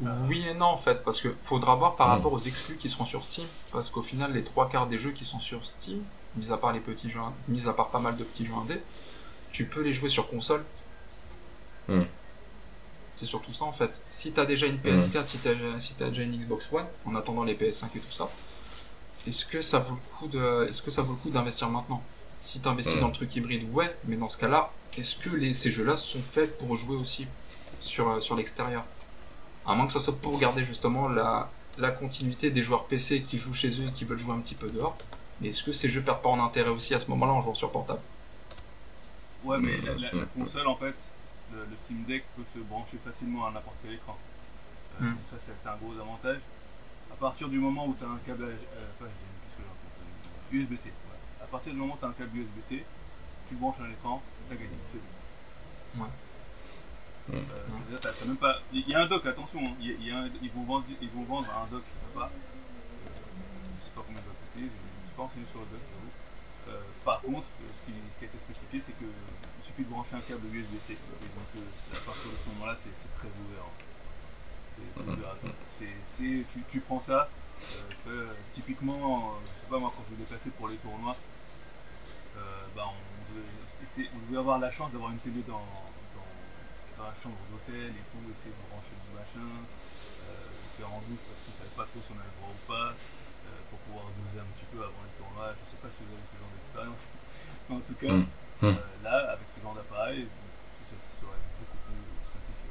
Oui 0.00 0.44
et 0.48 0.54
non 0.54 0.66
en 0.66 0.76
fait, 0.76 1.02
parce 1.04 1.20
que 1.20 1.34
faudra 1.42 1.74
voir 1.74 1.96
par 1.96 2.08
Mm. 2.08 2.10
rapport 2.10 2.32
aux 2.32 2.38
exclus 2.38 2.76
qui 2.76 2.88
seront 2.88 3.04
sur 3.04 3.24
Steam, 3.24 3.46
parce 3.72 3.90
qu'au 3.90 4.02
final 4.02 4.32
les 4.32 4.44
trois 4.44 4.68
quarts 4.68 4.86
des 4.86 4.98
jeux 4.98 5.10
qui 5.10 5.24
sont 5.24 5.40
sur 5.40 5.64
Steam, 5.66 6.04
mis 6.36 6.52
à 6.52 6.56
part 6.56 6.72
les 6.72 6.80
petits 6.80 7.10
jeux, 7.10 7.20
mis 7.48 7.68
à 7.68 7.72
part 7.72 7.90
pas 7.90 7.98
mal 8.00 8.16
de 8.16 8.24
petits 8.24 8.44
jeux 8.44 8.54
indés, 8.54 8.80
tu 9.52 9.64
peux 9.66 9.82
les 9.82 9.92
jouer 9.92 10.08
sur 10.08 10.28
console. 10.28 10.64
Mm. 11.88 12.02
C'est 13.16 13.26
surtout 13.26 13.52
ça 13.52 13.64
en 13.64 13.72
fait. 13.72 14.00
Si 14.10 14.32
t'as 14.32 14.44
déjà 14.44 14.66
une 14.66 14.76
PS4, 14.78 15.26
si 15.26 15.38
t'as 15.38 15.54
si 15.78 15.94
t'as 15.94 16.08
déjà 16.08 16.22
une 16.22 16.36
Xbox 16.36 16.68
One, 16.72 16.86
en 17.04 17.14
attendant 17.16 17.42
les 17.44 17.54
PS5 17.54 17.86
et 17.96 18.00
tout 18.00 18.12
ça, 18.12 18.28
est-ce 19.26 19.44
que 19.44 19.60
ça 19.60 19.80
vaut 19.80 19.94
le 19.96 20.16
coup 20.16 20.28
de, 20.28 20.66
est-ce 20.68 20.82
que 20.82 20.90
ça 20.90 21.02
vaut 21.02 21.12
le 21.12 21.18
coup 21.18 21.30
d'investir 21.30 21.68
maintenant? 21.68 22.02
Si 22.36 22.60
t'investis 22.60 22.96
Mm. 22.96 23.00
dans 23.00 23.08
le 23.08 23.12
truc 23.12 23.34
hybride, 23.34 23.68
ouais, 23.72 23.92
mais 24.04 24.16
dans 24.16 24.28
ce 24.28 24.36
cas-là, 24.38 24.70
est-ce 24.96 25.16
que 25.16 25.30
les, 25.30 25.52
ces 25.52 25.70
jeux-là 25.72 25.96
sont 25.96 26.22
faits 26.22 26.56
pour 26.58 26.76
jouer 26.76 26.96
aussi 26.96 27.26
sur, 27.80 28.08
euh, 28.08 28.20
sur 28.20 28.36
l'extérieur? 28.36 28.84
À 29.66 29.74
moins 29.74 29.86
que 29.86 29.92
ça 29.92 30.00
soit 30.00 30.16
pour 30.16 30.38
garder 30.38 30.62
justement 30.62 31.08
la, 31.08 31.50
la 31.78 31.90
continuité 31.90 32.50
des 32.52 32.62
joueurs 32.62 32.84
PC 32.86 33.22
qui 33.22 33.36
jouent 33.38 33.52
chez 33.54 33.68
eux 33.82 33.86
et 33.88 33.92
qui 33.92 34.04
veulent 34.04 34.18
jouer 34.18 34.34
un 34.34 34.38
petit 34.38 34.54
peu 34.54 34.68
dehors. 34.70 34.96
Mais 35.40 35.48
est-ce 35.48 35.62
que 35.62 35.72
ces 35.72 35.88
jeux 35.88 36.02
perdent 36.02 36.22
pas 36.22 36.30
en 36.30 36.44
intérêt 36.44 36.70
aussi 36.70 36.94
à 36.94 37.00
ce 37.00 37.08
moment-là 37.10 37.32
en 37.32 37.40
jouant 37.40 37.54
sur 37.54 37.70
portable? 37.70 38.00
Ouais, 39.44 39.58
mais 39.58 39.76
la, 39.80 39.94
la- 39.94 40.12
la 40.12 40.24
console, 40.26 40.66
en 40.66 40.74
fait, 40.76 40.94
le, 41.52 41.58
le 41.60 41.76
Steam 41.84 42.02
Deck 42.04 42.24
peut 42.36 42.42
se 42.54 42.58
brancher 42.60 42.98
facilement 43.04 43.46
à 43.46 43.50
n'importe 43.52 43.76
quel 43.82 43.94
écran. 43.94 44.16
Euh, 45.00 45.04
Mm. 45.04 45.10
donc 45.14 45.18
Ça, 45.30 45.36
c'est 45.46 45.68
un 45.68 45.76
gros 45.76 45.92
avantage. 46.00 46.40
À 47.12 47.14
partir 47.14 47.48
du 47.48 47.58
moment 47.58 47.86
où 47.86 47.94
tu 47.98 48.04
as 48.04 48.08
un 48.08 48.18
câble, 48.26 48.44
euh, 48.44 48.56
raconté 48.98 49.12
Euh, 49.60 50.56
USB-C. 50.56 50.92
voilà. 51.06 51.20
À 51.44 51.46
partir 51.46 51.72
du 51.72 51.78
moment 51.78 51.94
où 51.94 51.98
tu 51.98 52.04
as 52.04 52.08
un 52.08 52.12
câble 52.12 52.36
USB-C, 52.36 52.84
tu 53.48 53.54
branches 53.54 53.76
un 53.80 53.90
écran, 53.90 54.20
tu 54.48 54.54
as 54.54 54.56
gagné. 54.56 54.70
Ouais. 55.96 56.06
Mm. 57.28 57.34
Euh. 57.34 57.40
Il 58.72 58.88
y 58.88 58.94
a 58.94 59.00
un 59.00 59.06
dock, 59.06 59.24
attention, 59.26 59.60
hein. 59.64 59.74
il 59.80 59.86
y 59.86 59.90
a- 59.92 59.94
il 60.00 60.06
y 60.06 60.10
a 60.10 60.18
un- 60.18 60.30
ils, 60.42 60.50
vont 60.50 60.64
vendre, 60.64 60.84
ils 61.00 61.10
vont 61.10 61.22
vendre 61.24 61.46
un 61.48 61.66
dock, 61.70 61.84
pas. 62.14 62.24
Euh, 62.26 62.28
je 63.80 63.84
sais 63.84 63.90
pas 63.94 64.02
combien 64.06 64.20
de 64.20 64.26
dock 64.26 64.36
c'était, 64.52 64.66
je 64.66 65.07
sur. 65.26 65.60
Euh, 66.68 66.80
par 67.04 67.20
contre, 67.22 67.46
ce 67.58 67.90
qui, 67.90 67.96
ce 67.98 68.18
qui 68.18 68.24
a 68.24 68.28
été 68.28 68.38
spécifié, 68.38 68.82
c'est 68.86 68.92
qu'il 68.92 69.08
suffit 69.64 69.82
de 69.82 69.88
brancher 69.88 70.14
un 70.16 70.20
câble 70.20 70.46
USB-C. 70.46 70.92
Et 70.92 71.30
donc, 71.34 71.48
euh, 71.56 71.96
à 71.96 72.00
partir 72.06 72.30
de 72.30 72.36
ce 72.44 72.48
moment-là, 72.50 72.76
c'est 72.76 72.90
très 73.18 73.28
ouvert. 73.28 73.64
hein. 73.64 73.74
C'est 74.76 74.82
c'est 75.02 75.08
ouvert 75.18 75.30
à 75.30 75.36
tout. 75.36 75.50
C'est- 75.78 76.02
c'est- 76.06 76.44
tu, 76.52 76.62
tu 76.70 76.80
prends 76.80 77.00
ça, 77.00 77.30
euh, 78.06 78.32
typiquement, 78.54 79.34
je 79.54 79.60
sais 79.60 79.70
pas 79.70 79.78
moi, 79.78 79.92
quand 79.96 80.04
je 80.08 80.12
me 80.14 80.18
déplaçais 80.18 80.50
pour 80.50 80.68
les 80.68 80.76
tournois, 80.76 81.16
bah, 82.74 82.86
on, 82.86 83.34
devait, 83.34 83.46
essayer- 83.82 84.10
on 84.14 84.18
devait 84.26 84.38
avoir 84.38 84.58
la 84.58 84.70
chance 84.70 84.92
d'avoir 84.92 85.10
une 85.10 85.18
télé 85.18 85.42
dans, 85.42 85.66
dans, 86.14 86.32
dans 86.96 87.04
la 87.08 87.14
chambre 87.14 87.38
d'hôtel 87.50 87.90
et 87.96 88.04
tout, 88.12 88.22
essayer 88.30 88.54
de 88.54 88.60
brancher 88.70 88.94
du 88.94 89.10
machin, 89.16 89.66
faire 90.76 90.92
en 90.92 91.00
doute 91.02 91.18
parce 91.26 91.40
qu'on 91.42 91.52
savait 91.58 91.74
pas 91.76 91.84
trop 91.86 92.00
si 92.00 92.12
on 92.12 92.18
avait 92.18 92.28
le 92.28 92.38
droit 92.40 92.50
ou 92.54 92.62
pas, 92.66 92.94
pour 93.70 93.78
pouvoir 93.86 94.06
doser 94.16 94.40
un 94.40 94.48
petit 94.56 94.68
peu 94.72 94.78
avant 94.82 95.02
les 95.04 95.14
tournois. 95.18 95.52
Je 95.54 95.64
sais 95.72 95.80
pas 95.82 95.90
si 95.92 96.00
vous 96.04 96.12
avez 96.14 96.26
ce 96.28 96.36
genre 96.38 96.52
d'expérience. 96.54 97.04
En 97.68 97.80
tout 97.84 97.96
cas, 98.00 98.12
Mm. 98.12 98.26
Mm. 98.62 98.74
euh, 98.74 99.04
là, 99.04 99.16
avec 99.36 99.46
ce 99.54 99.58
genre 99.62 99.74
d'appareil, 99.74 100.26
ça 100.88 100.96
serait 101.20 101.42
beaucoup 101.60 101.78
plus 101.86 102.02
simplifié. 102.32 102.70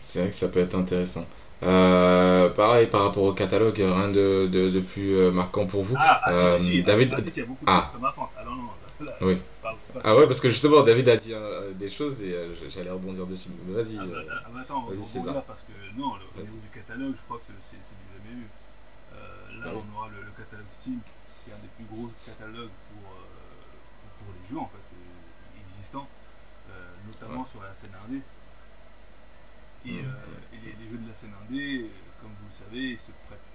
C'est 0.00 0.18
vrai 0.20 0.28
que 0.30 0.36
ça 0.36 0.48
peut 0.48 0.60
être 0.60 0.74
intéressant. 0.74 1.26
Euh, 1.62 2.48
pareil, 2.50 2.86
par 2.86 3.02
rapport 3.04 3.24
au 3.24 3.34
catalogue, 3.34 3.76
rien 3.76 4.08
de, 4.08 4.48
de, 4.50 4.70
de 4.70 4.80
plus 4.80 5.14
euh, 5.14 5.30
marquant 5.30 5.66
pour 5.66 5.82
vous. 5.84 5.94
Ah, 5.98 6.20
ah, 6.24 6.32
Euh, 6.32 6.58
si, 6.58 6.64
si, 6.64 6.70
si, 6.76 6.82
David- 6.82 7.12
ah, 7.14 7.20
il 7.20 7.36
y 7.36 7.40
a 7.42 7.44
beaucoup 7.44 7.64
Ah. 7.66 7.92
Ah 7.94 8.44
non, 8.44 8.54
non, 8.56 8.68
là, 9.04 9.12
Oui. 9.20 9.36
Ah 10.02 10.16
ouais, 10.16 10.26
parce 10.26 10.40
que 10.40 10.48
justement, 10.48 10.82
David 10.82 11.08
a 11.10 11.16
dit 11.16 11.34
euh, 11.34 11.72
des 11.74 11.90
choses 11.90 12.20
et 12.22 12.32
euh, 12.32 12.54
j'allais 12.70 12.90
rebondir 12.90 13.26
dessus. 13.26 13.50
Vas-y. 13.68 13.98
Ah, 14.00 14.04
bah, 14.06 14.16
euh, 14.16 14.24
ah, 14.30 14.48
bah, 14.54 14.60
attends, 14.62 14.86
vas-y, 14.86 15.04
César. 15.04 15.42
parce 15.44 15.60
que 15.60 15.72
non, 16.00 16.14
le, 16.16 16.24
au 16.40 16.42
niveau 16.44 16.56
du 16.62 16.68
catalogue, 16.78 17.12
je 17.16 17.22
crois 17.26 17.36
que 17.38 17.44
c'est 17.48 17.76
c'est 17.76 17.76
du 17.76 18.06
jamais 18.16 18.40
vu. 18.40 18.46
Euh, 19.14 19.18
là, 19.60 19.72
on 19.74 19.96
aura 19.96 20.08
le, 20.08 20.22
le 20.22 20.30
catalogue 20.32 20.66
Steam, 20.80 21.00
qui 21.44 21.50
est 21.50 21.54
un 21.54 21.58
des 21.58 21.68
plus 21.76 21.84
gros 21.84 22.10
catalogues 22.26 22.70
pour, 22.90 23.12
euh, 23.12 24.18
pour 24.18 24.32
les 24.34 24.48
jeux 24.50 24.58
en 24.60 24.66
fait, 24.68 24.86
existants, 25.68 26.08
euh, 26.70 26.94
notamment 27.06 27.44
sur 27.46 27.62
la 27.62 27.74
scène 27.74 27.94
indé. 28.06 28.20
Et, 29.86 30.02
Mhm. 30.02 30.08
euh, 30.08 30.52
et 30.52 30.58
les, 30.64 30.72
les 30.76 30.90
jeux 30.90 30.98
de 30.98 31.08
la 31.08 31.14
scène 31.14 31.32
indé, 31.44 31.90
comme 32.20 32.30
vous 32.30 32.48
le 32.52 32.64
savez, 32.64 32.96
se 32.96 33.12
prêtent 33.28 33.50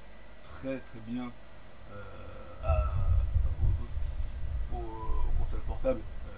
très 0.57 0.79
très 0.79 0.99
bien 1.07 1.31
euh, 1.91 2.63
à, 2.63 2.91
aux, 4.73 5.23
consoles 5.37 5.65
portables. 5.67 6.01
Euh, 6.01 6.31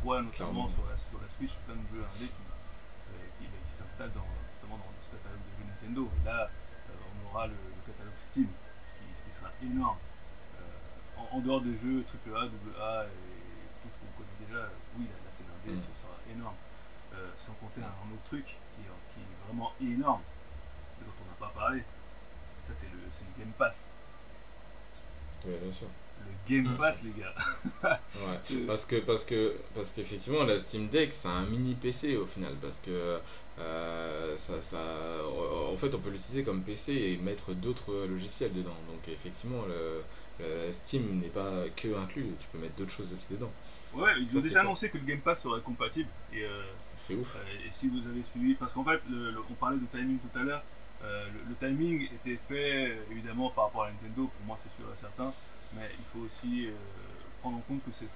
on 0.00 0.04
voit 0.04 0.22
notamment 0.22 0.68
sur 0.68 0.82
la, 0.90 0.98
sur 0.98 1.18
la 1.22 1.28
Switch 1.38 1.54
plein 1.66 1.76
de 1.76 1.86
jeux 1.94 2.02
indés 2.16 2.26
qui, 2.26 2.42
qui, 3.38 3.46
bah, 3.46 3.58
qui 3.70 3.72
s'installent 3.78 4.12
dans, 4.18 4.26
justement 4.52 4.76
dans 4.82 4.90
ce 5.06 5.14
catalogue 5.16 5.40
de 5.46 5.52
jeux 5.62 5.66
Nintendo. 5.70 6.10
Et 6.10 6.24
là, 6.26 6.50
on 6.90 7.30
aura 7.30 7.46
le, 7.46 7.54
le 7.54 7.82
catalogue 7.86 8.18
Steam 8.32 8.48
qui, 8.50 9.04
qui 9.06 9.30
sera 9.38 9.50
énorme. 9.70 9.96
Euh, 10.58 11.20
en, 11.20 11.36
en 11.36 11.40
dehors 11.40 11.60
des 11.60 11.76
jeux 11.78 12.04
AAA, 12.26 12.42
AA 12.44 13.04
et 13.04 13.08
tout 13.82 13.88
ce 13.88 13.96
qu'on 14.00 14.12
connaît 14.22 14.38
déjà, 14.46 14.68
oui, 14.98 15.06
la, 15.08 15.18
la 15.24 15.30
scène 15.36 15.46
indé, 15.54 15.72
Mm. 15.72 15.82
ce 15.82 15.92
sera 16.02 16.16
énorme. 16.32 16.56
Euh, 17.14 17.30
sans 17.46 17.52
compter 17.54 17.80
un, 17.80 17.86
un 17.86 18.10
autre 18.12 18.24
truc 18.26 18.44
qui, 18.44 18.82
est- 18.82 19.14
qui 19.14 19.20
est 19.20 19.46
vraiment 19.46 19.72
énorme, 19.80 20.22
dont 21.00 21.12
on 21.22 21.26
n'a 21.30 21.36
pas 21.48 21.52
parlé. 21.58 21.80
Ça, 22.68 22.74
c'est 22.80 22.86
le, 22.92 22.98
le 22.98 23.38
Game 23.44 23.52
Pass. 23.58 23.76
ouais, 25.46 25.58
bien 25.62 25.72
sûr. 25.72 25.88
Le 26.20 26.32
Game. 26.62 26.76
Pass, 26.76 27.02
les 27.02 27.12
gars. 27.12 27.34
Ouais, 28.14 28.38
Euh. 28.52 28.64
parce 28.66 28.84
que 28.84 28.96
parce 29.00 29.24
que 29.24 29.56
parce 29.74 29.90
qu'effectivement 29.90 30.44
la 30.44 30.58
Steam 30.60 30.88
Deck 30.88 31.12
c'est 31.12 31.26
un 31.26 31.44
mini 31.46 31.74
PC 31.74 32.16
au 32.16 32.26
final 32.26 32.54
parce 32.62 32.78
que 32.78 33.18
euh, 33.58 34.36
ça 34.38 34.62
ça 34.62 34.78
en 35.26 35.76
fait 35.76 35.92
on 35.92 35.98
peut 36.00 36.10
l'utiliser 36.10 36.44
comme 36.44 36.62
PC 36.62 36.92
et 36.92 37.16
mettre 37.16 37.54
d'autres 37.54 38.06
logiciels 38.06 38.52
dedans 38.52 38.76
donc 38.86 39.08
effectivement 39.08 39.64
le, 39.66 40.04
le 40.38 40.70
Steam 40.70 41.18
n'est 41.18 41.28
pas 41.28 41.64
que 41.76 41.88
inclus 41.96 42.36
tu 42.38 42.46
peux 42.52 42.58
mettre 42.58 42.76
d'autres 42.76 42.92
choses 42.92 43.12
aussi 43.12 43.32
dedans 43.32 43.52
Ouais, 43.92 44.12
ils 44.20 44.30
Ça, 44.30 44.38
ont 44.38 44.40
déjà 44.40 44.60
annoncé 44.60 44.90
que 44.90 44.98
le 44.98 45.04
Game 45.04 45.20
Pass 45.22 45.40
serait 45.42 45.60
compatible. 45.62 46.10
Et, 46.32 46.42
euh, 46.44 46.74
c'est 46.96 47.14
ouf 47.14 47.36
euh, 47.36 47.44
et 47.66 47.70
si 47.72 47.88
vous 47.88 48.06
avez 48.08 48.22
suivi, 48.24 48.54
parce 48.54 48.72
qu'en 48.72 48.84
fait, 48.84 49.00
le- 49.08 49.30
le- 49.30 49.42
on 49.48 49.54
parlait 49.54 49.78
de 49.78 49.86
timing 49.86 50.18
tout 50.20 50.36
à 50.38 50.42
l'heure. 50.42 50.64
euh, 51.02 51.28
le, 51.30 51.44
le 51.44 51.56
timing 51.56 52.02
était 52.12 52.36
fait 52.48 52.88
euh, 52.98 53.04
évidemment 53.10 53.50
par 53.50 53.64
rapport 53.66 53.84
à 53.84 53.90
Nintendo, 53.92 54.28
pour 54.28 54.44
moi 54.44 54.58
c'est 54.62 54.70
sûr 54.72 54.92
et 54.92 54.96
certain. 54.96 55.34
Mais 55.72 55.94
il 55.98 56.04
faut 56.06 56.20
aussi 56.20 56.66
euh, 56.68 56.72
prendre 57.44 57.58
en 57.60 57.66
compte 57.68 57.84
que 57.84 57.92
c'est 57.92 58.08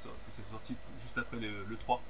sorti 0.49 0.73
juste 1.05 1.19
après 1.19 1.37
le, 1.37 1.65
le 1.69 1.77
3. 1.77 2.01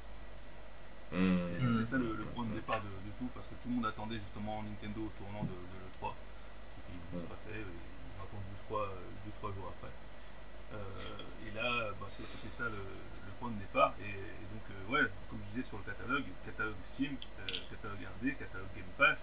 Mmh. 1.59 1.83
C'est 1.83 1.91
ça 1.91 1.99
le, 1.99 2.15
le 2.15 2.25
point 2.31 2.45
de 2.47 2.55
départ 2.55 2.79
de, 2.79 2.87
de 2.87 3.11
tout, 3.19 3.27
parce 3.35 3.47
que 3.51 3.55
tout 3.59 3.69
le 3.69 3.75
monde 3.75 3.87
attendait 3.91 4.21
justement 4.23 4.63
Nintendo 4.63 5.03
au 5.03 5.13
tournant 5.19 5.43
de, 5.43 5.51
de 5.51 5.77
l'E3. 5.83 6.15
Et 6.15 6.81
puis 6.87 6.95
ils 6.95 7.11
l'ont 7.11 7.27
pas 7.27 7.41
fait, 7.43 7.59
attendu, 8.23 8.55
je 8.55 8.65
crois, 8.71 8.87
2-3 9.27 9.51
jours 9.55 9.75
après. 9.75 9.91
Euh, 10.79 11.19
et 11.43 11.51
là, 11.59 11.91
bah, 11.99 12.07
c'est- 12.15 12.29
c'était 12.39 12.55
ça 12.55 12.69
le, 12.71 12.79
le 13.27 13.33
point 13.43 13.51
de 13.51 13.59
départ. 13.59 13.95
Et, 13.99 14.07
et 14.15 14.47
donc, 14.55 14.63
euh, 14.71 14.93
ouais, 14.95 15.03
comme 15.29 15.41
je 15.43 15.59
disais 15.59 15.67
sur 15.67 15.79
le 15.79 15.85
catalogue, 15.91 16.29
catalogue 16.47 16.79
Steam, 16.95 17.17
euh, 17.41 17.59
catalogue 17.71 17.99
RD, 18.23 18.37
catalogue 18.39 18.71
Game 18.77 18.93
Pass, 18.97 19.19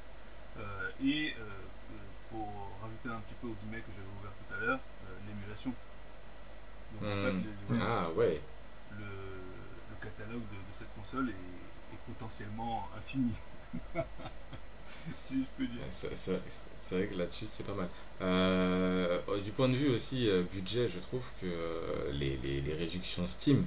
euh, 0.58 0.92
et 1.00 1.32
euh, 1.40 1.48
euh, 1.96 2.12
pour 2.28 2.50
rajouter 2.82 3.08
un 3.08 3.22
petit 3.24 3.36
peu 3.40 3.48
au 3.48 3.56
guillemets 3.56 3.84
que 3.88 3.92
j'avais 3.96 4.12
ouvert 4.20 4.36
tout 4.36 4.52
à 4.52 4.58
l'heure, 4.60 4.80
euh, 5.08 5.20
l'émulation. 5.28 5.72
Donc 7.02 7.10
en 7.12 7.24
fait, 7.24 7.32
Mm. 7.32 7.44
le- 7.70 7.76
le- 7.76 7.82
ah 7.82 8.10
ouais 8.16 8.42
le, 8.98 9.04
le 9.06 9.96
catalogue 10.02 10.42
de, 10.42 10.56
de 10.56 10.74
cette 10.80 10.94
console 10.96 11.30
est, 11.30 11.94
est 11.96 12.14
potentiellement 12.14 12.88
infini. 12.98 13.32
si 15.28 15.36
je 15.42 15.46
peux 15.58 15.66
dire. 15.68 15.82
C'est 15.92 16.96
vrai 16.96 17.08
que 17.08 17.16
là-dessus 17.18 17.46
c'est 17.48 17.66
pas 17.66 17.74
mal. 17.74 17.88
Euh, 18.22 19.20
du 19.44 19.52
point 19.52 19.68
de 19.70 19.76
vue 19.76 19.90
aussi 19.90 20.30
euh, 20.30 20.44
budget, 20.54 20.88
je 20.88 21.00
trouve 21.00 21.24
que 21.42 21.48
euh, 21.48 22.12
les, 22.14 22.38
les- 22.44 22.62
les 22.62 22.74
réductions 22.74 23.26
Steam, 23.28 23.66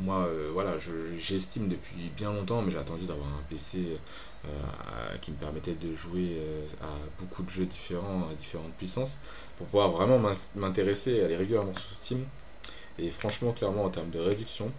moi 0.00 0.28
voilà, 0.52 0.78
je- 0.78 1.16
j'estime 1.18 1.68
depuis 1.68 2.10
bien 2.16 2.32
longtemps, 2.32 2.62
mais 2.62 2.72
j'ai 2.72 2.78
attendu 2.78 3.04
d'avoir 3.06 3.28
un 3.28 3.42
PC 3.48 3.98
à- 4.44 5.16
qui 5.18 5.30
me 5.32 5.36
permettait 5.36 5.74
de 5.74 5.94
jouer 5.94 6.40
à 6.82 6.94
beaucoup 7.20 7.42
de 7.42 7.50
jeux 7.50 7.66
différents, 7.66 8.28
à 8.30 8.34
différentes 8.34 8.72
puissances, 8.74 9.18
pour 9.58 9.66
pouvoir 9.68 9.90
vraiment 9.90 10.18
m'in- 10.18 10.32
m'intéresser 10.56 11.20
à 11.22 11.26
aller 11.26 11.36
régulièrement 11.36 11.74
sur 11.74 11.90
Steam. 11.90 12.24
Et 12.98 13.10
franchement, 13.10 13.52
clairement, 13.52 13.84
en 13.84 13.90
termes 13.90 14.10
de 14.10 14.18
réduction, 14.18 14.72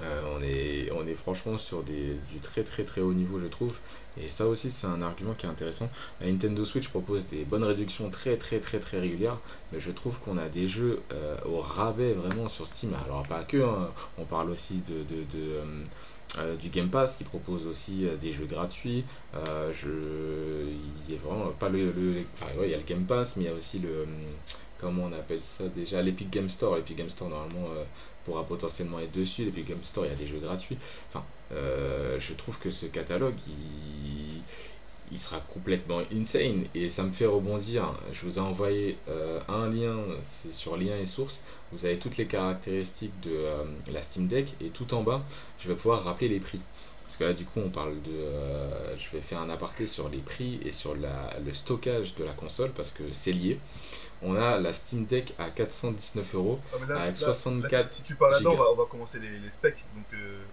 euh, 0.00 0.88
on, 0.92 1.06
est, 1.06 1.14
franchement 1.14 1.58
sur 1.58 1.82
des, 1.82 2.16
du 2.30 2.38
très 2.40 2.62
très 2.62 2.84
très 2.84 3.00
haut 3.00 3.12
niveau, 3.12 3.38
je 3.38 3.46
trouve. 3.46 3.74
Et 4.18 4.28
ça 4.28 4.46
aussi, 4.46 4.70
c'est 4.70 4.86
un 4.86 5.02
argument 5.02 5.34
qui 5.34 5.46
est 5.46 5.48
intéressant. 5.48 5.90
La 6.20 6.26
Nintendo 6.26 6.64
Switch 6.64 6.88
propose 6.88 7.26
des 7.26 7.44
bonnes 7.44 7.64
réductions 7.64 8.08
très 8.10 8.36
très 8.36 8.58
très 8.58 8.78
très 8.78 9.00
régulières, 9.00 9.38
mais 9.72 9.80
je 9.80 9.90
trouve 9.90 10.18
qu'on 10.20 10.38
a 10.38 10.48
des 10.48 10.68
jeux 10.68 11.02
euh, 11.12 11.36
au 11.46 11.60
rabais 11.60 12.12
vraiment 12.12 12.48
sur 12.48 12.66
Steam. 12.66 12.94
Alors 13.04 13.26
pas 13.26 13.44
que, 13.44 13.62
hein. 13.62 13.90
on 14.18 14.24
parle 14.24 14.50
aussi 14.50 14.82
de, 14.88 15.02
de, 15.02 15.22
de, 15.22 15.52
euh, 15.56 15.84
euh, 16.38 16.56
du 16.56 16.70
Game 16.70 16.88
Pass 16.88 17.16
qui 17.16 17.24
propose 17.24 17.66
aussi 17.66 18.06
euh, 18.06 18.16
des 18.16 18.32
jeux 18.32 18.46
gratuits. 18.46 19.04
Euh, 19.34 19.70
je... 19.72 19.90
Il 21.06 21.14
y 21.14 21.16
a 21.16 21.20
vraiment 21.20 21.50
pas 21.52 21.68
le. 21.68 21.92
il 22.64 22.70
y 22.70 22.74
a 22.74 22.78
le 22.78 22.82
Game 22.84 23.04
Pass, 23.04 23.36
mais 23.36 23.44
il 23.44 23.46
y 23.48 23.50
a 23.50 23.54
aussi 23.54 23.78
le. 23.78 24.06
Comment 24.78 25.04
on 25.04 25.12
appelle 25.12 25.42
ça 25.44 25.64
déjà 25.68 26.00
L'Epic 26.02 26.30
Game 26.30 26.48
Store. 26.48 26.76
L'Epic 26.76 26.96
Game 26.96 27.10
Store, 27.10 27.28
normalement, 27.28 27.68
pourra 28.24 28.44
potentiellement 28.44 28.98
être 28.98 29.12
dessus. 29.12 29.44
L'Epic 29.44 29.68
Game 29.68 29.82
Store, 29.84 30.06
il 30.06 30.08
y 30.08 30.12
a 30.12 30.16
des 30.16 30.26
jeux 30.26 30.40
gratuits. 30.40 30.78
Enfin, 31.08 31.24
je 31.50 32.32
trouve 32.34 32.58
que 32.58 32.70
ce 32.70 32.86
catalogue, 32.86 33.36
il, 33.46 34.42
il 35.12 35.18
sera 35.18 35.38
complètement 35.40 36.00
insane. 36.12 36.64
Et 36.74 36.90
ça 36.90 37.02
me 37.04 37.12
fait 37.12 37.26
rebondir. 37.26 37.92
Je 38.12 38.22
vous 38.24 38.38
ai 38.38 38.40
envoyé 38.40 38.98
euh, 39.08 39.40
un 39.48 39.68
lien, 39.68 39.96
c'est 40.24 40.52
sur 40.54 40.76
lien 40.76 40.96
et 40.96 41.06
source. 41.06 41.44
Vous 41.70 41.84
avez 41.84 41.98
toutes 41.98 42.16
les 42.16 42.26
caractéristiques 42.26 43.18
de 43.20 43.30
euh, 43.32 43.64
la 43.92 44.02
Steam 44.02 44.26
Deck. 44.26 44.54
Et 44.60 44.70
tout 44.70 44.94
en 44.94 45.02
bas, 45.02 45.22
je 45.60 45.68
vais 45.68 45.74
pouvoir 45.76 46.02
rappeler 46.04 46.28
les 46.28 46.40
prix. 46.40 46.60
Parce 47.04 47.16
que 47.16 47.24
là, 47.24 47.32
du 47.34 47.44
coup, 47.44 47.60
on 47.60 47.68
parle 47.68 48.00
de. 48.02 48.10
euh, 48.10 48.96
je 48.98 49.10
vais 49.10 49.20
faire 49.20 49.40
un 49.40 49.50
aparté 49.50 49.86
sur 49.86 50.08
les 50.08 50.18
prix 50.18 50.60
et 50.64 50.72
sur 50.72 50.94
la, 50.96 51.38
le 51.44 51.52
stockage 51.52 52.14
de 52.14 52.24
la 52.24 52.32
console 52.32 52.70
parce 52.70 52.90
que 52.90 53.02
c'est 53.12 53.32
lié. 53.32 53.58
On 54.22 54.34
a 54.36 54.58
la 54.58 54.72
Steam 54.72 55.04
Deck 55.04 55.34
à 55.38 55.50
419 55.50 56.34
euros. 56.36 56.58
Ah, 56.72 56.76
Avec 57.02 57.20
là- 57.20 57.26
64 57.26 57.72
là, 57.72 57.88
si, 57.90 58.02
tu 58.02 58.14
parles 58.14 58.32
là-dedans, 58.32 58.52
on 58.52 58.56
va, 58.56 58.64
on 58.72 58.76
va 58.76 58.84
commencer 58.86 59.18
les, 59.18 59.38
les 59.40 59.50
specs. 59.50 59.84
Donc, 59.94 60.06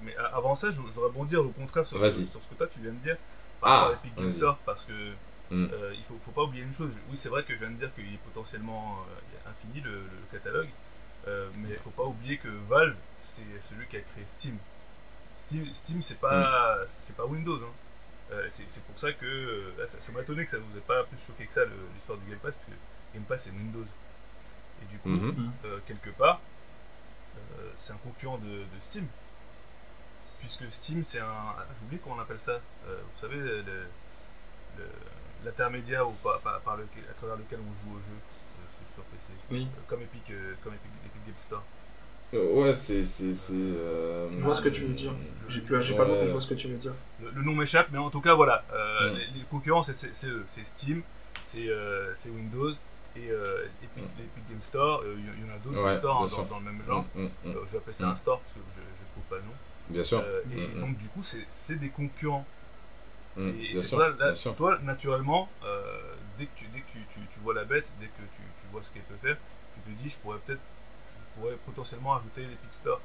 mais 0.03 0.13
avant 0.33 0.55
ça, 0.55 0.69
je, 0.71 0.75
je 0.75 0.81
voudrais 0.81 1.05
rebondir 1.07 1.45
au 1.45 1.49
contraire 1.49 1.85
sur, 1.85 1.97
ce 1.97 2.19
que 2.21 2.55
toi 2.57 2.67
tu 2.67 2.79
viens 2.81 2.91
de 2.91 2.97
dire 2.97 3.15
par 3.61 3.69
rapport 3.71 3.89
à 3.89 3.93
Epic 3.93 4.15
Game 4.15 4.25
vas-y. 4.25 4.37
Store, 4.37 4.57
parce 4.65 4.83
que 4.85 5.13
Mm. 5.51 5.65
euh, 5.73 5.93
il 5.97 6.03
faut, 6.03 6.19
faut 6.25 6.31
pas 6.31 6.43
oublier 6.43 6.63
une 6.63 6.73
chose. 6.73 6.91
Oui, 7.09 7.17
c'est 7.17 7.29
vrai 7.29 7.43
que 7.43 7.53
je 7.53 7.59
viens 7.59 7.71
de 7.71 7.75
dire 7.77 7.93
qu'il 7.95 8.13
est 8.13 8.17
potentiellement 8.17 9.05
euh, 9.09 9.49
infini 9.49 9.81
le, 9.81 9.91
le 9.91 10.27
catalogue, 10.31 10.69
euh, 11.27 11.49
mais 11.57 11.69
il 11.69 11.77
faut 11.77 11.89
pas 11.91 12.03
oublier 12.05 12.37
que 12.37 12.47
Valve, 12.67 12.95
c'est 13.35 13.41
celui 13.69 13.87
qui 13.87 13.97
a 13.97 14.01
créé 14.01 14.25
Steam. 14.37 14.57
Steam, 15.45 15.73
Steam 15.73 16.01
c'est 16.01 16.19
pas, 16.19 16.77
Mm. 16.85 16.89
c'est 17.01 17.15
pas 17.15 17.25
Windows. 17.25 17.63
hein. 17.63 17.73
Euh, 18.31 18.47
c'est 18.55 18.83
pour 18.85 18.99
ça 18.99 19.11
que 19.13 19.25
euh, 19.25 19.73
là, 19.77 19.87
ça, 19.87 20.11
m'a 20.11 20.21
étonné 20.21 20.45
que 20.45 20.51
ça 20.51 20.59
vous 20.59 20.77
ait 20.77 20.81
pas 20.81 21.03
plus 21.05 21.17
choqué 21.19 21.47
que 21.47 21.53
ça 21.53 21.65
l'histoire 21.65 22.17
du 22.19 22.29
Game 22.29 22.39
Pass, 22.39 22.53
parce 22.55 22.65
que 22.67 22.75
Game 23.13 23.25
Pass 23.25 23.41
c'est 23.43 23.49
Windows. 23.51 23.85
Et 24.81 24.85
du 24.85 24.99
coup, 24.99 25.09
Mhm. 25.09 25.51
euh, 25.65 25.79
quelque 25.87 26.09
part, 26.11 26.41
euh, 27.37 27.73
c'est 27.77 27.93
un 27.93 27.97
concurrent 27.97 28.37
de, 28.37 28.47
de 28.65 28.79
Steam. 28.89 29.07
Puisque 30.39 30.63
Steam, 30.71 31.03
c'est 31.05 31.19
un. 31.19 31.53
J'ai 31.79 31.85
oublié 31.85 32.01
comment 32.03 32.15
on 32.17 32.21
appelle 32.21 32.39
ça. 32.39 32.53
Euh, 32.87 32.97
vous 33.03 33.19
savez, 33.21 33.35
le- 33.37 33.61
le- 34.77 34.83
l'intermédiaire 35.45 36.07
ou 36.07 36.13
par, 36.23 36.39
par- 36.39 36.59
par 36.61 36.77
lequel- 36.77 37.03
à 37.09 37.13
travers 37.13 37.35
lequel 37.37 37.59
on 37.59 37.73
joue 37.89 37.95
au 37.95 37.99
jeu 37.99 38.15
euh, 38.15 38.93
sur 38.95 39.03
PC. 39.03 39.33
Oui. 39.51 39.67
Euh, 39.77 39.81
comme 39.87 40.01
Epic, 40.01 40.23
euh, 40.31 40.53
comme 40.63 40.73
Epic, 40.73 40.91
Epic 41.05 41.25
Game 41.25 41.35
Store. 41.47 41.63
Euh, 42.33 42.53
ouais, 42.63 42.75
c'est. 42.75 43.03
euh, 43.51 44.29
Je 44.31 44.43
vois 44.43 44.53
ce 44.53 44.61
que 44.61 44.69
tu 44.69 44.81
veux 44.81 44.93
dire. 44.93 45.11
J'ai 45.47 45.61
plus, 45.61 45.81
j'ai 45.81 45.95
pas 45.95 46.05
le 46.05 46.25
je 46.25 46.31
vois 46.31 46.41
ce 46.41 46.47
que 46.47 46.53
tu 46.53 46.67
veux 46.67 46.77
dire. 46.77 46.93
Le, 47.21 47.31
le 47.31 47.41
nom 47.41 47.53
m'échappe, 47.53 47.87
mais 47.91 47.97
en 47.97 48.09
tout 48.09 48.21
cas, 48.21 48.33
voilà. 48.35 48.63
euh, 48.71 49.11
Mm. 49.11 49.15
les, 49.17 49.25
les 49.39 49.45
concurrents, 49.49 49.83
c'est 49.83 49.93
eux. 50.25 50.45
C'est 50.53 50.63
Steam, 50.77 51.01
c'est 51.43 51.67
euh, 51.69 52.13
c'est 52.15 52.29
Windows 52.29 52.71
et 53.15 53.29
euh, 53.31 53.65
Epic, 53.83 54.03
Epic 54.19 54.49
Game 54.49 54.61
Store. 54.69 55.01
euh, 55.03 55.15
Il 55.17 55.43
y, 55.45 55.51
en 55.51 55.55
a 55.55 55.57
d'autres 55.59 55.83
Ouais, 55.83 55.97
stores 55.97 56.23
hein, 56.23 56.45
dans, 56.49 56.59
le 56.59 56.65
même 56.65 56.81
genre. 56.87 57.03
Mm, 57.15 57.21
mm, 57.23 57.25
mm. 57.25 57.29
Euh, 57.47 57.53
je 57.65 57.71
vais 57.71 57.77
appeler 57.79 57.95
ça 57.97 58.05
Mm. 58.05 58.09
un 58.11 58.17
store 58.17 58.39
parce 58.41 58.53
que 58.53 58.59
je 58.75 58.81
ne 58.81 59.11
trouve 59.13 59.23
pas 59.29 59.35
le 59.37 59.41
nom. 59.41 59.55
Bien 59.89 60.03
sûr. 60.03 60.19
Euh, 60.19 60.41
et 60.51 60.67
Mm, 60.67 60.77
mm. 60.77 60.79
donc, 60.81 60.97
du 60.97 61.07
coup, 61.09 61.23
c'est 61.23 61.75
des 61.75 61.89
concurrents. 61.89 62.45
Mm, 63.35 63.49
Et 63.59 63.75
c'est 63.75 63.87
ça, 63.87 64.09
là, 64.09 64.33
toi, 64.57 64.79
naturellement, 64.83 65.49
euh, 65.63 66.15
dès 66.37 66.45
que, 66.47 66.51
tu, 66.55 66.65
dès 66.67 66.79
que 66.81 66.91
tu, 66.91 66.99
tu, 67.13 67.19
tu 67.33 67.39
vois 67.39 67.53
la 67.53 67.65
bête, 67.65 67.85
dès 67.99 68.07
que 68.07 68.21
tu, 68.35 68.41
tu 68.61 68.67
vois 68.71 68.81
ce 68.83 68.91
qu'elle 68.91 69.03
peut 69.03 69.17
faire, 69.21 69.37
tu 69.73 69.81
te 69.81 69.89
dis, 70.01 70.09
je 70.09 70.17
pourrais 70.17 70.39
peut-être, 70.39 70.61
je 71.11 71.41
pourrais 71.41 71.55
potentiellement 71.65 72.15
ajouter 72.15 72.41
l'Epic 72.41 72.73
Store. 72.73 73.01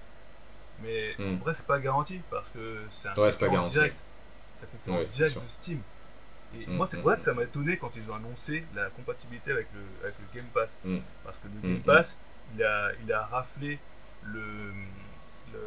Mais 0.82 1.14
en 1.20 1.36
vrai, 1.36 1.54
c'est 1.54 1.66
pas 1.66 1.78
garanti 1.78 2.20
parce 2.30 2.48
que 2.50 2.80
c'est 2.90 3.08
un 3.08 3.14
Ouais, 3.14 3.30
concurrent 3.32 3.66
direct. 3.68 3.96
Concurrent 4.72 4.98
Ouais, 4.98 5.06
c'est 5.08 5.16
direct 5.16 5.36
de 5.36 5.48
Steam. 5.48 5.80
Et 6.52 6.66
moi, 6.66 6.86
c'est 6.86 6.98
pour 7.00 7.10
ça 7.10 7.16
que 7.16 7.22
ça 7.22 7.34
m'a 7.34 7.42
étonné 7.44 7.76
quand 7.78 7.90
ils 7.96 8.10
ont 8.10 8.14
annoncé 8.14 8.64
la 8.74 8.88
compatibilité 8.90 9.52
avec 9.52 9.68
le, 9.72 9.80
avec 10.04 10.16
le 10.18 10.26
Game 10.40 10.48
Pass. 10.52 10.70
Parce 11.24 11.38
que 11.38 11.48
le 11.48 11.60
Game. 11.60 11.80
Pass, 11.82 12.16
il, 12.54 12.62
a, 12.62 12.92
il 13.04 13.12
a 13.12 13.24
raflé 13.26 13.78
le, 14.22 14.72
le, 15.52 15.60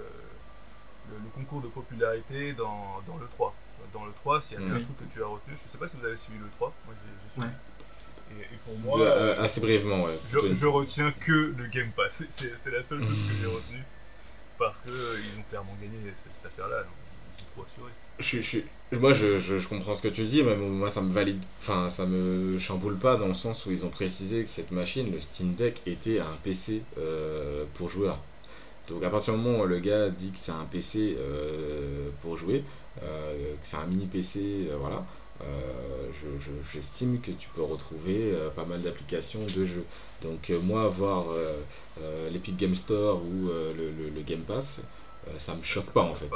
le, 1.09 1.17
le 1.23 1.29
concours 1.35 1.61
de 1.61 1.67
popularité 1.67 2.53
dans, 2.53 3.01
dans 3.07 3.17
le 3.17 3.27
3. 3.35 3.53
Dans 3.93 4.05
le 4.05 4.11
3, 4.13 4.41
s'il 4.41 4.59
y 4.59 4.63
a 4.63 4.65
bien 4.65 4.73
Mm. 4.75 4.77
un 4.77 4.83
truc 4.83 4.97
que 4.99 5.13
tu 5.13 5.23
as 5.23 5.27
retenu, 5.27 5.55
je 5.55 5.71
sais 5.71 5.77
pas 5.77 5.87
si 5.87 5.95
vous 5.97 6.05
avez 6.05 6.17
suivi 6.17 6.39
le 6.39 6.49
3, 6.57 6.73
moi 6.85 6.93
j'ai 6.95 7.31
suivi. 7.41 7.47
Ouais. 7.47 7.53
Et, 8.39 8.41
et 8.53 8.57
pour 8.65 8.73
De- 8.75 8.79
moi, 8.81 8.99
euh, 9.07 9.41
assez 9.41 9.61
brièvement, 9.61 10.03
ouais. 10.03 10.17
je, 10.31 10.65
retiens 10.67 11.11
que 11.25 11.53
le 11.57 11.67
Game 11.67 11.91
Pass. 11.95 12.23
C'est- 12.29 12.51
la 12.69 12.83
seule 12.83 12.99
chose 13.01 13.23
que 13.27 13.35
j'ai 13.39 13.47
retenue. 13.47 13.83
Parce 14.59 14.79
qu'ils 14.81 14.91
ont 14.91 15.43
clairement 15.49 15.75
gagné 15.81 15.97
cette, 16.05 16.31
cette 16.41 16.45
affaire-là. 16.51 16.83
donc 16.83 16.91
Ils 17.37 17.43
ont 17.43 17.45
trop 17.55 17.65
assuré. 17.71 17.91
Je, 18.19 18.41
suis- 18.41 18.65
je, 18.91 18.97
moi, 18.97 19.13
je, 19.13 19.39
je, 19.39 19.59
je 19.59 19.67
comprends 19.67 19.95
ce 19.95 20.01
que 20.01 20.07
tu 20.07 20.25
dis, 20.25 20.41
mais 20.41 20.55
moi, 20.55 20.89
ça 20.89 21.01
me 21.01 21.13
valide, 21.13 21.41
enfin, 21.61 21.89
ça 21.91 22.05
me 22.07 22.57
chamboule 22.57 22.97
pas 22.97 23.15
dans 23.17 23.27
le 23.27 23.35
sens 23.35 23.65
où 23.67 23.71
ils 23.71 23.85
ont 23.85 23.89
précisé 23.89 24.43
que 24.43 24.49
cette 24.49 24.71
machine, 24.71 25.11
le 25.11 25.21
Steam 25.21 25.53
Deck, 25.53 25.81
était 25.85 26.19
un 26.19 26.35
PC 26.43 26.81
euh, 26.97 27.65
pour 27.75 27.87
joueurs. 27.89 28.17
Donc, 28.89 29.03
à 29.03 29.09
partir 29.09 29.33
du 29.33 29.39
moment 29.41 29.63
où 29.63 29.65
le 29.67 29.79
gars 29.79 30.09
dit 30.09 30.31
que 30.31 30.37
c'est 30.39 30.51
un 30.51 30.65
PC 30.71 31.15
euh, 31.19 32.09
pour 32.21 32.37
jouer, 32.37 32.63
euh, 33.03 33.53
que 33.53 33.67
c'est 33.67 33.77
un 33.77 33.85
mini 33.85 34.05
PC, 34.05 34.67
euh, 34.71 34.77
voilà, 34.79 35.05
euh, 35.41 36.09
je- 36.39 36.49
j'estime 36.73 37.19
que 37.19 37.31
tu 37.31 37.49
peux 37.55 37.61
retrouver 37.61 38.33
pas 38.55 38.65
mal 38.65 38.81
d'applications 38.81 39.41
de 39.55 39.65
jeux. 39.65 39.85
Donc, 40.21 40.51
moi, 40.63 40.83
euh, 42.01 42.29
l'Epic 42.31 42.57
Game 42.57 42.75
Store 42.75 43.21
ou 43.23 43.47
le, 43.49 43.73
le- 43.91 44.09
le 44.09 44.21
Game 44.21 44.41
Pass, 44.41 44.81
ça 45.37 45.53
me 45.55 45.63
choque 45.63 45.91
pas 45.91 46.01
en 46.01 46.15
fait. 46.15 46.29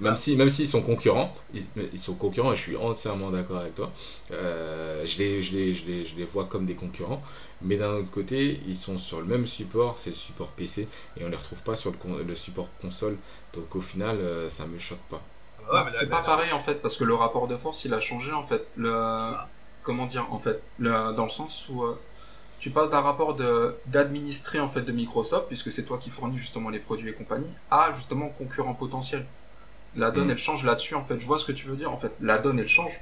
Même 0.00 0.16
si, 0.16 0.36
même 0.36 0.48
s'ils 0.48 0.68
sont 0.68 0.82
concurrents, 0.82 1.34
ils, 1.52 1.64
ils 1.92 1.98
sont 1.98 2.14
concurrents 2.14 2.52
et 2.52 2.56
je 2.56 2.60
suis 2.62 2.76
entièrement 2.76 3.30
d'accord 3.30 3.58
avec 3.58 3.74
toi. 3.74 3.92
Euh, 4.30 5.04
je, 5.06 5.18
les, 5.18 5.42
je, 5.42 5.56
les, 5.56 5.74
je, 5.74 5.86
les, 5.86 6.04
je 6.04 6.16
les 6.16 6.24
vois 6.24 6.44
comme 6.46 6.66
des 6.66 6.74
concurrents, 6.76 7.22
mais 7.62 7.76
d'un 7.76 7.92
autre 7.94 8.10
côté, 8.10 8.60
ils 8.66 8.76
sont 8.76 8.96
sur 8.98 9.18
le 9.20 9.26
même 9.26 9.46
support, 9.46 9.98
c'est 9.98 10.10
le 10.10 10.16
support 10.16 10.48
PC, 10.52 10.88
et 11.16 11.24
on 11.24 11.28
les 11.28 11.36
retrouve 11.36 11.62
pas 11.62 11.74
sur 11.76 11.90
le, 11.90 11.96
con- 11.96 12.18
le 12.24 12.36
support 12.36 12.68
console. 12.80 13.16
Donc 13.54 13.74
au 13.74 13.80
final, 13.80 14.18
euh, 14.20 14.48
ça 14.48 14.66
me 14.66 14.78
choque 14.78 15.02
pas. 15.10 15.22
Ah 15.70 15.86
c'est 15.90 16.08
pas 16.08 16.22
pareil 16.22 16.52
en 16.52 16.60
fait 16.60 16.76
parce 16.80 16.96
que 16.96 17.04
le 17.04 17.14
rapport 17.14 17.46
de 17.46 17.56
force 17.56 17.84
il 17.84 17.92
a 17.94 18.00
changé 18.00 18.32
en 18.32 18.44
fait. 18.44 18.66
Le 18.76 19.34
comment 19.82 20.06
dire 20.06 20.26
en 20.32 20.38
fait 20.38 20.62
le, 20.78 21.12
dans 21.14 21.24
le 21.24 21.30
sens 21.30 21.68
où 21.68 21.82
euh, 21.84 21.98
tu 22.58 22.70
passes 22.70 22.90
d'un 22.90 23.00
rapport 23.02 23.34
de 23.34 23.76
d'administrer 23.86 24.60
en 24.60 24.68
fait 24.68 24.82
de 24.82 24.92
Microsoft 24.92 25.46
puisque 25.48 25.72
c'est 25.72 25.84
toi 25.84 25.98
qui 25.98 26.10
fournis 26.10 26.38
justement 26.38 26.70
les 26.70 26.80
produits 26.80 27.10
et 27.10 27.14
compagnie 27.14 27.52
à 27.70 27.92
justement 27.92 28.30
concurrent 28.30 28.74
potentiel. 28.74 29.26
La 29.96 30.10
donne 30.10 30.28
Mm. 30.28 30.30
elle 30.32 30.38
change 30.38 30.64
là-dessus 30.64 30.94
en 30.94 31.02
fait. 31.04 31.18
Je 31.18 31.26
vois 31.26 31.38
ce 31.38 31.44
que 31.44 31.52
tu 31.52 31.66
veux 31.66 31.76
dire 31.76 31.90
en 31.92 31.96
fait. 31.98 32.12
La 32.20 32.38
donne 32.38 32.58
elle 32.58 32.68
change. 32.68 33.00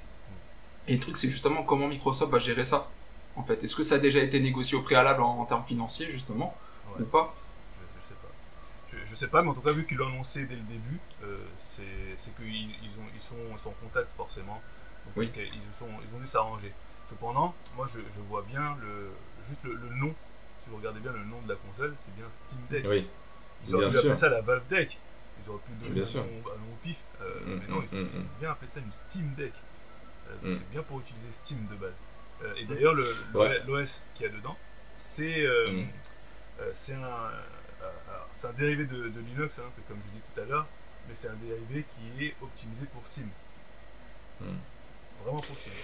Et 0.88 0.94
le 0.94 1.01
truc 1.01 1.16
c'est 1.16 1.29
justement 1.29 1.62
comment 1.62 1.88
Microsoft 1.88 2.31
va 2.33 2.38
gérer 2.38 2.64
ça 2.64 2.88
en 3.35 3.42
fait. 3.44 3.62
Est-ce 3.64 3.75
que 3.77 3.83
ça 3.83 3.96
a 3.96 3.99
déjà 3.99 4.20
été 4.20 4.38
négocié 4.40 4.77
au 4.79 4.83
préalable 4.83 5.22
en, 5.22 5.40
en 5.40 5.44
termes 5.44 5.64
financiers 5.66 6.09
justement 6.09 6.57
Ouais. 6.94 7.03
ou 7.03 7.07
pas 7.07 7.35
Je, 7.81 7.85
je 8.01 8.09
sais 8.09 8.14
pas. 8.22 8.29
Je, 8.92 9.11
je 9.11 9.14
sais 9.16 9.27
pas, 9.27 9.42
mais 9.42 9.51
en 9.51 9.55
tout 9.55 9.61
cas, 9.61 9.72
vu 9.72 9.85
qu'ils 9.87 9.96
l'ont 9.99 10.07
annoncé 10.09 10.44
dès 10.44 10.55
le 10.55 10.62
début, 10.62 10.99
euh, 11.25 11.38
c'est 11.77 11.83
qu'ils 12.37 12.55
ils 12.55 12.94
ont- 12.99 13.11
ils 13.14 13.20
sont, 13.20 13.35
ils 13.53 13.62
sont 13.62 13.68
en 13.70 13.75
contact 13.83 14.09
forcément. 14.16 14.62
Donc, 15.05 15.12
Oui. 15.16 15.31
ils, 15.37 15.42
ils 15.42 15.77
sont, 15.79 15.87
ils 16.01 16.16
ont 16.16 16.20
dû 16.20 16.27
s'arranger. 16.29 16.72
Cependant, 17.11 17.55
moi 17.77 17.87
je, 17.92 17.99
je 17.99 18.20
vois 18.29 18.42
bien 18.49 18.77
le, 18.81 19.11
juste 19.51 19.62
le, 19.64 19.75
le 19.75 19.94
nom. 19.96 20.14
Si 20.64 20.70
vous 20.70 20.77
regardez 20.79 21.01
bien 21.01 21.12
le 21.12 21.25
nom 21.25 21.40
de 21.44 21.49
la 21.51 21.57
console, 21.57 21.94
c'est 22.05 22.14
bien 22.16 22.27
Steam 22.46 22.61
Deck. 22.70 22.85
Oui, 22.88 23.07
Ils 23.68 23.75
auraient 23.75 23.88
pu 23.90 23.99
appeler 23.99 24.16
ça 24.16 24.29
la 24.29 24.40
Valve 24.40 24.62
Deck. 24.70 24.96
Ils 25.44 25.51
auraient 25.51 25.61
pu 25.66 25.72
donner 25.81 25.94
Bien 25.94 26.03
un 26.03 26.07
sûr. 26.07 26.22
nom, 26.25 26.51
au 26.51 26.77
pif. 26.83 26.96
Euh, 27.22 27.25
Mm, 27.46 27.61
mais 27.61 27.68
non, 27.75 27.81
mm, 27.81 27.87
ils 27.92 27.99
mm, 27.99 28.03
ont 28.05 28.38
bien 28.40 28.51
appelé 28.51 28.70
ça 28.72 28.81
une 28.81 28.92
Steam 29.09 29.33
Deck. 29.37 29.53
Euh, 30.29 30.33
donc 30.42 30.53
Mm. 30.53 30.59
C'est 30.61 30.70
bien 30.72 30.83
pour 30.83 31.01
utiliser 31.01 31.33
Steam 31.44 31.66
de 31.70 31.75
base. 31.77 31.92
Euh, 32.44 32.55
et 32.57 32.64
d'ailleurs, 32.64 32.94
le- 32.94 33.14
le- 33.33 33.38
Ouais. 33.38 33.61
l'OS 33.66 34.01
qu'il 34.14 34.27
y 34.27 34.29
a 34.29 34.33
dedans, 34.33 34.57
c'est 34.99 35.40
euh, 35.46 35.70
Mm. 35.72 35.87
euh, 36.61 36.72
c'est 36.75 36.94
un, 36.94 36.99
euh, 37.83 38.49
un 38.49 38.53
dérivé 38.53 38.85
de, 38.85 39.09
de 39.09 39.20
Linux, 39.20 39.55
hein, 39.59 39.70
comme 39.88 39.99
je 40.07 40.16
dis 40.18 40.22
tout 40.35 40.40
à 40.40 40.44
l'heure, 40.44 40.66
mais 41.09 41.14
c'est 41.20 41.29
un 41.29 41.35
dérivé 41.35 41.85
qui 41.96 42.25
est 42.27 42.35
optimisé 42.42 42.87
pour 42.92 43.03
Steam. 43.11 43.29
Mm. 44.40 44.44
Vraiment 45.25 45.40
pour 45.40 45.57
Steam. 45.57 45.75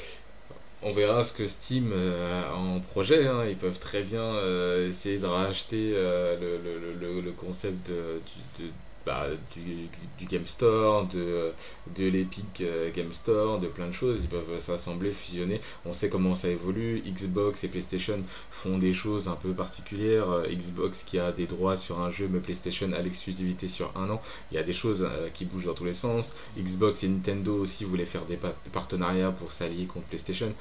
On 0.84 0.92
verra 0.92 1.22
ce 1.22 1.32
que 1.32 1.46
Steam 1.46 1.92
a 1.92 2.54
en 2.54 2.80
projet. 2.80 3.26
hein. 3.28 3.44
Ils 3.46 3.56
peuvent 3.56 3.78
très 3.78 4.02
bien 4.02 4.20
euh, 4.22 4.88
essayer 4.88 5.18
de 5.18 5.26
racheter 5.26 5.92
euh, 5.94 6.38
le, 6.40 6.58
le- 6.58 6.94
le- 6.94 7.20
le 7.20 7.32
concept 7.32 7.88
de- 7.88 8.20
de- 8.58 8.70
bah, 9.06 9.26
du, 9.54 10.26
Game 10.26 10.46
Store, 10.46 11.06
de, 11.06 11.52
de 11.96 12.06
l'Epic 12.06 12.60
euh, 12.60 12.90
Game 12.94 13.12
Store, 13.12 13.58
de 13.58 13.66
plein 13.66 13.88
de 13.88 13.92
choses. 13.92 14.20
Ils 14.22 14.28
peuvent 14.28 14.58
s'assembler, 14.58 15.12
fusionner. 15.12 15.60
On 15.84 15.92
sait 15.92 16.08
comment 16.08 16.34
ça 16.34 16.48
évolue. 16.48 17.02
Xbox 17.06 17.64
et 17.64 17.68
PlayStation 17.68 18.18
font 18.50 18.78
des 18.78 18.92
choses 18.92 19.28
un 19.28 19.36
peu 19.36 19.52
particulières. 19.52 20.30
Euh, 20.30 20.46
Xbox 20.48 21.02
qui 21.04 21.18
a 21.18 21.32
des 21.32 21.46
droits 21.46 21.76
sur 21.76 22.00
un 22.00 22.10
jeu, 22.10 22.28
mais 22.30 22.40
PlayStation 22.40 22.92
a 22.92 23.00
l'exclusivité 23.02 23.68
sur 23.68 23.96
un 23.96 24.08
an. 24.10 24.22
Il 24.50 24.54
y 24.54 24.58
a 24.58 24.62
des 24.62 24.72
choses 24.72 25.02
euh, 25.08 25.28
qui 25.34 25.44
bougent 25.44 25.66
dans 25.66 25.74
tous 25.74 25.84
les 25.84 25.94
sens. 25.94 26.34
Xbox 26.58 27.02
et 27.04 27.08
Nintendo 27.08 27.54
aussi 27.56 27.84
voulaient 27.84 28.06
faire 28.06 28.24
des 28.24 28.36
pa- 28.36 28.54
partenariats 28.72 29.32
pour 29.32 29.52
s'allier 29.52 29.86
contre 29.86 30.06
PlayStation. 30.06 30.52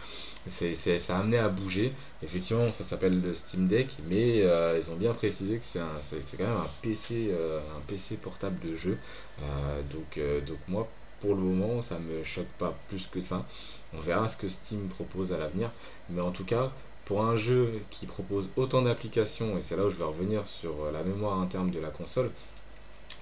Ça 0.50 0.66
a 1.16 1.20
amené 1.20 1.38
à 1.38 1.50
bouger. 1.50 1.94
Effectivement, 2.24 2.72
ça 2.72 2.84
s'appelle 2.84 3.20
le 3.20 3.34
Steam 3.34 3.68
Deck, 3.68 3.98
mais 4.08 4.44
euh, 4.44 4.80
ils 4.80 4.92
ont 4.92 4.96
bien 4.96 5.14
précisé 5.14 5.58
que 5.58 5.66
c'est, 5.66 6.38
quand 6.38 6.44
même 6.44 6.54
un 6.54 6.70
PC, 6.84 7.30
euh, 7.32 7.60
un 7.76 7.82
PC 7.88 8.16
portable. 8.16 8.60
de 8.64 8.76
jeu. 8.76 8.98
Euh, 9.42 9.82
donc, 9.92 10.20
donc 10.46 10.60
moi, 10.68 10.88
pour 11.20 11.34
le 11.34 11.42
moment, 11.42 11.82
ça 11.82 11.98
me 11.98 12.24
choque 12.24 12.52
pas 12.60 12.76
plus 12.90 13.08
que 13.08 13.22
ça. 13.22 13.46
On 13.94 14.00
verra 14.02 14.30
ce 14.30 14.38
que 14.38 14.50
Steam 14.50 14.88
propose 14.88 15.34
à 15.34 15.40
l'avenir. 15.40 15.72
Mais 16.10 16.22
en 16.22 16.32
tout 16.32 16.46
cas, 16.46 16.72
pour 17.06 17.24
un 17.24 17.36
jeu 17.36 17.82
qui 17.90 18.06
propose 18.06 18.50
autant 18.56 18.84
d'applications, 18.84 19.58
et 19.58 19.62
c'est 19.62 19.76
là 19.76 19.86
où 19.86 19.90
je 19.90 19.98
vais 19.98 20.04
revenir 20.04 20.46
sur 20.48 20.92
la 20.92 21.04
mémoire 21.04 21.40
interne 21.40 21.72
de 21.72 21.80
la 21.80 21.90
console, 21.90 22.30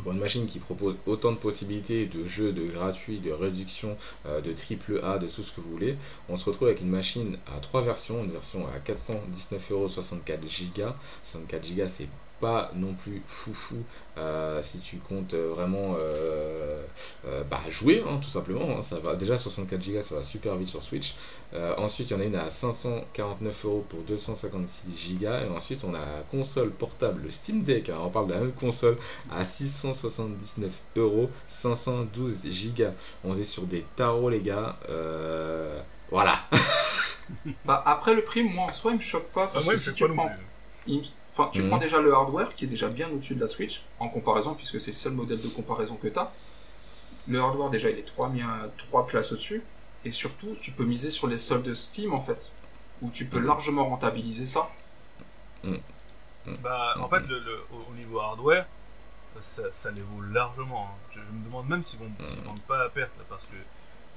pour 0.03 0.11
une 0.11 0.19
machine 0.19 0.45
qui 0.47 0.59
propose 0.59 0.95
autant 1.05 1.31
de 1.31 1.37
possibilités 1.37 2.05
de 2.05 2.25
jeux, 2.25 2.51
de 2.51 2.65
gratuits, 2.65 3.19
de 3.19 3.31
réduction, 3.31 3.97
euh, 4.25 4.41
de 4.41 4.53
triple 4.53 4.99
A, 5.03 5.17
de 5.17 5.27
tout 5.27 5.43
ce 5.43 5.51
que 5.51 5.61
vous 5.61 5.71
voulez, 5.71 5.97
on 6.27 6.37
se 6.37 6.45
retrouve 6.45 6.67
avec 6.67 6.81
une 6.81 6.89
machine 6.89 7.37
à 7.55 7.59
trois 7.59 7.81
versions, 7.81 8.23
une 8.23 8.31
version 8.31 8.65
à 8.67 8.79
419 8.79 9.71
euros 9.71 9.89
64 9.89 10.41
Go, 10.41 10.83
64 11.25 11.75
Go 11.75 11.83
c'est 11.87 12.07
pas 12.39 12.71
non 12.75 12.93
plus 12.93 13.21
foufou 13.27 13.75
euh, 14.17 14.61
si 14.63 14.79
tu 14.79 14.97
comptes 14.97 15.33
euh, 15.33 15.49
vraiment 15.53 15.95
euh, 15.97 16.81
euh, 17.27 17.43
bah, 17.49 17.61
jouer 17.69 18.03
hein, 18.07 18.19
tout 18.21 18.29
simplement 18.29 18.77
hein. 18.77 18.81
ça 18.81 18.99
va 18.99 19.15
déjà 19.15 19.37
64 19.37 19.79
Go 19.81 20.01
ça 20.01 20.15
va 20.15 20.23
super 20.23 20.55
vite 20.55 20.67
sur 20.67 20.83
Switch. 20.83 21.15
Euh, 21.53 21.73
ensuite 21.77 22.09
il 22.09 22.13
y 22.13 22.15
en 22.15 22.19
a 22.21 22.25
une 22.25 22.35
à 22.35 22.49
549 22.49 23.65
euros 23.65 23.83
pour 23.89 24.01
256 24.03 25.17
Go 25.19 25.25
et 25.27 25.49
ensuite 25.55 25.83
on 25.83 25.93
a 25.93 25.99
la 25.99 26.21
console 26.31 26.69
portable 26.71 27.21
le 27.23 27.31
Steam 27.31 27.63
Deck 27.63 27.89
alors 27.89 28.07
on 28.07 28.09
parle 28.09 28.27
de 28.27 28.33
la 28.33 28.39
même 28.41 28.51
console 28.53 28.97
à 29.31 29.43
679 29.45 30.71
euros 30.97 31.29
512 31.47 32.35
Go 32.77 32.83
on 33.23 33.37
est 33.37 33.43
sur 33.43 33.63
des 33.63 33.85
tarots 33.95 34.29
les 34.29 34.41
gars 34.41 34.77
Euh, 34.89 35.81
voilà. 36.11 36.39
Bah, 37.63 37.83
après 37.85 38.15
le 38.15 38.23
prix, 38.23 38.41
moi 38.41 38.65
en 38.65 38.73
soi, 38.73 38.89
il 38.91 38.97
me 38.97 39.01
choque 39.01 39.27
pas 39.27 39.43
Ah, 39.43 39.49
parce 39.53 39.65
moi, 39.65 39.75
que 39.75 39.79
c'est 39.79 39.91
si 39.91 39.95
tu 39.95 40.07
prends, 40.07 40.31
enfin, 41.29 41.49
tu 41.53 41.63
Mhm. 41.63 41.67
prends 41.69 41.77
déjà 41.77 42.01
le 42.01 42.13
hardware 42.13 42.53
qui 42.55 42.65
est 42.65 42.67
déjà 42.67 42.89
bien 42.89 43.09
au-dessus 43.09 43.35
de 43.35 43.41
la 43.41 43.47
Switch 43.47 43.83
en 43.99 44.09
comparaison, 44.09 44.55
puisque 44.55 44.79
c'est 44.81 44.91
le 44.91 44.95
seul 44.97 45.13
modèle 45.13 45.41
de 45.41 45.49
comparaison 45.49 45.95
que 45.95 46.07
tu 46.07 46.19
as. 46.19 46.31
Le 47.27 47.39
hardware, 47.39 47.69
déjà, 47.69 47.89
il 47.89 47.97
est 47.99 48.03
3, 48.03 48.31
trois 48.77 49.05
classes 49.07 49.31
au-dessus. 49.31 49.63
Et 50.05 50.11
surtout, 50.11 50.55
tu 50.61 50.71
peux 50.71 50.85
miser 50.85 51.09
sur 51.09 51.27
les 51.27 51.37
soldes 51.37 51.73
Steam 51.73 52.13
en 52.13 52.21
fait, 52.21 52.53
où 53.01 53.11
tu 53.11 53.25
peux 53.25 53.39
Mhm. 53.39 53.45
largement 53.47 53.85
rentabiliser 53.89 54.47
ça. 54.47 54.69
Bah, 56.61 56.95
en 56.99 57.09
fait, 57.09 57.21
le, 57.27 57.39
le- 57.39 57.61
au, 57.71 57.91
au 57.91 57.93
niveau 57.95 58.19
hardware, 58.19 58.65
ça, 59.41 59.63
ça 59.71 59.91
les 59.91 60.01
vaut 60.01 60.21
largement. 60.21 60.87
hein. 60.87 60.97
Je, 61.15 61.19
je 61.19 61.25
me 61.31 61.45
demande 61.49 61.67
même 61.69 61.83
s'ils 61.83 61.99
vont 61.99 62.11
s'ils 62.27 62.41
vendent 62.43 62.61
pas 62.63 62.83
à 62.83 62.89
perte, 62.89 63.11
parce 63.29 63.43
que 63.45 63.55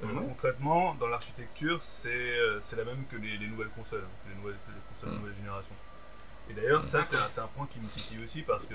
euh, 0.06 0.20
concrètement, 0.28 0.94
dans 0.94 1.08
l'architecture, 1.08 1.80
c'est 1.84 2.08
euh, 2.10 2.60
c'est 2.60 2.76
la 2.76 2.84
même 2.84 3.06
que 3.06 3.16
les, 3.16 3.38
les 3.38 3.48
nouvelles 3.48 3.70
consoles, 3.70 4.04
hein, 4.04 4.10
que 4.24 4.30
les, 4.30 4.36
nouvelles, 4.36 4.58
les 4.68 4.82
consoles 4.94 5.10
de 5.10 5.16
nouvelle 5.16 5.36
génération. 5.36 5.76
Et 6.50 6.54
d'ailleurs, 6.54 6.84
ça, 6.84 7.04
c'est 7.04 7.16
un, 7.16 7.44
un 7.44 7.48
point 7.48 7.66
qui 7.72 7.78
me 7.78 7.88
titille 7.88 8.22
aussi, 8.24 8.42
parce 8.42 8.64
que 8.64 8.74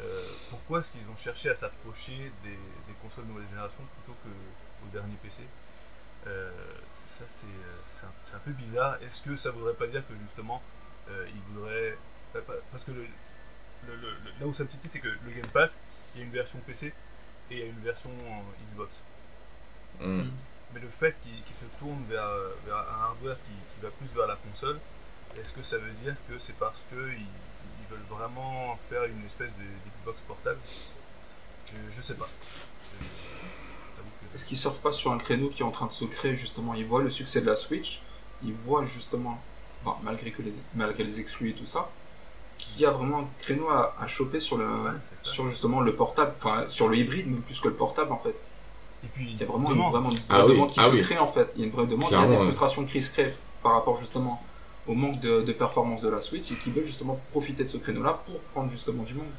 euh, 0.00 0.26
pourquoi 0.50 0.80
est-ce 0.80 0.90
qu'ils 0.92 1.08
ont 1.08 1.16
cherché 1.16 1.50
à 1.50 1.54
s'approcher 1.54 2.32
des, 2.42 2.50
des 2.50 2.94
consoles 3.02 3.24
de 3.24 3.30
nouvelle 3.30 3.48
génération 3.48 3.82
plutôt 3.96 4.18
qu'au 4.22 4.88
dernier 4.92 5.16
PC 5.22 5.42
Euh, 6.26 6.50
Ça, 6.94 7.24
c'est 7.28 7.46
euh, 7.46 8.06
un, 8.06 8.36
un 8.36 8.40
peu 8.40 8.52
bizarre. 8.52 8.96
Est-ce 9.02 9.22
que 9.22 9.36
ça 9.36 9.50
voudrait 9.50 9.74
pas 9.74 9.86
dire 9.86 10.02
que 10.06 10.14
justement, 10.26 10.62
euh, 11.10 11.26
ils 11.28 11.54
voudraient. 11.54 11.96
pa- 12.32 12.40
Parce 12.72 12.84
que 12.84 12.92
le, 12.92 13.06
le- 13.86 14.10
là 14.40 14.46
où 14.46 14.54
ça 14.54 14.62
me 14.64 14.68
titille, 14.68 14.90
c'est 14.90 15.00
que 15.00 15.08
le 15.08 15.30
Game 15.30 15.46
Pass, 15.52 15.72
il 16.14 16.20
y 16.20 16.22
a 16.22 16.26
une 16.26 16.32
version 16.32 16.58
PC 16.66 16.86
et 16.86 16.92
il 17.54 17.58
y 17.58 17.62
a 17.62 17.66
une 17.66 17.80
version 17.82 18.10
Xbox. 18.72 18.90
Mm. 20.00 20.22
Mais 20.72 20.80
le 20.80 20.88
fait 20.88 21.14
qu'il 21.22 21.42
qu'il 21.44 21.54
se 21.56 21.78
tourne 21.78 22.02
vers, 22.08 22.28
vers 22.66 22.76
un 22.78 23.02
hardware 23.10 23.36
qui, 23.36 23.52
qui 23.74 23.80
va 23.82 23.90
plus 23.90 24.08
vers 24.16 24.26
la 24.26 24.36
console, 24.36 24.78
est-ce 25.40 25.52
que 25.52 25.62
ça 25.62 25.76
veut 25.76 25.92
dire 26.02 26.14
que 26.28 26.34
c'est 26.46 26.56
parce 26.58 26.76
qu'ils 26.88 26.98
ils 27.20 27.88
veulent 27.90 28.06
vraiment 28.18 28.78
faire 28.88 29.04
une 29.04 29.24
espèce 29.26 29.50
de 29.58 29.64
d'Xbox 29.84 30.18
portable? 30.28 30.58
Je, 31.72 31.76
je 31.96 32.02
sais 32.02 32.14
pas. 32.14 32.28
Je- 33.00 34.34
Est-ce 34.34 34.44
qu'ils 34.44 34.58
surfent 34.58 34.80
pas 34.80 34.92
sur 34.92 35.12
un 35.12 35.18
créneau 35.18 35.48
qui 35.48 35.62
est 35.62 35.64
en 35.64 35.70
train 35.70 35.86
de 35.86 35.92
se 35.92 36.04
créer 36.04 36.34
justement? 36.36 36.74
Ils 36.74 36.86
voient 36.86 37.02
le 37.02 37.10
succès 37.10 37.40
de 37.40 37.46
la 37.46 37.54
Switch, 37.56 38.00
ils 38.42 38.54
voient 38.66 38.84
justement, 38.84 39.38
bon, 39.84 39.94
malgré, 40.02 40.30
que 40.32 40.42
les, 40.42 40.52
malgré 40.74 41.04
les 41.04 41.20
exclus 41.20 41.50
et 41.50 41.54
tout 41.54 41.66
ça, 41.66 41.88
qu'il 42.58 42.82
y 42.82 42.86
a 42.86 42.90
vraiment 42.90 43.20
un 43.20 43.28
créneau 43.38 43.68
à, 43.68 43.94
à 44.00 44.06
choper 44.06 44.40
sur, 44.40 44.56
le, 44.56 44.66
Ouais, 44.66 44.90
sur 45.22 45.48
justement 45.48 45.80
le 45.80 45.94
portable, 45.94 46.32
enfin 46.36 46.64
sur 46.68 46.88
le 46.88 46.96
hybride, 46.96 47.28
même 47.28 47.42
plus 47.42 47.60
que 47.60 47.68
le 47.68 47.74
portable 47.74 48.12
en 48.12 48.18
fait. 48.18 48.34
Et 49.04 49.08
puis, 49.08 49.30
Il 49.32 49.38
y 49.38 49.42
a 49.42 49.46
vraiment 49.46 49.70
une, 49.70 49.76
demande. 49.76 49.92
vraiment 49.92 50.10
une 50.10 50.16
vraie 50.16 50.26
Ah 50.30 50.44
oui, 50.46 50.52
demande 50.52 50.70
qui 50.70 50.80
ah 50.80 50.84
se 50.84 50.90
oui. 50.92 51.00
crée 51.02 51.18
en 51.18 51.26
fait. 51.26 51.50
Il 51.54 51.60
y 51.60 51.64
a 51.64 51.66
une 51.66 51.72
vraie 51.72 51.86
demande, 51.86 52.10
il 52.10 52.14
y 52.14 52.16
a 52.16 52.26
des 52.26 52.32
ouais. 52.36 52.42
frustrations 52.42 52.84
qui 52.84 53.02
se 53.02 53.10
créent 53.10 53.34
par 53.62 53.72
rapport 53.72 53.98
justement 53.98 54.42
au 54.86 54.94
manque 54.94 55.20
de, 55.20 55.40
de 55.42 55.52
performance 55.52 56.02
de 56.02 56.08
la 56.08 56.20
Switch 56.20 56.50
et 56.52 56.56
qui 56.56 56.70
veut 56.70 56.84
justement 56.84 57.18
profiter 57.30 57.64
de 57.64 57.68
ce 57.68 57.78
créneau-là 57.78 58.22
pour 58.26 58.38
prendre 58.52 58.70
justement 58.70 59.02
du 59.02 59.14
monde. 59.14 59.32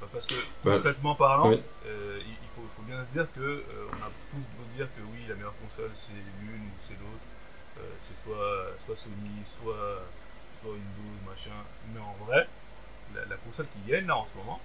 Bah, 0.00 0.08
Parce 0.12 0.26
que, 0.26 0.34
Bah, 0.64 0.76
concrètement 0.76 1.14
parlant, 1.14 1.50
oui. 1.50 1.60
euh, 1.86 2.18
il, 2.20 2.30
il 2.30 2.48
faut, 2.56 2.66
faut 2.76 2.82
bien 2.82 2.98
se 3.06 3.12
dire 3.12 3.26
que 3.34 3.40
euh, 3.40 3.62
on 3.90 3.96
a 4.02 4.10
tous 4.30 4.38
beau 4.38 4.64
dire 4.76 4.86
que 4.96 5.02
oui, 5.14 5.24
la 5.28 5.34
meilleure 5.36 5.54
console 5.62 5.90
c'est 5.94 6.12
l'une 6.40 6.62
ou 6.66 6.74
c'est 6.88 6.94
l'autre, 6.94 7.26
euh, 7.78 7.82
c'est 8.08 8.24
soit, 8.28 8.76
soit 8.86 8.96
Sony, 9.04 9.42
soit, 9.62 10.02
soit 10.60 10.72
Windows, 10.72 11.30
machin. 11.30 11.50
Mais 11.94 12.00
en 12.00 12.16
vrai, 12.24 12.48
la, 13.14 13.20
la 13.26 13.36
console 13.36 13.66
qui 13.72 13.90
gagne 13.90 14.06
là 14.06 14.16
en 14.16 14.26
ce 14.32 14.36
moment, 14.38 14.60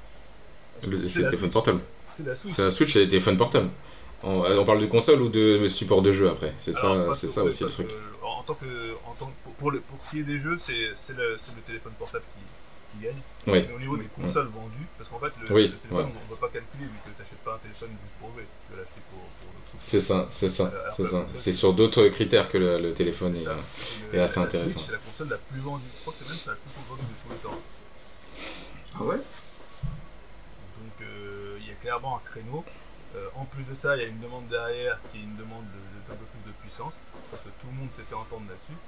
c'est 0.80 0.90
le 0.90 0.98
la, 0.98 1.30
téléphone 1.30 1.52
portable. 1.52 1.80
c'est 2.12 2.26
la 2.26 2.36
Switch. 2.36 2.54
C'est 2.56 2.64
la 2.64 2.72
Switch 2.72 2.96
et 2.96 3.00
les 3.00 3.08
téléphones 3.10 3.38
portables. 3.38 3.70
On, 4.24 4.42
on 4.42 4.66
parle 4.66 4.82
de 4.82 4.88
console 4.88 5.22
ou 5.22 5.30
de 5.30 5.68
support 5.68 6.02
de 6.02 6.12
jeu 6.12 6.28
après. 6.30 6.54
C'est 6.60 6.74
ça, 6.74 7.14
c'est 7.14 7.28
ça 7.28 7.44
aussi 7.44 7.64
le 7.64 7.70
truc. 7.70 7.88
que, 7.88 7.94
en 8.26 8.42
tant 8.42 8.56
que, 8.56 8.66
en 9.06 9.14
tant 9.14 9.28
que- 9.28 9.47
pour, 9.58 9.70
pour, 9.70 9.72
le, 9.72 9.80
pour 9.82 9.98
ce 10.04 10.10
qui 10.12 10.20
est 10.20 10.24
des 10.24 10.40
jeux, 10.40 10.58
c'est 10.64 10.92
c'est 10.96 11.14
le, 11.14 11.38
c'est 11.44 11.56
le 11.56 11.62
téléphone 11.64 11.94
portable 12.00 12.24
qui, 12.36 12.98
qui 13.00 13.06
gagne. 13.06 13.22
Oui. 13.48 13.66
Mais 13.68 13.74
au 13.76 13.80
niveau 13.80 13.98
des 13.98 14.06
consoles 14.06 14.48
vendues, 14.48 14.88
parce 14.98 15.10
qu'en 15.10 15.20
fait, 15.20 15.32
le, 15.48 15.54
Oui, 15.56 15.64
le 15.68 15.76
téléphone, 15.78 16.06
ouais. 16.06 16.12
on 16.22 16.26
ne 16.26 16.36
va 16.36 16.48
pas 16.48 16.54
calculer 16.54 16.86
vu 16.86 16.98
que 17.06 17.10
tu 17.10 17.22
n'achètes 17.22 17.44
pas 17.44 17.56
un 17.56 17.58
téléphone 17.60 17.90
juste 17.92 18.14
pour 18.20 18.34
jouer, 18.34 18.46
tu 18.68 18.74
vas 18.74 18.80
l'acheter 18.82 19.02
pour, 19.12 19.20
pour. 19.20 19.80
C'est 19.80 20.02
ça, 20.02 20.28
c'est 20.32 20.50
ça, 20.50 20.68
Alors 20.68 20.94
c'est 20.96 21.06
ça. 21.06 21.26
C'est 21.36 21.54
sur 21.54 21.74
d'autres 21.74 22.08
critères 22.08 22.50
que 22.50 22.58
le, 22.58 22.80
le 22.80 22.94
téléphone. 22.94 23.36
Ça, 23.44 23.52
euh, 24.14 24.24
assez 24.26 24.40
la 24.40 24.46
intéressant. 24.46 24.80
C'est 24.80 24.92
la 24.94 24.98
console 25.00 25.30
la 25.30 25.38
plus 25.38 25.60
vendue. 25.60 25.84
Je 25.96 26.02
crois 26.02 26.14
que 26.14 26.20
c'est 26.24 26.30
même 26.48 26.56
la 26.56 26.62
plus 26.62 26.88
vendue 26.90 27.02
de 27.02 27.18
tous 27.22 27.32
les 27.34 27.38
temps. 27.50 27.62
Ah 28.96 29.04
ouais? 29.04 29.18
Donc 29.18 30.96
euh, 31.02 31.58
il 31.60 31.68
y 31.68 31.72
a 31.72 31.76
clairement 31.76 32.18
un 32.18 32.22
créneau. 32.30 32.64
Euh, 33.16 33.28
en 33.36 33.46
plus 33.46 33.64
de 33.64 33.76
ça, 33.76 33.96
il 33.96 34.02
y 34.02 34.06
a 34.06 34.08
une 34.08 34.20
demande 34.20 34.48
derrière 34.48 35.00
qui 35.12 35.20
est 35.20 35.24
une 35.24 35.36
demande 35.36 35.64
de, 35.66 36.14
de- 36.14 36.18
peu 36.18 36.26
plus 36.26 36.52
de 36.52 36.56
puissance. 36.64 36.94
Parce 37.32 37.44
que 37.44 37.50
tout 37.62 37.68
le 37.68 37.74
monde 37.78 37.90
s'est 37.98 38.04
fait 38.08 38.16
entendre 38.16 38.46
là-dessus. 38.48 38.80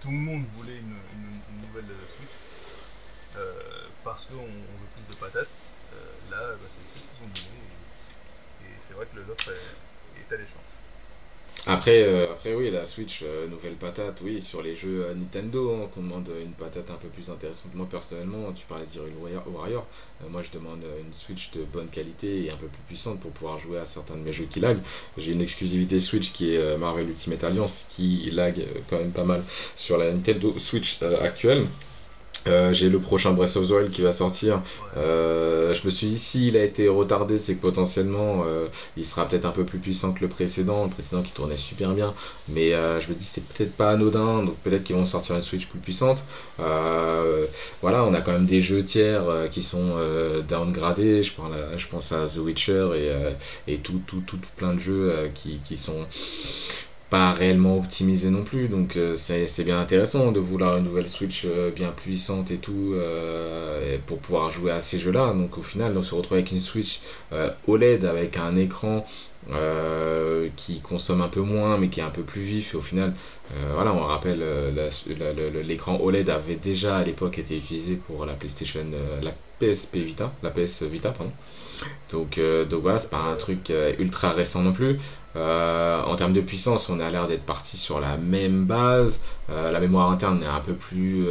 Tout 0.00 0.10
le 0.10 0.16
monde 0.16 0.44
voulait 0.56 0.78
une, 0.78 1.60
nouvelle 1.62 1.90
euh, 1.90 2.16
Switch. 2.16 2.36
Euh, 3.36 3.88
parce 4.04 4.24
qu'on 4.26 4.36
on 4.36 4.76
veut 4.80 4.90
plus 4.94 5.14
de 5.14 5.18
patates. 5.18 5.48
Euh, 5.92 6.30
là, 6.30 6.54
bah, 6.54 6.68
c'est 6.68 7.00
ce 7.00 7.04
qu'ils 7.04 7.24
ont 7.24 7.28
donné. 7.28 7.62
Et, 8.62 8.66
et 8.66 8.74
c'est 8.86 8.94
vrai 8.94 9.06
que 9.06 9.18
l'offre 9.18 9.50
est, 9.50 10.20
est 10.20 10.34
alléchante. 10.34 10.75
Après, 11.68 12.04
euh, 12.04 12.30
après, 12.30 12.54
oui, 12.54 12.70
la 12.70 12.86
Switch, 12.86 13.22
euh, 13.24 13.48
nouvelle 13.48 13.74
patate, 13.74 14.18
oui, 14.22 14.40
sur 14.40 14.62
les 14.62 14.76
jeux 14.76 15.04
euh, 15.04 15.14
Nintendo, 15.14 15.74
hein, 15.74 15.88
qu'on 15.92 16.02
demande 16.02 16.30
une 16.40 16.52
patate 16.52 16.88
un 16.92 16.94
peu 16.94 17.08
plus 17.08 17.28
intéressante. 17.28 17.74
Moi, 17.74 17.88
personnellement, 17.90 18.52
tu 18.54 18.64
parlais 18.66 18.86
d'Hyrule 18.86 19.14
Warrior, 19.20 19.44
Warrior, 19.52 19.86
euh, 20.22 20.28
moi, 20.30 20.42
je 20.42 20.56
demande 20.56 20.82
une 20.82 21.12
Switch 21.18 21.50
de 21.50 21.64
bonne 21.64 21.88
qualité 21.88 22.44
et 22.44 22.50
un 22.52 22.56
peu 22.56 22.68
plus 22.68 22.82
puissante 22.86 23.18
pour 23.18 23.32
pouvoir 23.32 23.58
jouer 23.58 23.78
à 23.78 23.86
certains 23.86 24.14
de 24.14 24.20
mes 24.20 24.32
jeux 24.32 24.46
qui 24.48 24.60
lag. 24.60 24.78
J'ai 25.18 25.32
une 25.32 25.40
exclusivité 25.40 25.98
Switch 25.98 26.30
qui 26.30 26.54
est 26.54 26.78
Marvel 26.78 27.08
Ultimate 27.08 27.42
Alliance, 27.42 27.86
qui 27.88 28.30
lag 28.30 28.62
quand 28.88 28.98
même 28.98 29.10
pas 29.10 29.24
mal 29.24 29.42
sur 29.74 29.98
la 29.98 30.12
Nintendo 30.12 30.56
Switch 30.58 31.02
actuelle. 31.02 31.66
Euh, 32.46 32.72
j'ai 32.72 32.88
le 32.88 32.98
prochain 33.00 33.32
Breath 33.32 33.56
of 33.56 33.66
the 33.68 33.70
Wild 33.72 33.90
qui 33.90 34.02
va 34.02 34.12
sortir. 34.12 34.62
Euh, 34.96 35.74
je 35.74 35.84
me 35.84 35.90
suis 35.90 36.06
dit, 36.06 36.18
s'il 36.18 36.56
a 36.56 36.62
été 36.62 36.88
retardé, 36.88 37.38
c'est 37.38 37.54
que 37.56 37.60
potentiellement 37.60 38.44
euh, 38.46 38.68
il 38.96 39.04
sera 39.04 39.26
peut-être 39.28 39.46
un 39.46 39.50
peu 39.50 39.64
plus 39.64 39.78
puissant 39.78 40.12
que 40.12 40.20
le 40.20 40.28
précédent. 40.28 40.84
Le 40.84 40.90
précédent 40.90 41.22
qui 41.22 41.32
tournait 41.32 41.56
super 41.56 41.90
bien. 41.92 42.14
Mais 42.48 42.72
euh, 42.72 43.00
je 43.00 43.08
me 43.08 43.14
dis, 43.14 43.24
c'est 43.24 43.42
peut-être 43.44 43.72
pas 43.76 43.90
anodin. 43.90 44.44
Donc 44.44 44.56
peut-être 44.58 44.84
qu'ils 44.84 44.96
vont 44.96 45.06
sortir 45.06 45.34
une 45.34 45.42
Switch 45.42 45.66
plus 45.66 45.80
puissante. 45.80 46.22
Euh, 46.60 47.46
voilà, 47.82 48.04
on 48.04 48.14
a 48.14 48.20
quand 48.20 48.32
même 48.32 48.46
des 48.46 48.60
jeux 48.60 48.84
tiers 48.84 49.28
euh, 49.28 49.48
qui 49.48 49.62
sont 49.62 49.94
euh, 49.96 50.40
downgradés. 50.42 51.22
Je, 51.24 51.32
parle 51.32 51.54
à- 51.54 51.76
je 51.76 51.86
pense 51.88 52.12
à 52.12 52.26
The 52.28 52.36
Witcher 52.38 52.90
et, 52.94 53.10
euh, 53.10 53.32
et 53.66 53.78
tout, 53.78 54.00
tout, 54.06 54.22
tout, 54.26 54.38
plein 54.56 54.74
de 54.74 54.80
jeux 54.80 55.10
euh, 55.10 55.28
qui, 55.34 55.58
qui 55.64 55.76
sont 55.76 56.06
pas 57.10 57.32
réellement 57.32 57.78
optimisés 57.78 58.30
non 58.30 58.42
plus. 58.42 58.68
Donc 58.68 58.96
euh, 58.96 59.14
c'est 59.16 59.64
bien 59.64 59.80
intéressant 59.80 60.32
de 60.32 60.40
vouloir 60.40 60.76
une 60.78 60.84
nouvelle 60.84 61.08
Switch 61.08 61.42
euh, 61.44 61.70
bien 61.70 61.90
puissante 61.90 62.50
et 62.50 62.56
tout 62.56 62.92
euh, 62.94 63.96
pour 64.06 64.18
pouvoir 64.18 64.50
jouer 64.50 64.72
à 64.72 64.80
ces 64.80 64.98
jeux-là. 64.98 65.32
Donc 65.32 65.58
au 65.58 65.62
final, 65.62 65.96
on 65.96 66.02
se 66.02 66.14
retrouve 66.14 66.38
avec 66.38 66.50
une 66.52 66.60
Switch 66.60 67.00
OLED 67.66 68.04
avec 68.04 68.36
un 68.36 68.56
écran 68.56 69.06
qui 70.56 70.80
consomme 70.80 71.20
un 71.20 71.28
peu 71.28 71.40
moins 71.40 71.78
mais 71.78 71.88
qui 71.88 72.00
est 72.00 72.02
un 72.02 72.10
peu 72.10 72.22
plus 72.22 72.40
vif 72.40 72.74
et 72.74 72.76
au 72.76 72.82
final 72.82 73.12
voilà 73.74 73.94
on 73.94 74.00
rappelle 74.00 74.42
l'écran 75.64 76.00
OLED 76.02 76.30
avait 76.30 76.56
déjà 76.56 76.96
à 76.96 77.04
l'époque 77.04 77.38
été 77.38 77.56
utilisé 77.56 77.94
pour 77.94 78.26
la 78.26 78.34
PlayStation 78.34 78.84
la 79.22 79.32
PSP 79.60 79.98
Vita 79.98 80.32
la 80.42 80.50
PS 80.50 80.82
Vita 80.82 81.10
pardon 81.10 81.30
donc 82.12 82.38
euh, 82.38 82.64
donc 82.64 82.82
voilà 82.82 82.98
c'est 82.98 83.10
pas 83.10 83.18
un 83.22 83.36
truc 83.36 83.70
euh, 83.70 83.94
ultra 83.98 84.32
récent 84.32 84.62
non 84.62 84.72
plus. 84.72 84.98
Euh, 85.36 86.02
en 86.02 86.16
termes 86.16 86.32
de 86.32 86.40
puissance 86.40 86.88
on 86.88 86.98
a 86.98 87.10
l'air 87.10 87.26
d'être 87.26 87.44
parti 87.44 87.76
sur 87.76 88.00
la 88.00 88.16
même 88.16 88.64
base. 88.64 89.20
La 89.48 89.78
mémoire 89.80 90.10
interne 90.10 90.42
est 90.42 90.46
un 90.46 90.60
peu 90.60 90.72
plus 90.72 91.24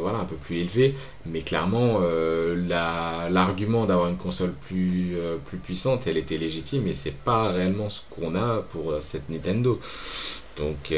voilà 0.00 0.18
un 0.18 0.24
peu 0.24 0.34
plus 0.36 0.56
élevée. 0.56 0.94
Mais 1.26 1.42
clairement 1.42 2.00
la- 2.00 3.28
l'argument 3.30 3.86
d'avoir 3.86 4.08
une 4.08 4.16
console 4.16 4.52
plus 4.66 5.14
plus 5.46 5.58
puissante 5.58 6.06
elle 6.08 6.16
était 6.16 6.38
légitime 6.38 6.88
et 6.88 6.94
c'est 6.94 7.14
pas 7.16 7.50
réellement 7.52 7.88
ce 7.88 8.00
qu'on 8.10 8.34
a 8.34 8.62
pour 8.72 8.94
cette 9.00 9.28
Nintendo. 9.30 9.78
Donc 10.58 10.92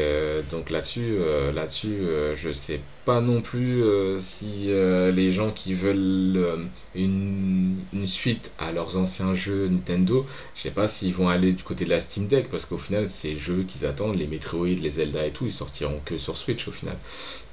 donc 0.51 0.69
là-dessus 0.71 1.19
là-dessus 1.53 1.99
je 2.35 2.51
sais 2.51 2.81
pas 3.05 3.21
non 3.21 3.41
plus 3.41 3.83
euh, 3.83 4.19
si 4.19 4.65
euh, 4.69 5.11
les 5.11 5.31
gens 5.31 5.51
qui 5.51 5.75
veulent 5.75 6.37
euh, 6.37 6.57
une, 6.95 7.77
une 7.93 8.07
suite 8.07 8.51
à 8.57 8.71
leurs 8.71 8.97
anciens 8.97 9.35
jeux 9.35 9.67
Nintendo 9.67 10.25
je 10.55 10.63
sais 10.63 10.71
pas 10.71 10.87
s'ils 10.87 11.13
vont 11.13 11.29
aller 11.29 11.53
du 11.53 11.63
côté 11.63 11.85
de 11.85 11.91
la 11.91 11.99
Steam 11.99 12.27
Deck 12.27 12.49
parce 12.49 12.65
qu'au 12.65 12.79
final 12.79 13.07
ces 13.07 13.37
jeux 13.37 13.63
qu'ils 13.67 13.85
attendent 13.85 14.15
les 14.15 14.27
Metroid 14.27 14.67
les 14.67 14.89
Zelda 14.89 15.25
et 15.25 15.31
tout 15.31 15.45
ils 15.45 15.53
sortiront 15.53 16.01
que 16.03 16.17
sur 16.17 16.35
Switch 16.35 16.67
au 16.67 16.71
final 16.71 16.97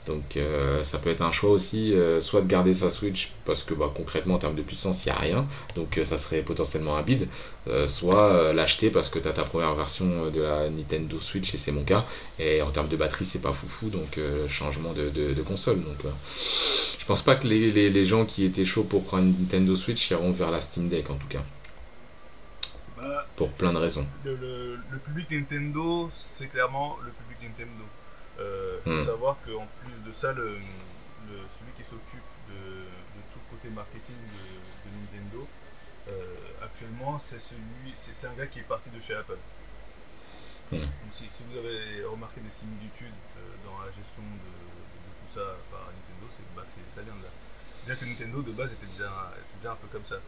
donc 0.06 0.36
euh, 0.36 0.82
ça 0.84 0.98
peut 0.98 1.10
être 1.10 1.22
un 1.22 1.32
choix 1.32 1.50
aussi, 1.50 1.94
euh, 1.94 2.20
soit 2.20 2.40
de 2.42 2.46
garder 2.48 2.74
sa 2.74 2.90
Switch 2.90 3.32
parce 3.44 3.62
que 3.62 3.74
bah, 3.74 3.90
concrètement 3.94 4.34
en 4.34 4.38
termes 4.38 4.56
de 4.56 4.62
puissance 4.62 5.04
il 5.04 5.10
n'y 5.10 5.14
a 5.14 5.18
rien, 5.18 5.46
donc 5.76 5.96
euh, 5.98 6.04
ça 6.04 6.18
serait 6.18 6.42
potentiellement 6.42 6.96
un 6.96 7.02
bid, 7.02 7.28
soit 7.86 8.52
l'acheter 8.52 8.90
parce 8.90 9.08
que 9.08 9.18
tu 9.20 9.28
as 9.28 9.32
ta 9.32 9.44
première 9.44 9.74
version 9.76 10.30
de 10.30 10.40
la 10.42 10.68
Nintendo 10.68 11.20
Switch 11.20 11.54
et 11.54 11.58
c'est 11.58 11.70
mon 11.72 11.84
cas, 11.84 12.04
et 12.40 12.60
en 12.62 12.70
termes 12.70 12.88
de 12.88 12.96
batterie 12.96 13.24
c'est 13.24 13.40
pas 13.42 13.52
foufou, 13.52 13.88
donc 13.90 14.18
changement 14.48 14.92
de, 14.92 15.08
de- 15.10 15.32
de 15.32 15.42
console. 15.42 15.80
Donc 15.82 15.98
je 16.98 17.04
pense 17.06 17.22
pas 17.22 17.36
que 17.36 17.46
les, 17.46 17.70
les- 17.70 17.90
les 17.90 18.06
gens 18.06 18.24
qui 18.24 18.44
étaient 18.44 18.64
chauds 18.64 18.82
pour 18.84 19.04
prendre 19.04 19.24
une 19.24 19.36
Nintendo 19.40 19.76
Switch 19.76 20.10
iront 20.10 20.32
vers 20.32 20.50
la 20.50 20.60
Steam 20.60 20.88
Deck 20.88 21.08
en 21.10 21.14
tout 21.16 21.28
cas, 21.28 21.42
Bah, 22.96 23.26
pour 23.36 23.50
plein 23.50 23.72
de 23.72 23.78
raisons. 23.78 24.06
le, 24.24 24.34
le- 24.36 24.76
le 24.90 24.98
public 24.98 25.30
Nintendo, 25.30 26.10
c'est 26.38 26.46
clairement 26.46 26.96
le 27.04 27.10
public 27.10 27.38
Nintendo. 27.50 27.84
Euh, 28.40 28.76
faut 28.84 28.90
Hmm. 28.90 29.04
savoir 29.04 29.36
qu'en 29.46 29.66
de 30.12 30.16
ça, 30.18 30.33
le, 30.33 30.61
le- 31.18 31.48
celui 31.51 31.72
qui 31.75 31.85
s'occupe 31.85 32.29
de, 32.46 33.07
de 33.11 33.22
tout 33.31 33.40
le 33.40 33.46
côté 33.46 33.70
marketing 33.70 34.29
de, 34.29 34.90
de 34.90 34.90
Nintendo, 34.90 35.51
euh, 36.09 36.55
actuellement, 36.61 37.18
c'est 37.20 37.40
celui, 37.40 37.98
c'est 38.01 38.27
un 38.27 38.35
gars 38.35 38.48
qui 38.48 38.61
est 38.61 38.64
parti 38.64 38.90
de 38.90 39.01
chez 39.01 39.14
Apple. 39.14 39.42
Hmm. 40.70 40.88
Donc, 41.01 41.12
si, 41.14 41.31
si 41.31 41.44
vous 41.44 41.57
avez 41.57 42.05
remarqué 42.05 42.40
des 42.40 42.51
similitudes 42.51 43.20
euh, 43.37 43.57
dans 43.59 43.79
la 43.81 43.90
gestion 43.92 44.22
de, 44.37 44.48
de 44.48 45.12
tout 45.18 45.29
ça 45.29 45.64
par 45.70 45.92
Nintendo, 45.92 46.29
c'est 46.31 46.51
bah, 46.55 46.64
c'est- 46.66 46.88
ça 46.94 47.03
vient 47.03 47.16
de 47.16 47.22
là. 47.25 47.35
Bien 47.83 47.96
que 47.96 48.05
Nintendo 48.05 48.42
de 48.42 48.53
base 48.53 48.72
était 48.72 48.87
déjà, 48.87 49.35
était 49.40 49.57
déjà 49.57 49.72
un 49.72 49.77
peu 49.77 49.88
comme 49.88 50.07
ça. 50.07 50.25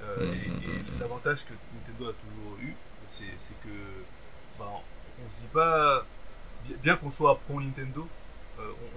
Euh, 0.00 0.26
Hmm, 0.26 0.32
et 0.32 0.64
hmm, 0.66 0.82
et 0.92 0.96
l'avantage 0.98 1.46
que 1.46 1.54
Nintendo 1.70 2.10
a 2.10 2.14
toujours 2.14 2.58
eu, 2.58 2.82
c'est 3.18 3.58
que 3.60 4.08
bah, 4.56 4.70
on 5.18 5.30
se 5.30 5.36
dit 5.36 5.48
pas, 5.48 6.10
bien 6.60 6.96
qu'on 6.98 7.10
soit 7.12 7.40
pro 7.40 7.60
Nintendo, 7.60 8.12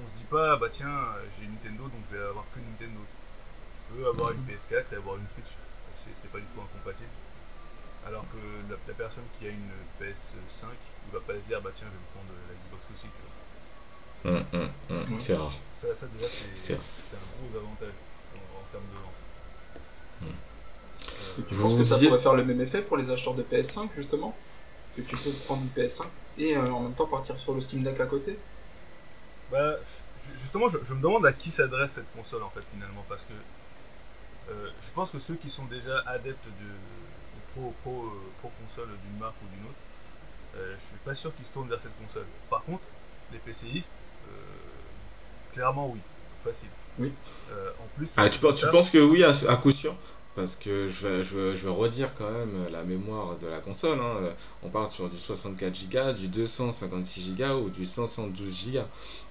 euh, 0.09 0.17
dit 0.17 0.25
pas 0.29 0.55
bah 0.57 0.67
tiens 0.71 0.89
j'ai 1.37 1.45
une 1.45 1.53
Nintendo 1.53 1.83
donc 1.83 2.01
je 2.11 2.17
vais 2.17 2.23
avoir 2.25 2.45
que 2.53 2.59
Nintendo. 2.59 2.99
Je 3.75 3.95
peux 3.95 4.07
avoir 4.07 4.31
une 4.31 4.43
PS4 4.45 4.85
et 4.93 4.95
avoir 4.95 5.15
une 5.17 5.25
Switch, 5.33 5.53
c'est 6.21 6.31
pas 6.31 6.37
du 6.39 6.45
tout 6.53 6.61
incompatible. 6.61 7.09
Alors 8.07 8.23
que 8.31 8.37
la, 8.69 8.77
la 8.87 8.93
personne 8.93 9.23
qui 9.37 9.47
a 9.47 9.49
une 9.49 9.71
PS5, 9.99 10.65
il 11.07 11.11
va 11.13 11.19
pas 11.21 11.33
se 11.33 11.45
dire 11.47 11.61
bah 11.61 11.71
tiens 11.75 11.87
je 11.87 11.93
vais 11.93 12.03
me 12.03 12.09
prendre 12.13 12.31
la 12.33 12.53
Xbox 12.57 12.83
aussi. 12.93 13.09
tu 13.09 13.21
vois. 13.21 13.35
Hum, 14.29 14.43
hum, 14.53 14.69
hum, 15.09 15.19
C'est 15.19 15.33
rare. 15.35 15.53
Ça, 15.81 15.87
ça 15.95 16.05
déjà 16.13 16.27
c'est 16.55 16.73
un 16.75 16.77
gros 17.39 17.57
avantage 17.57 17.95
en, 18.35 18.59
en 18.59 18.63
termes 18.71 18.89
de 18.93 18.99
vente. 18.99 20.29
Et 21.39 21.43
tu 21.43 21.55
Vous 21.55 21.63
penses 21.63 21.75
que 21.77 21.83
ça 21.83 21.95
disiez- 21.95 22.09
pourrait 22.09 22.19
faire 22.21 22.35
le 22.35 22.43
même 22.45 22.61
effet 22.61 22.81
pour 22.81 22.97
les 22.97 23.09
acheteurs 23.09 23.33
de 23.33 23.43
PS5 23.43 23.89
justement? 23.95 24.35
Que 24.95 25.01
tu 25.01 25.15
peux 25.17 25.31
prendre 25.45 25.63
une 25.63 25.69
PS5 25.69 26.05
et 26.37 26.55
euh, 26.57 26.71
en 26.71 26.81
même 26.81 26.93
temps 26.93 27.05
partir 27.07 27.37
sur 27.37 27.53
le 27.53 27.61
Steam 27.61 27.83
Deck 27.83 27.99
à 27.99 28.05
côté? 28.07 28.37
Bah, 29.51 29.75
ju- 30.25 30.37
justement, 30.39 30.69
je, 30.69 30.77
je 30.83 30.93
me 30.93 31.01
demande 31.01 31.25
à 31.25 31.33
qui 31.33 31.51
s'adresse 31.51 31.93
cette 31.93 32.11
console 32.15 32.43
en 32.43 32.49
fait 32.49 32.63
finalement, 32.73 33.03
parce 33.09 33.23
que 33.23 33.33
euh, 34.51 34.69
je 34.81 34.89
pense 34.91 35.09
que 35.11 35.19
ceux 35.19 35.35
qui 35.35 35.49
sont 35.49 35.65
déjà 35.65 35.99
adeptes 36.07 36.45
de, 36.45 36.65
de 36.65 37.41
pro, 37.53 37.73
pro, 37.81 38.05
euh, 38.05 38.09
pro 38.39 38.51
console 38.65 38.89
d'une 39.05 39.19
marque 39.19 39.35
ou 39.43 39.47
d'une 39.55 39.65
autre, 39.65 39.75
euh, 40.57 40.75
je 40.75 40.87
suis 40.87 40.97
pas 41.05 41.15
sûr 41.15 41.35
qu'ils 41.35 41.45
se 41.45 41.51
tournent 41.51 41.69
vers 41.69 41.79
cette 41.81 41.97
console. 42.05 42.25
Par 42.49 42.63
contre, 42.63 42.83
les 43.31 43.39
PCistes, 43.39 43.89
euh, 44.29 44.33
clairement 45.53 45.89
oui, 45.89 45.99
facile. 46.43 46.69
Oui. 46.97 47.11
Euh, 47.51 47.71
en 47.79 47.87
plus, 47.97 48.07
Ah, 48.17 48.29
tu, 48.29 48.39
tu 48.39 48.67
penses 48.71 48.89
que 48.89 48.97
oui, 48.97 49.23
à, 49.23 49.29
à 49.49 49.57
coup 49.57 49.71
sûr? 49.71 49.95
Parce 50.35 50.55
que 50.55 50.87
je 50.87 51.07
vais, 51.07 51.23
je, 51.23 51.37
vais, 51.37 51.55
je 51.57 51.65
vais 51.67 51.73
redire 51.73 52.15
quand 52.15 52.29
même 52.31 52.67
la 52.71 52.83
mémoire 52.83 53.35
de 53.41 53.47
la 53.47 53.59
console. 53.59 53.99
hein. 53.99 54.29
On 54.63 54.69
part 54.69 54.89
sur 54.91 55.09
du 55.09 55.17
64 55.17 55.89
Go, 55.89 56.13
du 56.13 56.27
256 56.27 57.35
Go 57.35 57.63
ou 57.65 57.69
du 57.69 57.85
512 57.85 58.71
Go. 58.71 58.79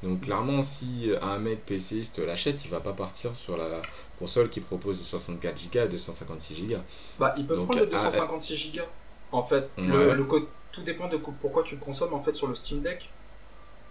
Donc 0.02 0.22
clairement, 0.22 0.62
si 0.62 1.11
un 1.22 1.38
mec 1.38 1.64
PCiste 1.64 2.18
l'achète, 2.18 2.64
il 2.64 2.70
va 2.70 2.80
pas 2.80 2.92
partir 2.92 3.34
sur 3.37 3.56
la 3.56 3.80
console 4.18 4.50
qui 4.50 4.61
propose 4.61 4.98
du 4.98 5.04
64 5.04 5.56
Go 5.72 5.78
et 5.80 5.88
256 5.88 6.66
Go. 6.66 6.76
Bah, 7.18 7.34
il 7.38 7.46
peut 7.46 7.54
Donc, 7.56 7.66
prendre 7.66 7.80
le 7.80 7.88
ah, 7.92 7.96
256 7.96 8.72
Go. 8.74 8.82
En 9.32 9.42
fait, 9.44 9.68
Ouais. 9.78 9.84
le, 9.87 10.14
le 10.14 10.24
co- 10.24 10.48
tout 10.72 10.82
dépend 10.82 11.08
de 11.08 11.16
pourquoi 11.16 11.62
tu 11.62 11.76
le 11.76 11.80
consommes 11.80 12.12
en 12.14 12.22
fait 12.22 12.34
sur 12.34 12.48
le 12.48 12.54
Steam 12.54 12.80
Deck. 12.82 13.08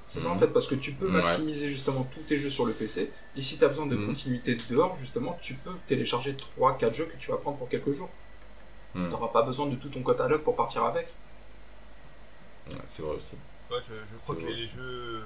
C'est 0.07 0.19
ça 0.21 0.29
en 0.29 0.37
fait, 0.39 0.47
parce 0.47 0.67
que 0.67 0.75
tu 0.75 0.93
peux 0.93 1.05
Ouais. 1.07 1.11
maximiser 1.11 1.67
justement 1.69 2.03
tous 2.05 2.21
tes 2.21 2.37
jeux 2.37 2.49
sur 2.49 2.65
le 2.65 2.73
PC. 2.73 3.11
Et 3.35 3.41
si 3.41 3.57
tu 3.57 3.65
as 3.65 3.67
besoin 3.67 3.85
de 3.87 3.95
Mhm. 3.95 4.05
continuité 4.07 4.55
dehors, 4.69 4.95
justement, 4.95 5.37
tu 5.41 5.55
peux 5.55 5.75
télécharger 5.85 6.35
3-4 6.35 6.93
jeux 6.95 7.05
que 7.05 7.17
tu 7.17 7.29
vas 7.31 7.37
prendre 7.37 7.57
pour 7.57 7.67
quelques 7.69 7.91
jours. 7.91 8.09
Tu 8.93 9.01
n'auras 9.01 9.27
pas 9.27 9.43
besoin 9.43 9.67
de 9.67 9.75
tout 9.75 9.89
ton 9.89 10.01
catalogue 10.03 10.41
pour 10.41 10.55
partir 10.55 10.83
avec. 10.83 11.07
Ouais, 12.69 12.77
c'est 12.87 13.03
vrai 13.03 13.15
aussi. 13.15 13.35
Ouais, 13.69 13.77
je, 13.87 13.93
je 13.93 14.17
crois 14.23 14.35
que 14.35 14.41
les, 14.41 14.53
aussi. 14.53 14.69
jeux, 14.69 15.23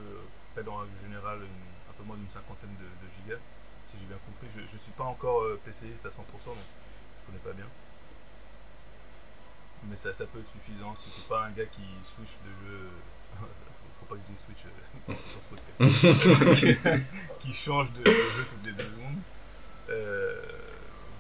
la 0.58 0.64
générale, 1.04 1.38
une- 1.40 1.72
un 1.90 1.94
peu 1.98 2.04
moins 2.04 2.18
d'une 2.18 2.30
cinquantaine 2.34 2.76
de, 2.82 2.84
de 2.86 3.08
gigas, 3.22 3.40
si 3.92 3.98
j'ai 4.00 4.06
bien 4.08 4.18
compris. 4.26 4.48
Je, 4.58 4.62
je 4.62 4.78
suis 4.82 4.92
pas 4.98 5.06
encore 5.06 5.44
euh, 5.44 5.60
PCiste 5.64 6.06
à 6.06 6.10
100%, 6.10 6.52
donc 6.54 6.58
je 6.58 7.26
connais 7.32 7.44
pas 7.46 7.54
bien. 7.54 7.68
Mais 9.90 9.96
ça, 9.96 10.14
ça 10.14 10.26
peut 10.26 10.40
être 10.40 10.52
suffisant 10.52 10.96
si 11.02 11.10
c'est 11.16 11.28
pas 11.28 11.46
un 11.46 11.52
gars 11.52 11.66
qui 11.66 11.82
switch 12.16 12.36
de 12.46 12.52
jeu. 12.68 12.90
Switch. 14.46 14.66
euh, 14.66 15.14
sur 15.90 17.00
qui 17.40 17.54
change 17.54 17.92
de, 17.94 18.04
de 18.04 18.12
jeu 18.12 18.46
toutes 18.50 18.66
les 18.66 18.72
deux 18.74 18.84
secondes. 18.84 19.18
Euh, 19.90 20.42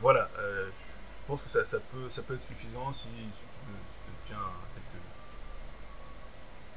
voilà, 0.01 0.29
euh, 0.39 0.69
je 0.69 1.27
pense 1.27 1.41
que 1.41 1.49
ça, 1.49 1.63
ça, 1.65 1.77
peut, 1.91 2.09
ça 2.13 2.21
peut 2.21 2.35
être 2.35 2.47
suffisant 2.47 2.93
si, 2.93 3.07
tu 3.07 3.45
te- 3.71 4.27
tiens 4.27 4.37
à 4.37 4.53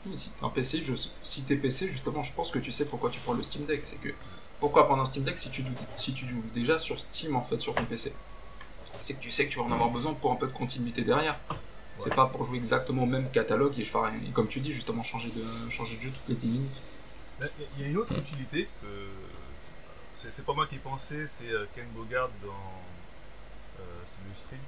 quelques 0.04 0.18
Si 0.18 0.30
t'es 0.30 0.44
un 0.44 0.48
PC, 0.50 0.82
je, 0.84 0.94
si 1.22 1.42
t'es 1.44 1.56
PC, 1.56 1.88
justement, 1.90 2.22
je 2.22 2.32
pense 2.32 2.50
que 2.50 2.58
tu 2.58 2.72
sais 2.72 2.84
pourquoi 2.86 3.10
tu 3.10 3.20
prends 3.20 3.34
le 3.34 3.42
Steam 3.42 3.64
Deck. 3.66 3.84
C'est 3.84 4.00
que 4.00 4.10
pourquoi 4.60 4.86
prendre 4.86 5.02
un 5.02 5.04
Steam 5.06 5.24
Deck 5.24 5.36
si 5.38 5.50
tu, 5.50 5.62
joues- 5.62 5.70
si 5.96 6.12
tu 6.14 6.26
joues 6.28 6.42
déjà 6.54 6.78
sur 6.78 6.98
Steam 6.98 7.36
en 7.36 7.42
fait 7.42 7.60
sur 7.60 7.74
ton 7.74 7.84
PC 7.84 8.14
C'est 9.00 9.14
que 9.14 9.20
tu 9.20 9.30
sais 9.30 9.46
que 9.46 9.52
tu 9.52 9.58
vas 9.58 9.64
en 9.64 9.72
avoir 9.72 9.90
besoin 9.90 10.14
pour 10.14 10.32
un 10.32 10.36
peu 10.36 10.46
de 10.46 10.52
continuité 10.52 11.02
derrière. 11.02 11.38
C'est 11.96 12.10
Ouais. 12.10 12.16
pas 12.16 12.26
pour 12.26 12.44
jouer 12.44 12.58
exactement 12.58 13.04
au 13.04 13.06
même 13.06 13.30
catalogue 13.30 13.78
et, 13.78 13.84
je 13.84 13.90
ferai- 13.90 14.10
et 14.26 14.30
comme 14.32 14.48
tu 14.48 14.60
dis, 14.60 14.72
justement, 14.72 15.02
changer 15.02 15.30
de, 15.30 15.70
changer 15.70 15.96
de 15.96 16.00
jeu 16.02 16.10
toutes 16.10 16.28
les 16.28 16.34
10 16.34 16.48
minutes. 16.48 16.70
Là, 17.40 17.46
Il 17.76 17.82
y 17.82 17.84
a 17.84 17.88
une 17.88 17.96
autre 17.98 18.12
utilité 18.16 18.68
que 18.80 18.86
c'est 20.22 20.30
c'est 20.32 20.44
pas 20.44 20.54
moi 20.54 20.66
qui 20.66 20.76
ai 20.76 20.78
pensé, 20.78 21.26
c'est 21.38 21.50
euh, 21.50 21.66
Ken 21.74 21.86
Bogard 21.94 22.30
dans 22.42 22.82
euh, 23.80 23.82
c'est 24.10 24.24
le 24.28 24.34
stream. 24.34 24.60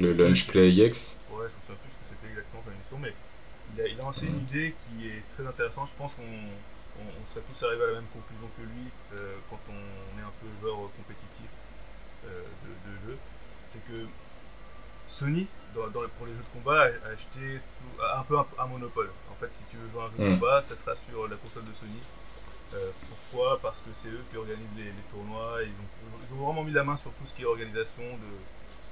Euh, 0.00 0.02
Le 0.02 0.12
Launch 0.14 0.46
Play 0.46 0.72
X. 0.72 1.16
Ouais, 1.30 1.46
je 1.50 1.54
me 1.56 1.60
souviens 1.62 1.76
plus 1.82 1.90
ce 1.92 1.98
que 1.98 2.06
c'était 2.14 2.28
exactement 2.30 2.62
comme 2.62 2.74
émission, 2.74 2.98
mais 2.98 3.14
il 3.74 3.80
a, 3.82 3.86
il 3.88 4.00
a 4.00 4.04
lancé 4.04 4.26
une 4.26 4.40
idée 4.40 4.74
qui 4.86 5.08
est 5.08 5.22
très 5.36 5.46
intéressante. 5.46 5.88
Je 5.92 5.96
pense 5.98 6.12
qu'on 6.14 6.22
on, 6.22 7.04
on 7.04 7.26
serait 7.26 7.44
tous 7.44 7.58
arrivés 7.66 7.84
à 7.84 7.86
la 7.88 7.94
même 8.00 8.08
conclusion 8.08 8.48
que 8.56 8.62
lui 8.62 8.92
euh, 9.12 9.36
quand 9.50 9.60
on 9.68 10.18
est 10.18 10.24
un 10.24 10.32
peu 10.40 10.48
joueur 10.60 10.76
compétitif 10.96 11.50
euh, 12.26 12.44
de, 12.64 12.70
de 12.90 12.92
jeu. 13.06 13.18
C'est 13.68 13.82
que 13.84 14.08
Sony, 15.08 15.48
dans, 15.76 15.86
dans- 15.88 16.08
pour 16.16 16.26
les 16.26 16.32
jeux 16.32 16.40
de 16.42 16.52
combat, 16.58 16.82
a, 16.82 17.08
a 17.08 17.12
acheté 17.12 17.60
tout- 17.60 18.02
a 18.02 18.18
un 18.20 18.22
peu 18.24 18.38
un, 18.38 18.46
un 18.58 18.66
monopole. 18.66 19.10
En 19.30 19.34
fait, 19.36 19.50
si 19.52 19.62
tu 19.70 19.76
veux 19.76 19.88
jouer 19.90 20.00
à 20.02 20.04
un 20.06 20.10
jeu 20.10 20.18
de 20.18 20.28
Mm. 20.34 20.40
combat, 20.40 20.62
ça 20.62 20.74
sera 20.76 20.94
sur 21.08 21.28
la 21.28 21.36
console 21.36 21.64
de 21.64 21.74
Sony. 21.78 22.00
Euh, 22.74 22.90
pourquoi? 23.30 23.60
Parce 23.60 23.78
que 23.78 23.90
c'est 24.02 24.08
eux 24.08 24.24
qui 24.30 24.36
organisent 24.36 24.76
les, 24.76 24.84
les 24.90 25.06
tournois. 25.12 25.58
Ils 25.62 25.70
ont, 25.70 26.18
ils 26.28 26.34
ont 26.34 26.44
vraiment 26.46 26.64
mis 26.64 26.72
la 26.72 26.82
main 26.82 26.96
sur 26.96 27.12
tout 27.12 27.26
ce 27.26 27.34
qui 27.34 27.42
est 27.42 27.46
organisation 27.46 28.02
de, 28.02 28.30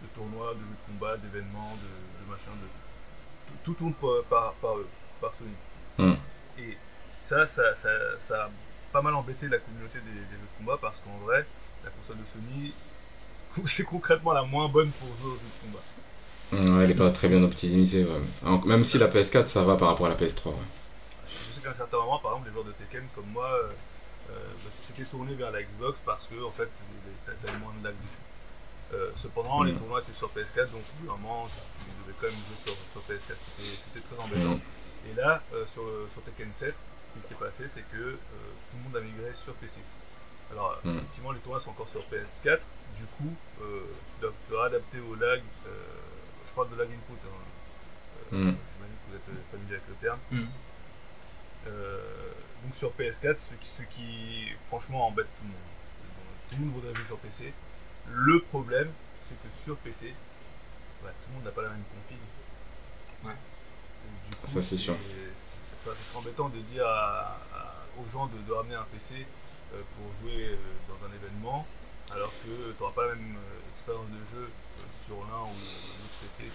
de 0.07 0.09
tournois, 0.15 0.55
de 0.55 0.61
jeux 0.61 0.77
de 0.79 0.93
combat, 0.93 1.17
d'événements, 1.17 1.75
de, 1.83 1.91
de 2.25 2.31
machin. 2.31 2.53
De, 2.61 2.69
tout, 3.65 3.75
tourne 3.75 3.95
par, 4.29 4.55
eux, 4.77 4.87
par 5.21 5.33
Sony. 5.35 5.55
Hmm. 5.99 6.15
Et 6.59 6.77
ça 7.23 7.47
ça, 7.47 7.75
ça, 7.75 7.89
ça 8.21 8.45
a 8.45 8.51
pas 8.93 9.01
mal 9.03 9.15
embêté 9.15 9.49
la 9.49 9.59
communauté 9.59 9.99
des, 10.01 10.13
des 10.21 10.37
jeux 10.37 10.43
de 10.43 10.59
combat 10.59 10.79
parce 10.81 10.99
qu'en 11.01 11.17
vrai, 11.25 11.47
la 11.83 11.91
console 11.91 12.19
de 12.19 12.25
Sony, 12.33 12.73
c'est 13.67 13.85
concrètement 13.85 14.33
la 14.33 14.43
moins 14.43 14.69
bonne 14.69 14.91
pour 14.93 15.09
jouer 15.19 15.31
aux 15.33 15.35
jeux 15.35 15.41
de 15.41 15.67
combat. 15.67 15.83
Ouais, 16.53 16.85
elle 16.85 16.91
est 16.91 16.95
pas 16.95 17.11
très 17.11 17.29
bien 17.29 17.43
optimisée. 17.43 18.05
ouais. 18.05 18.21
Alors, 18.45 18.65
Même 18.67 18.85
si 18.85 18.99
la 18.99 19.09
PS4 19.09 19.47
ça 19.47 19.63
va 19.65 19.77
par 19.77 19.89
rapport 19.89 20.07
à 20.07 20.11
la 20.11 20.15
PS3. 20.17 20.51
ouais. 20.51 20.55
Je 21.27 21.55
sais 21.57 21.61
qu'à 21.63 21.71
un 21.71 21.75
certain 21.75 21.99
moment, 21.99 22.19
par 22.19 22.33
exemple, 22.33 22.49
les 22.49 22.53
joueurs 22.55 22.65
de 22.67 22.73
Tekken 22.73 23.05
comme 23.15 23.27
moi, 23.33 23.49
euh, 23.51 23.69
euh, 24.31 24.35
bah, 24.65 24.71
s'étaient 24.83 25.05
tournés 25.09 25.35
vers 25.35 25.51
la 25.51 25.63
Xbox 25.63 25.99
parce 26.05 26.27
que 26.29 26.43
en 26.45 26.51
fait, 26.51 26.69
t'as 27.27 27.33
t'avais 27.43 27.59
moins 27.59 27.73
de 27.81 27.85
lag 27.85 27.95
dessus. 27.95 28.23
Euh, 28.95 29.11
cependant, 29.21 29.63
les 29.65 29.73
Mm. 29.73 29.79
tournois 29.79 30.01
étaient 30.01 30.13
sur 30.19 30.31
PS4, 30.31 30.71
donc 30.71 30.83
au 30.85 30.95
bout 31.03 31.07
d'un 31.09 31.19
moment, 31.21 31.49
tu 31.49 31.91
devais 32.05 32.15
quand 32.21 32.27
même 32.29 32.37
jouer 32.47 32.59
sur, 32.65 32.75
sur 32.93 33.03
PS4. 33.09 33.35
C'était 33.59 34.07
très 34.07 34.23
embêtant. 34.23 34.55
Mm. 34.57 35.11
Et 35.11 35.15
là, 35.21 35.43
euh, 35.55 35.65
sur, 35.75 35.83
Tekken 36.23 36.53
7, 36.55 36.75
ce 36.75 37.21
qui 37.21 37.27
s'est 37.29 37.35
passé, 37.41 37.65
c'est 37.75 37.85
que 37.91 38.15
euh, 38.15 38.17
tout 38.71 38.77
le 38.79 38.83
monde 38.85 38.97
a 38.97 39.01
migré 39.01 39.33
sur 39.43 39.55
PC. 39.55 39.75
Alors, 40.53 40.79
Mm. 40.85 40.99
effectivement, 40.99 41.33
les 41.33 41.41
tournois 41.41 41.61
sont 41.61 41.71
encore 41.71 41.89
sur 41.89 42.03
PS4. 42.13 42.61
Du 42.97 43.05
coup, 43.19 43.33
tu 43.59 44.21
dois 44.21 44.31
te 44.49 44.55
réadapter 44.55 45.01
au 45.01 45.15
lag. 45.17 45.41
euh, 45.67 45.71
je 46.55 46.61
parle 46.61 46.71
de 46.71 46.77
lag 46.77 46.89
input. 46.89 47.21
Hein. 47.27 48.33
Euh, 48.33 48.37
Mm. 48.37 48.57
J'imagine 48.57 48.57
que 48.57 49.11
vous 49.11 49.17
êtes 49.17 49.51
familier 49.51 49.75
avec 49.75 49.89
le 49.89 49.95
terme. 49.97 50.19
Mm. 50.31 50.45
Euh, 51.67 52.33
donc 52.65 52.75
sur 52.75 52.93
PS4, 52.93 53.37
ce 53.39 53.55
qui, 53.61 53.69
ce 53.69 53.83
qui 53.83 54.49
franchement 54.69 55.07
embête 55.09 55.27
tout 55.39 55.45
le 55.45 55.49
monde. 55.49 55.61
Tout 56.51 56.57
le 56.59 56.65
monde 56.65 56.75
voudrait 56.75 56.95
jouer 56.95 57.07
sur 57.07 57.19
PC. 57.19 57.53
Le 58.11 58.41
problème, 58.41 58.91
c'est 59.29 59.35
que 59.35 59.55
sur 59.65 59.77
PC, 59.79 60.15
bah, 61.03 61.11
tout 61.11 61.31
le 61.31 61.35
monde 61.37 61.45
n'a 61.45 61.51
pas 61.53 61.63
la 61.63 61.71
même 61.71 61.83
config. 61.85 62.19
Ouais. 63.25 63.37
Du 64.31 64.37
coup, 64.37 64.47
Ça, 64.47 64.63
c'est 64.63 64.77
sûr. 64.77 64.95
Ça 64.95 65.85
serait 65.91 65.97
c'est 66.11 66.17
embêtant 66.17 66.49
de 66.49 66.61
dire 66.61 66.87
à- 66.87 67.39
à- 67.55 67.75
aux 68.01 68.09
gens 68.11 68.27
de, 68.27 68.39
de 68.47 68.53
ramener 68.53 68.75
un 68.75 68.87
PC 68.93 69.27
euh, 69.75 69.83
pour 69.97 70.07
jouer 70.23 70.49
euh, 70.49 70.57
dans 70.89 71.07
un 71.07 71.13
événement, 71.15 71.67
alors 72.13 72.31
que 72.43 72.73
tu 72.73 72.81
n'auras 72.81 72.93
pas 72.93 73.07
la 73.07 73.15
même 73.15 73.37
euh, 73.37 73.71
expérience 73.77 74.07
de 74.09 74.25
jeu 74.37 74.51
sur 75.07 75.17
l'un 75.17 75.43
ou 75.45 75.55
l'autre 75.55 76.19
PC 76.21 76.49
que 76.49 76.53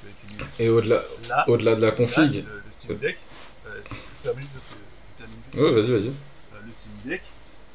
tu 0.00 0.06
vas 0.06 0.10
utiliser. 0.10 0.64
Et 0.64 0.68
au-delà 0.68 1.02
Là, 1.28 1.44
au-delà 1.48 1.74
de 1.76 1.80
la 1.82 1.90
config. 1.92 2.34
le, 2.34 2.40
le 2.40 2.62
Steam 2.80 2.98
Deck, 2.98 3.18
euh, 3.66 3.80
je 3.90 4.22
termine 4.22 4.46
juste. 4.52 5.54
Ouais, 5.54 5.70
vas-y, 5.72 5.90
vas-y. 5.92 6.08
Euh, 6.08 6.60
le 6.64 6.72
Steam 6.80 6.94
Deck, 7.04 7.22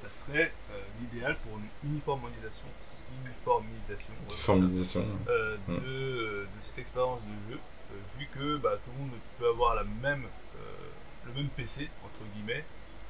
ça 0.01 0.07
serait 0.25 0.51
euh, 0.71 0.79
l'idéal 0.99 1.37
pour 1.43 1.57
une 1.59 1.89
uniformisation, 1.91 2.67
uniformisation 3.25 4.13
ouais, 4.29 4.35
Formalisation. 4.37 5.05
euh, 5.29 5.57
de, 5.67 5.73
euh, 5.73 6.41
de 6.43 6.47
cette 6.67 6.79
expérience 6.79 7.19
de 7.21 7.53
jeu, 7.53 7.59
euh, 7.59 7.95
vu 8.19 8.27
que 8.33 8.57
bah, 8.57 8.77
tout 8.83 8.91
le 8.97 8.99
monde 9.03 9.11
peut 9.39 9.47
avoir 9.49 9.75
la 9.75 9.83
même, 9.83 10.25
euh, 10.25 11.27
le 11.27 11.33
même 11.33 11.49
PC, 11.49 11.89
entre 12.03 12.23
guillemets, 12.33 12.63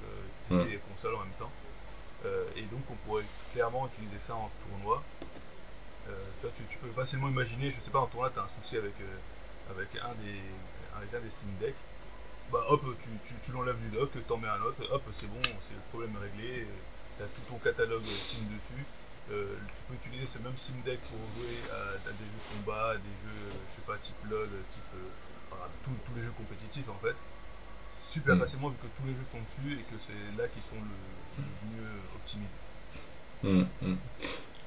euh, 0.03 0.63
PC 0.63 0.75
et 0.75 0.79
console 0.93 1.15
en 1.15 1.19
même 1.19 1.33
temps. 1.39 1.51
Euh, 2.25 2.45
et 2.57 2.61
donc 2.63 2.81
on 2.89 2.95
pourrait 3.07 3.23
clairement 3.53 3.87
utiliser 3.93 4.17
ça 4.19 4.33
en 4.35 4.49
tournoi. 4.67 5.03
Euh, 6.07 6.11
toi, 6.41 6.49
tu, 6.55 6.63
tu 6.69 6.77
peux 6.77 6.91
facilement 6.91 7.29
imaginer, 7.29 7.69
je 7.69 7.79
sais 7.81 7.91
pas, 7.91 7.99
en 7.99 8.07
tournoi, 8.07 8.29
tu 8.29 8.39
as 8.39 8.43
un 8.43 8.49
souci 8.61 8.77
avec, 8.77 8.93
euh, 9.01 9.17
avec, 9.71 9.89
un 9.95 10.13
des, 10.15 10.39
avec 10.95 11.13
un 11.13 11.19
des 11.21 11.29
Steam 11.29 11.49
Deck. 11.59 11.75
Bah 12.51 12.63
hop, 12.69 12.81
tu, 13.01 13.09
tu, 13.23 13.33
tu 13.43 13.51
l'enlèves 13.51 13.79
du 13.79 13.89
dock, 13.89 14.11
t'en 14.27 14.37
mets 14.37 14.47
un 14.47 14.61
autre, 14.61 14.85
hop, 14.91 15.01
c'est 15.13 15.25
bon, 15.25 15.41
c'est 15.67 15.73
le 15.73 15.81
problème 15.89 16.15
réglé. 16.17 16.67
Tu 17.17 17.23
as 17.23 17.27
tout 17.27 17.41
ton 17.49 17.57
catalogue 17.57 18.03
Steam 18.27 18.45
dessus. 18.53 18.85
Euh, 19.31 19.57
tu 19.77 19.83
peux 19.87 19.95
utiliser 19.95 20.27
ce 20.27 20.37
même 20.37 20.55
Steam 20.55 20.79
Deck 20.83 20.99
pour 21.09 21.17
jouer 21.33 21.57
à, 21.71 22.09
à 22.09 22.13
des 22.13 22.25
jeux 22.25 22.41
de 22.45 22.49
combat, 22.53 22.91
à 22.91 22.97
des 22.97 23.09
jeux, 23.23 23.49
euh, 23.49 23.65
je 23.71 23.75
sais 23.75 23.81
pas, 23.81 23.97
type 23.97 24.23
LoL, 24.29 24.49
type. 24.69 24.83
euh, 24.93 25.09
tous- 25.83 25.97
tous 26.05 26.13
les 26.15 26.21
jeux 26.21 26.31
compétitifs 26.31 26.87
en 26.89 26.99
fait. 26.99 27.15
Super 28.07 28.35
Mm. 28.35 28.39
facilement 28.39 28.69
vu 28.69 28.77
que 28.77 28.87
tous 28.87 29.05
les 29.07 29.13
jeux 29.15 29.25
sont 29.31 29.41
dessus 29.41 29.79
et 29.79 29.83
que 29.83 29.97
c'est 30.05 30.37
là 30.37 30.47
qu'ils 30.47 30.61
sont 30.63 30.75
le, 30.81 31.41
le 31.41 31.43
mieux 31.75 31.89
optimisés. 32.15 32.49
Mm, 33.43 33.65
mm. 33.81 33.97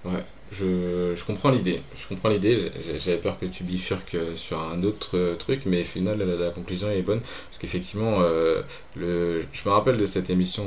Ouais, 0.04 0.22
je, 0.52 1.12
je 1.16 1.24
comprends 1.24 1.50
l'idée. 1.50 1.80
Je 2.00 2.06
comprends 2.08 2.28
l'idée. 2.28 2.70
J'avais 2.98 3.16
peur 3.18 3.38
que 3.38 3.46
tu 3.46 3.64
bifurques 3.64 4.14
euh, 4.14 4.36
sur 4.36 4.60
un 4.60 4.84
autre 4.84 5.18
euh, 5.18 5.34
truc, 5.34 5.62
mais 5.66 5.82
au 5.82 5.84
final, 5.84 6.18
la, 6.18 6.50
conclusion 6.50 6.88
est 6.88 7.02
bonne. 7.02 7.20
Parce 7.20 7.58
qu'effectivement, 7.58 8.20
euh, 8.20 8.62
je 8.96 9.68
me 9.68 9.70
rappelle 9.70 9.96
de 9.96 10.06
cette 10.06 10.30
émission 10.30 10.64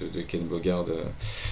de, 0.00 0.20
Ken 0.22 0.42
Bogard 0.42 0.86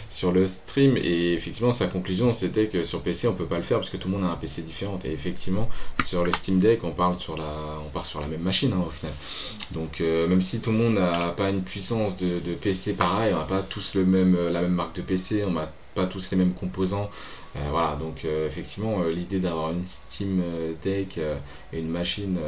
sur 0.09 0.31
le 0.31 0.47
stream, 0.47 0.97
et 0.97 1.35
effectivement, 1.35 1.73
sa 1.73 1.87
conclusion 1.87 2.33
c'était 2.33 2.67
que 2.67 2.85
sur 2.85 3.03
PC, 3.03 3.27
on 3.29 3.35
peut 3.35 3.47
pas 3.47 3.57
le 3.57 3.63
faire 3.63 3.79
parce 3.79 3.91
que 3.91 3.97
tout 3.97 4.09
le 4.09 4.15
monde 4.15 4.25
a 4.25 4.33
un 4.33 4.37
PC 4.37 4.63
différent. 4.63 4.99
Et 5.05 5.13
effectivement, 5.13 5.69
sur 6.07 6.25
le 6.25 6.33
Steam 6.33 6.61
Deck, 6.61 6.85
on 6.85 6.93
parle 6.93 7.17
sur 7.17 7.37
la, 7.37 7.53
on 7.85 7.91
part 7.91 8.07
sur 8.07 8.21
la 8.21 8.29
même 8.29 8.43
machine 8.43 8.73
hein, 8.73 8.85
au 8.87 8.91
final. 8.91 9.13
Donc, 9.73 10.01
même 10.01 10.43
si 10.43 10.61
tout 10.61 10.71
le 10.71 10.79
monde 10.79 10.95
n'a 10.95 11.35
pas 11.37 11.51
une 11.51 11.63
puissance 11.63 12.17
de, 12.17 12.55
PC 12.55 12.93
pareil, 12.95 13.33
on 13.35 13.39
n'a 13.39 13.45
pas 13.45 13.63
tous 13.63 13.97
le 13.97 14.05
même, 14.05 14.37
la 14.49 14.63
même 14.63 14.75
marque 14.75 14.97
de 14.97 15.03
PC, 15.03 15.45
on 15.45 15.53
n'a 15.53 15.71
pas 15.99 16.07
tous 16.07 16.31
les 16.31 16.37
mêmes 16.37 16.55
composants. 16.55 17.11
Euh, 17.57 17.69
voilà, 17.71 17.97
donc 17.97 18.25
euh, 18.25 18.47
effectivement, 18.47 19.01
euh, 19.01 19.11
l'idée 19.11 19.41
d'avoir 19.41 19.73
une 19.73 19.85
Steam 19.85 20.41
Deck 20.83 21.19
et 21.73 21.79
une 21.79 21.89
machine 21.89 22.39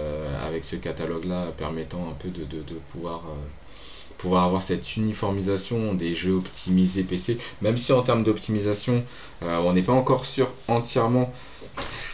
avec 0.44 0.64
ce 0.64 0.76
catalogue-là 0.76 1.52
permettant 1.56 2.08
un 2.08 2.14
peu 2.14 2.28
de, 2.28 2.44
pouvoir, 2.92 3.22
pouvoir 4.18 4.44
avoir 4.44 4.62
cette 4.62 4.96
uniformisation 4.96 5.94
des 5.94 6.14
jeux 6.14 6.34
optimisés 6.34 7.02
PC, 7.02 7.38
même 7.62 7.76
si 7.76 7.92
en 7.92 8.02
termes 8.02 8.24
d'optimisation, 8.24 9.04
on 9.42 9.72
n'est 9.72 9.82
pas 9.82 9.92
encore 9.92 10.26
sûr 10.26 10.48
entièrement 10.68 11.32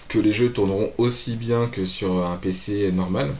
que 0.08 0.18
les 0.18 0.32
jeux 0.32 0.52
tourneront 0.52 0.92
aussi 0.98 1.36
bien 1.36 1.68
que 1.68 1.84
sur 1.84 2.26
un 2.26 2.36
PC 2.36 2.92
normal. 2.92 3.30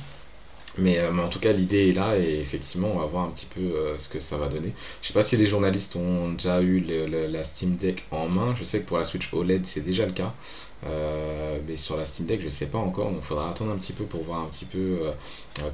Mais, 0.79 0.99
euh, 0.99 1.11
mais 1.13 1.23
en 1.23 1.29
tout 1.29 1.39
cas, 1.39 1.53
l'idée 1.53 1.89
est 1.89 1.93
là 1.93 2.19
et 2.19 2.39
effectivement, 2.39 2.89
on 2.93 2.99
va 2.99 3.07
voir 3.07 3.25
un 3.25 3.31
petit 3.31 3.47
peu 3.47 3.61
euh, 3.61 3.97
ce 3.99 4.09
que 4.09 4.21
ça 4.21 4.37
va 4.37 4.49
donner. 4.49 4.73
Je 5.01 5.09
sais 5.09 5.15
pas 5.15 5.23
si 5.23 5.37
les 5.37 5.47
journalistes 5.47 5.97
ont 5.97 6.33
déjà 6.33 6.61
eu 6.61 6.81
la 6.81 7.45
Steam 7.45 7.77
Deck 7.77 8.05
en 8.11 8.29
main. 8.29 8.55
Je 8.59 8.65
sais 8.65 8.81
que 8.81 8.87
pour 8.87 8.99
la 8.99 9.05
Switch 9.05 9.33
OLED, 9.33 9.67
c'est 9.67 9.81
déjà 9.81 10.07
le 10.07 10.13
cas. 10.13 10.35
Euh, 10.85 11.59
mais 11.67 11.79
sur 11.79 11.97
la 11.97 12.05
Steam 12.05 12.27
Deck, 12.27 12.43
je 12.43 12.51
sais 12.51 12.67
pas 12.67 12.79
encore. 12.79 13.11
Donc, 13.11 13.21
il 13.23 13.27
faudra 13.27 13.51
attendre 13.51 13.73
un 13.73 13.77
petit 13.77 13.95
peu 13.95 14.05
pour 14.05 14.23
voir 14.25 14.43
un 14.43 14.47
petit 14.47 14.67
peu 14.67 15.01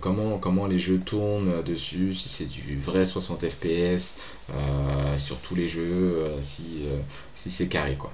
comment, 0.00 0.38
comment 0.38 0.66
les 0.66 0.78
jeux 0.78 1.00
tournent 1.00 1.62
dessus. 1.62 2.14
Si 2.14 2.28
c'est 2.28 2.48
du 2.48 2.78
vrai 2.78 3.04
60 3.04 3.44
FPS 3.48 4.16
sur 5.18 5.38
tous 5.38 5.56
les 5.56 5.68
jeux, 5.68 6.26
si, 6.42 6.84
si 7.34 7.50
c'est 7.50 7.66
carré 7.66 7.96
quoi. 7.96 8.12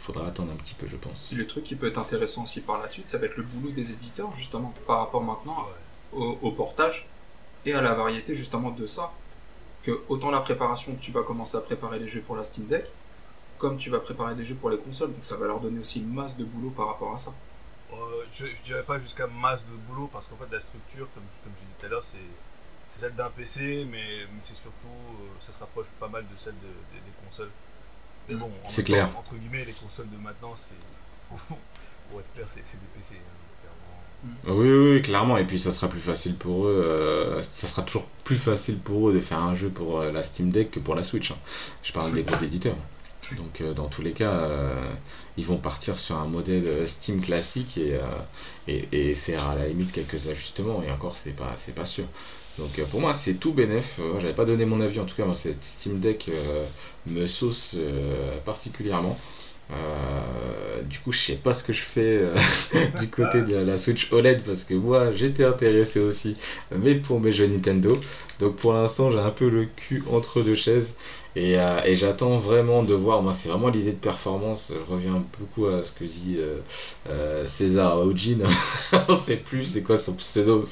Faudra 0.00 0.26
attendre 0.26 0.52
un 0.52 0.56
petit 0.56 0.74
peu, 0.74 0.86
je 0.86 0.96
pense. 0.96 1.32
Le 1.32 1.46
truc 1.46 1.64
qui 1.64 1.74
peut 1.74 1.86
être 1.86 1.98
intéressant 1.98 2.44
aussi 2.44 2.62
par 2.62 2.80
la 2.80 2.88
suite, 2.88 3.06
ça 3.06 3.18
va 3.18 3.26
être 3.26 3.36
le 3.36 3.42
boulot 3.42 3.70
des 3.72 3.90
éditeurs, 3.90 4.32
justement, 4.34 4.72
par 4.86 5.00
rapport 5.00 5.22
maintenant 5.22 5.66
au, 6.12 6.38
au 6.42 6.52
portage 6.52 7.06
et 7.64 7.72
à 7.74 7.80
la 7.82 7.94
variété, 7.94 8.34
justement, 8.34 8.70
de 8.70 8.86
ça. 8.86 9.12
Que 9.82 10.02
autant 10.08 10.30
la 10.30 10.40
préparation, 10.40 10.96
tu 11.00 11.12
vas 11.12 11.22
commencer 11.22 11.56
à 11.56 11.60
préparer 11.60 11.98
les 11.98 12.08
jeux 12.08 12.20
pour 12.22 12.36
la 12.36 12.44
Steam 12.44 12.66
Deck, 12.66 12.86
comme 13.58 13.78
tu 13.78 13.90
vas 13.90 14.00
préparer 14.00 14.34
des 14.34 14.44
jeux 14.44 14.54
pour 14.56 14.70
les 14.70 14.78
consoles. 14.78 15.12
Donc 15.12 15.24
ça 15.24 15.36
va 15.36 15.46
leur 15.46 15.60
donner 15.60 15.80
aussi 15.80 16.00
une 16.00 16.12
masse 16.12 16.36
de 16.36 16.44
boulot 16.44 16.70
par 16.70 16.88
rapport 16.88 17.14
à 17.14 17.18
ça. 17.18 17.32
Euh, 17.92 18.24
je, 18.34 18.46
je 18.46 18.62
dirais 18.64 18.82
pas 18.82 18.98
jusqu'à 19.00 19.26
masse 19.26 19.60
de 19.70 19.76
boulot 19.88 20.08
parce 20.12 20.26
qu'en 20.26 20.36
fait 20.36 20.52
la 20.54 20.60
structure, 20.60 21.08
comme, 21.14 21.24
comme 21.42 21.52
je 21.56 21.64
disais 21.64 21.76
tout 21.80 21.86
à 21.86 21.88
l'heure, 21.88 22.04
c'est 22.04 23.00
celle 23.00 23.14
d'un 23.14 23.30
PC, 23.30 23.86
mais, 23.90 24.26
mais 24.32 24.40
c'est 24.42 24.54
surtout, 24.54 24.88
euh, 25.22 25.28
ça 25.46 25.52
se 25.54 25.58
rapproche 25.60 25.86
pas 26.00 26.08
mal 26.08 26.24
de 26.24 26.36
celle 26.42 26.54
de- 26.54 26.66
des- 26.92 27.00
des 27.00 27.14
consoles. 27.28 27.50
Mais 28.28 28.34
bon, 28.34 28.50
en 28.64 28.68
C'est 28.68 28.84
clair. 28.84 29.10
temps, 29.12 29.20
entre 29.20 29.36
guillemets, 29.36 29.64
les 29.64 29.72
consoles 29.72 30.10
de 30.10 30.16
maintenant, 30.18 30.54
c'est. 30.56 31.36
Pour 32.10 32.20
être 32.20 32.32
clair, 32.34 32.46
c'est 32.48 32.62
c'est 32.66 32.78
des 32.80 32.86
PC. 32.98 33.14
hein. 33.16 33.47
Oui, 34.24 34.68
oui, 34.70 34.92
oui, 34.94 35.02
clairement. 35.02 35.36
Et 35.38 35.44
puis 35.44 35.58
ça 35.58 35.72
sera 35.72 35.88
plus 35.88 36.00
facile 36.00 36.34
pour 36.34 36.66
eux. 36.66 36.82
euh, 36.84 37.42
ça 37.42 37.66
sera 37.66 37.82
toujours 37.82 38.06
plus 38.24 38.36
facile 38.36 38.78
pour 38.78 39.08
eux 39.08 39.12
de 39.14 39.20
faire 39.20 39.38
un 39.40 39.54
jeu 39.54 39.68
pour 39.68 40.00
euh, 40.00 40.10
la 40.12 40.22
Steam 40.22 40.50
Deck 40.50 40.72
que 40.72 40.80
pour 40.80 40.94
la 40.94 41.02
Switch. 41.02 41.30
hein. 41.30 41.36
Je 41.82 41.92
parle 41.92 42.12
des 42.12 42.24
gros 42.24 42.42
éditeurs. 42.42 42.76
Donc 43.36 43.60
euh, 43.60 43.74
dans 43.74 43.86
tous 43.88 44.02
les 44.02 44.12
cas, 44.12 44.48
ils 45.36 45.44
vont 45.44 45.58
partir 45.58 45.98
sur 45.98 46.16
un 46.16 46.26
modèle 46.26 46.88
Steam 46.88 47.20
classique 47.20 47.78
et, 47.78 47.98
et, 48.92 49.14
faire 49.14 49.46
à 49.48 49.54
la 49.54 49.68
limite 49.68 49.92
quelques 49.92 50.28
ajustements. 50.28 50.82
Et 50.86 50.90
encore, 50.90 51.16
c'est 51.18 51.36
pas, 51.36 51.52
c'est 51.56 51.74
pas 51.74 51.84
sûr. 51.84 52.04
Donc 52.58 52.80
pour 52.90 53.00
moi, 53.00 53.14
c'est 53.14 53.34
tout 53.34 53.52
bénef. 53.52 54.00
J'avais 54.20 54.34
pas 54.34 54.44
donné 54.46 54.64
mon 54.64 54.80
avis. 54.80 54.98
En 54.98 55.04
tout 55.04 55.14
cas, 55.14 55.24
moi, 55.26 55.36
cette 55.36 55.62
Steam 55.62 56.00
Deck 56.00 56.30
me 57.06 57.26
sauce 57.26 57.76
particulièrement. 58.44 59.18
Euh, 59.70 60.82
du 60.82 60.98
coup, 61.00 61.12
je 61.12 61.18
sais 61.18 61.34
pas 61.34 61.52
ce 61.52 61.62
que 61.62 61.72
je 61.72 61.82
fais 61.82 62.20
euh, 62.22 62.34
du 63.00 63.08
côté 63.08 63.42
de 63.42 63.54
la, 63.54 63.64
la 63.64 63.78
Switch 63.78 64.10
OLED 64.12 64.42
parce 64.42 64.64
que 64.64 64.74
moi 64.74 65.12
j'étais 65.14 65.44
intéressé 65.44 66.00
aussi, 66.00 66.36
mais 66.74 66.94
pour 66.94 67.20
mes 67.20 67.32
jeux 67.32 67.46
Nintendo. 67.46 67.98
Donc 68.40 68.56
pour 68.56 68.72
l'instant, 68.72 69.10
j'ai 69.10 69.18
un 69.18 69.30
peu 69.30 69.48
le 69.48 69.66
cul 69.66 70.02
entre 70.10 70.42
deux 70.42 70.54
chaises 70.54 70.94
et, 71.40 71.58
euh, 71.60 71.80
et 71.84 71.94
j'attends 71.96 72.38
vraiment 72.38 72.82
de 72.82 72.94
voir. 72.94 73.22
Moi, 73.22 73.32
c'est 73.32 73.48
vraiment 73.48 73.68
l'idée 73.68 73.92
de 73.92 73.96
performance. 73.96 74.72
Je 74.74 74.92
reviens 74.92 75.22
beaucoup 75.38 75.66
à 75.66 75.84
ce 75.84 75.92
que 75.92 76.04
dit 76.04 76.36
euh, 76.38 76.58
euh, 77.08 77.46
César 77.46 77.98
Ojin. 78.00 78.38
On 79.08 79.14
sait 79.14 79.36
plus 79.36 79.64
c'est 79.64 79.82
quoi 79.82 79.96
son 79.98 80.14
pseudo, 80.14 80.62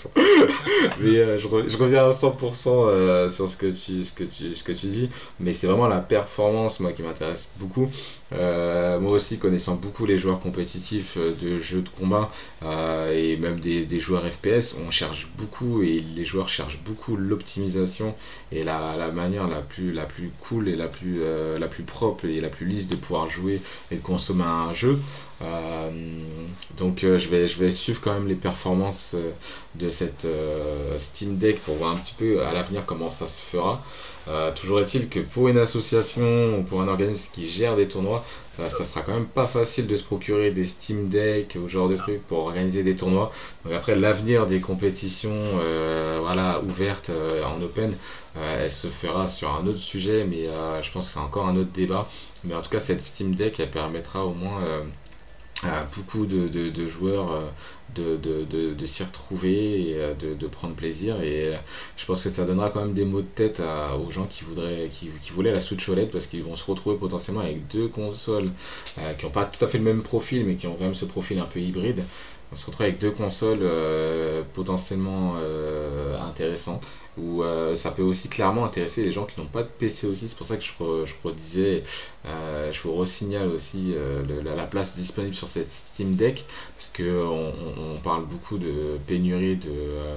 mais 1.00 1.38
je, 1.38 1.46
re- 1.48 1.68
je 1.68 1.76
reviens 1.76 2.08
à 2.08 2.12
100% 2.12 2.88
euh, 2.88 3.28
sur 3.28 3.48
ce 3.48 3.56
que 3.56 3.66
tu, 3.66 4.04
ce 4.04 4.12
que 4.12 4.24
tu, 4.24 4.56
ce 4.56 4.64
que 4.64 4.72
tu 4.72 4.86
dis. 4.86 5.08
Mais 5.40 5.52
c'est 5.52 5.66
vraiment 5.66 5.88
la 5.88 6.00
performance 6.00 6.80
moi 6.80 6.92
qui 6.92 7.02
m'intéresse 7.02 7.50
beaucoup. 7.58 7.88
Moi 8.32 9.12
aussi, 9.12 9.38
connaissant 9.38 9.76
beaucoup 9.76 10.04
les 10.06 10.18
joueurs 10.18 10.40
compétitifs 10.40 11.16
de 11.16 11.60
jeux 11.60 11.82
de 11.82 11.88
combat 11.88 12.30
et 13.12 13.36
même 13.36 13.60
des, 13.60 13.84
des 13.86 14.00
joueurs 14.00 14.24
FPS, 14.26 14.74
on 14.86 14.90
cherche 14.90 15.28
beaucoup 15.38 15.82
et 15.82 16.02
les 16.16 16.24
joueurs 16.24 16.48
cherchent 16.48 16.80
beaucoup 16.84 17.16
l'optimisation 17.16 18.14
et 18.52 18.62
la, 18.64 18.96
la 18.96 19.10
manière 19.10 19.46
la 19.46 19.60
plus, 19.60 19.92
la 19.92 20.04
plus 20.06 20.30
cool 20.40 20.55
et 20.64 20.76
la 20.76 20.88
plus, 20.88 21.20
euh, 21.22 21.58
la 21.58 21.68
plus 21.68 21.82
propre 21.82 22.24
et 22.24 22.40
la 22.40 22.48
plus 22.48 22.66
lisse 22.66 22.88
de 22.88 22.96
pouvoir 22.96 23.30
jouer 23.30 23.60
et 23.90 23.96
de 23.96 24.00
consommer 24.00 24.44
un 24.44 24.72
jeu. 24.72 24.98
Euh, 25.42 25.90
donc 26.78 27.04
euh, 27.04 27.18
je, 27.18 27.28
vais, 27.28 27.46
je 27.46 27.58
vais 27.58 27.70
suivre 27.70 28.00
quand 28.00 28.14
même 28.14 28.26
les 28.26 28.34
performances 28.34 29.14
de 29.74 29.90
cette 29.90 30.26
Steam 30.98 31.36
Deck 31.36 31.60
pour 31.60 31.76
voir 31.76 31.92
un 31.92 31.96
petit 31.96 32.14
peu 32.16 32.42
à 32.42 32.52
l'avenir 32.52 32.84
comment 32.86 33.10
ça 33.10 33.28
se 33.28 33.42
fera. 33.42 33.82
Toujours 34.56 34.80
est-il 34.80 35.08
que 35.08 35.20
pour 35.20 35.48
une 35.48 35.58
association 35.58 36.58
ou 36.58 36.62
pour 36.62 36.80
un 36.80 36.88
organisme 36.88 37.28
qui 37.32 37.46
gère 37.48 37.76
des 37.76 37.86
tournois, 37.86 38.24
ça 38.58 38.84
sera 38.84 39.02
quand 39.02 39.12
même 39.12 39.26
pas 39.26 39.46
facile 39.46 39.86
de 39.86 39.96
se 39.96 40.02
procurer 40.02 40.50
des 40.50 40.64
Steam 40.64 41.08
Deck 41.08 41.58
ou 41.62 41.68
genre 41.68 41.88
de 41.88 41.96
trucs 41.96 42.26
pour 42.26 42.38
organiser 42.38 42.82
des 42.82 42.96
tournois. 42.96 43.30
Donc 43.64 43.74
après 43.74 43.94
l'avenir 43.94 44.46
des 44.46 44.60
compétitions 44.60 45.30
euh, 45.34 46.18
voilà, 46.22 46.62
ouvertes 46.62 47.10
euh, 47.10 47.44
en 47.44 47.60
open, 47.60 47.94
euh, 48.36 48.64
elle 48.64 48.70
se 48.70 48.88
fera 48.88 49.28
sur 49.28 49.52
un 49.54 49.66
autre 49.66 49.78
sujet, 49.78 50.24
mais 50.24 50.46
je 50.82 50.90
pense 50.90 51.08
que 51.08 51.12
c'est 51.14 51.20
encore 51.20 51.46
un 51.46 51.56
autre 51.56 51.72
débat. 51.72 52.08
Mais 52.44 52.54
en 52.54 52.62
tout 52.62 52.70
cas 52.70 52.80
cette 52.80 53.02
Steam 53.02 53.34
Deck 53.34 53.60
elle 53.60 53.70
permettra 53.70 54.24
au 54.24 54.32
moins 54.32 54.62
à 55.62 55.84
beaucoup 55.96 56.26
de, 56.26 56.88
joueurs 56.88 57.42
de, 57.96 58.74
de, 58.74 58.86
s'y 58.86 59.02
retrouver 59.02 59.90
et 59.90 59.94
euh, 59.96 60.14
de, 60.14 60.46
prendre 60.46 60.74
plaisir. 60.74 61.20
Et 61.20 61.54
euh, 61.54 61.56
je 61.96 62.06
pense 62.06 62.22
que 62.22 62.30
ça 62.30 62.44
donnera 62.44 62.70
quand 62.70 62.80
même 62.80 62.94
des 62.94 63.04
mots 63.04 63.20
de 63.20 63.26
tête 63.26 63.60
aux 63.60 64.10
gens 64.10 64.26
qui, 64.26 64.44
voudraient, 64.44 64.88
qui, 64.90 65.10
qui 65.20 65.30
voulaient 65.32 65.52
la 65.52 65.60
Switch 65.60 65.88
OLED 65.88 66.10
parce 66.10 66.26
qu'ils 66.26 66.42
vont 66.42 66.56
se 66.56 66.64
retrouver 66.70 66.96
potentiellement 66.96 67.40
avec 67.40 67.66
deux 67.68 67.88
consoles 67.88 68.50
euh, 68.98 69.14
qui 69.14 69.24
n'ont 69.24 69.32
pas 69.32 69.44
tout 69.44 69.64
à 69.64 69.68
fait 69.68 69.78
le 69.78 69.84
même 69.84 70.02
profil 70.02 70.44
mais 70.44 70.56
qui 70.56 70.66
ont 70.66 70.74
quand 70.74 70.84
même 70.84 70.94
ce 70.94 71.04
profil 71.04 71.38
un 71.38 71.44
peu 71.46 71.60
hybride. 71.60 72.02
On 72.52 72.56
se 72.56 72.66
retrouve 72.66 72.86
avec 72.86 72.98
deux 72.98 73.10
consoles 73.10 73.58
euh, 73.62 74.42
potentiellement 74.54 75.34
euh, 75.38 76.16
intéressantes 76.20 76.82
où 77.18 77.42
euh, 77.42 77.74
ça 77.74 77.90
peut 77.90 78.02
aussi 78.02 78.28
clairement 78.28 78.64
intéresser 78.64 79.02
les 79.02 79.10
gens 79.10 79.24
qui 79.24 79.40
n'ont 79.40 79.46
pas 79.46 79.62
de 79.62 79.68
PC 79.68 80.06
aussi. 80.06 80.28
C'est 80.28 80.36
pour 80.36 80.46
ça 80.46 80.56
que 80.56 80.62
je, 80.62 80.70
je 81.06 81.14
redisais, 81.24 81.82
euh, 82.26 82.72
je 82.72 82.80
vous 82.82 82.94
resignale 82.94 83.48
aussi 83.48 83.92
euh, 83.94 84.22
la, 84.44 84.54
la 84.54 84.66
place 84.66 84.96
disponible 84.96 85.34
sur 85.34 85.48
cette 85.48 85.70
Steam 85.72 86.14
Deck 86.14 86.44
parce 86.76 86.90
que 86.90 87.24
on, 87.24 87.48
on- 87.48 87.94
on 87.94 87.98
parle 87.98 88.24
beaucoup 88.26 88.58
de 88.58 88.98
pénurie 89.06 89.56
de, 89.56 89.68
euh, 89.70 90.16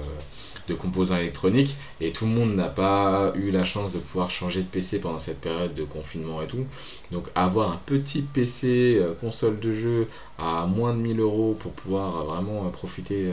de 0.68 0.74
composants 0.74 1.16
électroniques 1.16 1.76
et 2.00 2.12
tout 2.12 2.24
le 2.26 2.32
monde 2.32 2.54
n'a 2.54 2.68
pas 2.68 3.32
eu 3.34 3.50
la 3.50 3.64
chance 3.64 3.92
de 3.92 3.98
pouvoir 3.98 4.30
changer 4.30 4.60
de 4.60 4.66
PC 4.66 5.00
pendant 5.00 5.18
cette 5.18 5.40
période 5.40 5.74
de 5.74 5.84
confinement 5.84 6.42
et 6.42 6.46
tout. 6.46 6.64
Donc 7.12 7.28
avoir 7.34 7.72
un 7.72 7.80
petit 7.86 8.22
PC 8.22 8.98
euh, 8.98 9.14
console 9.20 9.58
de 9.58 9.72
jeu 9.72 10.08
à 10.38 10.66
moins 10.66 10.94
de 10.94 10.98
1000 10.98 11.20
euros 11.20 11.56
pour 11.58 11.72
pouvoir 11.72 12.16
euh, 12.16 12.24
vraiment 12.24 12.66
euh, 12.66 12.70
profiter 12.70 13.26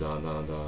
d'un 0.00 0.20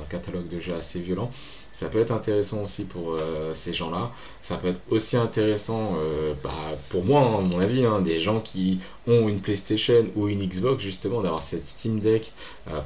catalogue 0.08 0.48
de 0.48 0.58
jeux 0.60 0.74
assez 0.74 0.98
violent, 1.00 1.30
ça 1.72 1.88
peut 1.88 1.98
être 1.98 2.10
intéressant 2.10 2.62
aussi 2.62 2.84
pour 2.84 3.16
ces 3.54 3.72
gens-là. 3.72 4.10
Ça 4.42 4.56
peut 4.56 4.68
être 4.68 4.80
aussi 4.90 5.16
intéressant 5.16 5.96
bah, 6.42 6.50
pour 6.88 7.04
moi, 7.04 7.20
hein, 7.20 7.38
à 7.38 7.40
mon 7.40 7.58
avis, 7.58 7.84
hein, 7.84 8.00
des 8.00 8.20
gens 8.20 8.40
qui 8.40 8.80
ont 9.06 9.28
une 9.28 9.40
PlayStation 9.40 10.06
ou 10.14 10.28
une 10.28 10.46
Xbox, 10.46 10.82
justement, 10.82 11.20
d'avoir 11.20 11.42
cette 11.42 11.66
Steam 11.66 11.98
Deck 11.98 12.32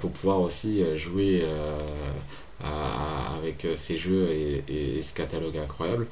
pour 0.00 0.10
pouvoir 0.10 0.40
aussi 0.40 0.84
jouer 0.96 1.44
à- 2.62 3.34
avec 3.36 3.64
euh, 3.64 3.76
ces 3.76 3.96
jeux 3.96 4.28
et, 4.30 4.64
et- 4.68 4.98
et 4.98 5.02
ce 5.02 5.14
catalogue 5.14 5.56
incroyable. 5.58 6.06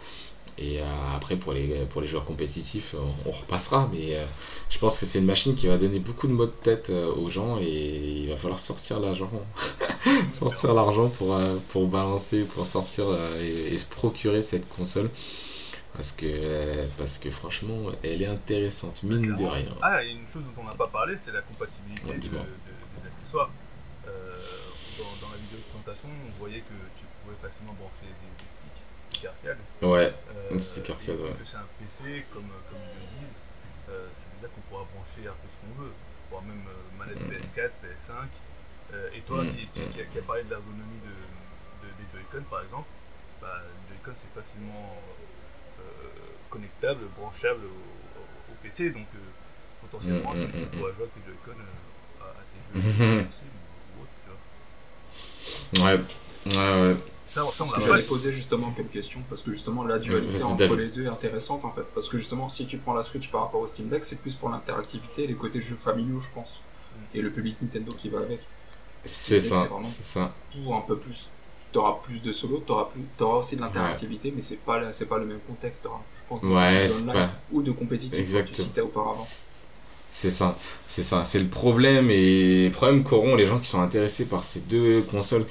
Et 0.58 0.80
euh, 0.80 0.84
après, 1.14 1.36
pour 1.36 1.52
les, 1.52 1.84
pour 1.90 2.00
les 2.00 2.06
joueurs 2.06 2.24
compétitifs, 2.24 2.94
on, 2.94 3.28
on 3.28 3.32
repassera. 3.32 3.90
Mais 3.92 4.16
euh, 4.16 4.24
je 4.70 4.78
pense 4.78 4.98
que 4.98 5.04
c'est 5.04 5.18
une 5.18 5.26
machine 5.26 5.54
qui 5.54 5.66
va 5.66 5.76
donner 5.76 5.98
beaucoup 5.98 6.26
de 6.28 6.32
mots 6.32 6.46
de 6.46 6.50
tête 6.50 6.88
euh, 6.88 7.12
aux 7.14 7.28
gens 7.28 7.58
et 7.60 8.22
il 8.22 8.28
va 8.30 8.36
falloir 8.38 8.58
sortir 8.58 8.98
l'argent. 9.00 9.30
sortir 10.34 10.72
l'argent 10.72 11.08
pour, 11.10 11.34
euh, 11.34 11.56
pour 11.68 11.86
balancer, 11.88 12.44
pour 12.44 12.64
sortir 12.64 13.04
euh, 13.08 13.42
et, 13.42 13.74
et 13.74 13.78
se 13.78 13.84
procurer 13.84 14.40
cette 14.42 14.66
console. 14.68 15.10
Parce 15.94 16.12
que, 16.12 16.26
euh, 16.26 16.86
parce 16.98 17.18
que 17.18 17.30
franchement, 17.30 17.90
elle 18.02 18.22
est 18.22 18.26
intéressante, 18.26 19.02
mine 19.02 19.34
de 19.34 19.44
rien. 19.44 19.74
Ah, 19.82 20.02
et 20.04 20.10
une 20.10 20.26
chose 20.26 20.42
dont 20.42 20.62
on 20.62 20.64
n'a 20.66 20.74
pas 20.74 20.88
parlé, 20.88 21.16
c'est 21.16 21.32
la 21.32 21.40
compatibilité 21.42 22.02
de- 22.06 22.12
de- 22.12 22.38
des 22.38 23.08
accessoires. 23.22 23.50
Euh, 24.06 24.10
dans, 24.98 25.26
dans 25.26 25.32
la 25.32 25.38
vidéo 25.38 25.56
de 25.58 25.64
présentation, 25.72 26.08
on 26.08 26.25
voyait 26.46 26.62
que 26.62 26.78
tu 26.94 27.04
pouvais 27.22 27.34
facilement 27.42 27.74
brancher 27.74 28.06
des, 28.06 28.30
des 28.38 28.50
sticks, 28.54 28.82
des 29.18 29.26
arcades. 29.26 29.64
Ouais, 29.82 30.14
Euh, 30.30 30.54
Un 30.54 30.58
stick 30.60 30.90
arcade, 30.90 31.18
ouais. 31.18 31.34
C'est 31.42 31.56
un 31.58 31.66
PC, 31.78 32.24
comme, 32.32 32.46
comme 32.70 32.78
il 32.86 32.92
le 32.94 33.04
dit, 33.18 33.26
euh, 33.90 34.06
c'est-à-dire 34.14 34.50
qu'on 34.54 34.62
pourra 34.70 34.84
brancher 34.94 35.26
un 35.26 35.34
peu 35.42 35.48
ce 35.50 35.56
qu'on 35.58 35.74
veut. 35.82 35.90
On 35.90 36.22
pourra 36.30 36.42
même 36.46 36.62
euh, 36.70 36.98
manette 36.98 37.18
Mhm. 37.18 37.30
PS4, 37.30 37.72
PS5. 37.82 38.30
Euh, 38.94 39.10
et 39.12 39.20
toi, 39.22 39.42
Mhm, 39.42 39.50
qui, 39.50 39.66
qui, 39.74 39.82
qui 39.90 40.18
a, 40.18 40.22
parlé 40.22 40.44
de 40.44 40.50
l'ergonomie 40.50 41.02
de, 41.02 41.14
de- 41.82 41.92
des 41.98 42.06
Joy-Con 42.14 42.44
par 42.48 42.62
exemple, 42.62 42.86
bah, 43.40 43.58
Joy-Con 43.88 44.14
c'est 44.14 44.30
facilement 44.40 45.02
euh, 45.80 45.82
connectable, 46.50 47.06
branchable 47.18 47.64
au, 47.66 48.54
PC, 48.62 48.90
donc 48.90 49.06
euh, 49.14 49.18
potentiellement 49.80 50.34
Mhm, 50.34 50.46
tu 50.46 50.46
mhm, 50.54 50.68
pourras 50.78 50.92
jouer 50.92 51.02
avec 51.10 51.16
les 51.16 51.22
Joy-Con 51.26 51.58
euh, 51.60 52.22
à, 52.24 52.24
à 52.30 52.44
tes 52.50 52.62
jeux 52.62 52.78
ou 53.96 54.02
autre, 54.02 54.12
tu 54.22 54.28
vois. 54.30 54.40
ouais, 55.84 55.98
ouais, 56.46 56.56
ouais. 56.90 56.96
Ça, 57.28 57.44
on 57.44 57.50
que 57.50 58.18
j'allais 58.18 58.32
justement 58.32 58.70
comme 58.70 58.86
question, 58.86 59.20
parce 59.28 59.42
que 59.42 59.52
justement 59.52 59.84
la 59.84 59.98
dualité 59.98 60.42
entre 60.42 60.74
les 60.74 60.88
deux 60.88 61.04
est 61.04 61.08
intéressante 61.08 61.66
en 61.66 61.70
fait. 61.70 61.84
Parce 61.94 62.08
que 62.08 62.16
justement, 62.16 62.48
si 62.48 62.66
tu 62.66 62.78
prends 62.78 62.94
la 62.94 63.02
Switch 63.02 63.28
par 63.30 63.42
rapport 63.42 63.60
au 63.60 63.66
Steam 63.66 63.88
Deck, 63.88 64.04
c'est 64.04 64.20
plus 64.20 64.34
pour 64.34 64.48
l'interactivité 64.48 65.24
et 65.24 65.26
les 65.26 65.34
côtés 65.34 65.60
jeux 65.60 65.76
familiaux, 65.76 66.20
je 66.20 66.28
pense. 66.34 66.60
Et 67.14 67.20
le 67.20 67.30
public 67.30 67.56
Nintendo 67.60 67.92
qui 67.98 68.08
va 68.08 68.20
avec. 68.20 68.40
C'est 69.04 69.40
ça, 69.40 69.68
c'est 69.84 70.04
ça. 70.18 70.32
Tout 70.50 70.72
un 70.72 70.80
peu 70.80 70.96
plus. 70.96 71.28
Tu 71.72 71.78
auras 71.78 71.98
plus 72.02 72.22
de 72.22 72.32
solo, 72.32 72.62
tu 72.66 72.72
auras, 72.72 73.36
aussi 73.36 73.56
de 73.56 73.60
l'interactivité, 73.60 74.32
mais 74.34 74.40
c'est 74.40 74.64
pas, 74.64 74.90
c'est 74.92 75.06
pas 75.06 75.18
le 75.18 75.26
même 75.26 75.40
contexte. 75.46 75.82
t'auras, 75.82 76.00
Je 76.14 76.20
pense 76.28 76.42
Ouais, 76.42 76.86
de 76.88 77.12
pas- 77.12 77.30
ou 77.52 77.60
de 77.60 77.72
compétitif, 77.72 78.32
comme 78.32 78.44
tu 78.44 78.54
citais 78.54 78.80
auparavant. 78.80 79.26
C'est 80.12 80.30
ça, 80.30 80.56
c'est 80.88 81.02
ça, 81.02 81.26
c'est 81.26 81.38
le 81.38 81.48
problème 81.48 82.10
et 82.10 82.68
le 82.68 82.72
problème 82.72 83.04
qu'auront 83.04 83.34
les 83.34 83.44
gens 83.44 83.58
qui 83.58 83.68
sont 83.68 83.82
intéressés 83.82 84.24
par 84.24 84.42
ces 84.44 84.60
deux 84.60 85.02
consoles 85.02 85.44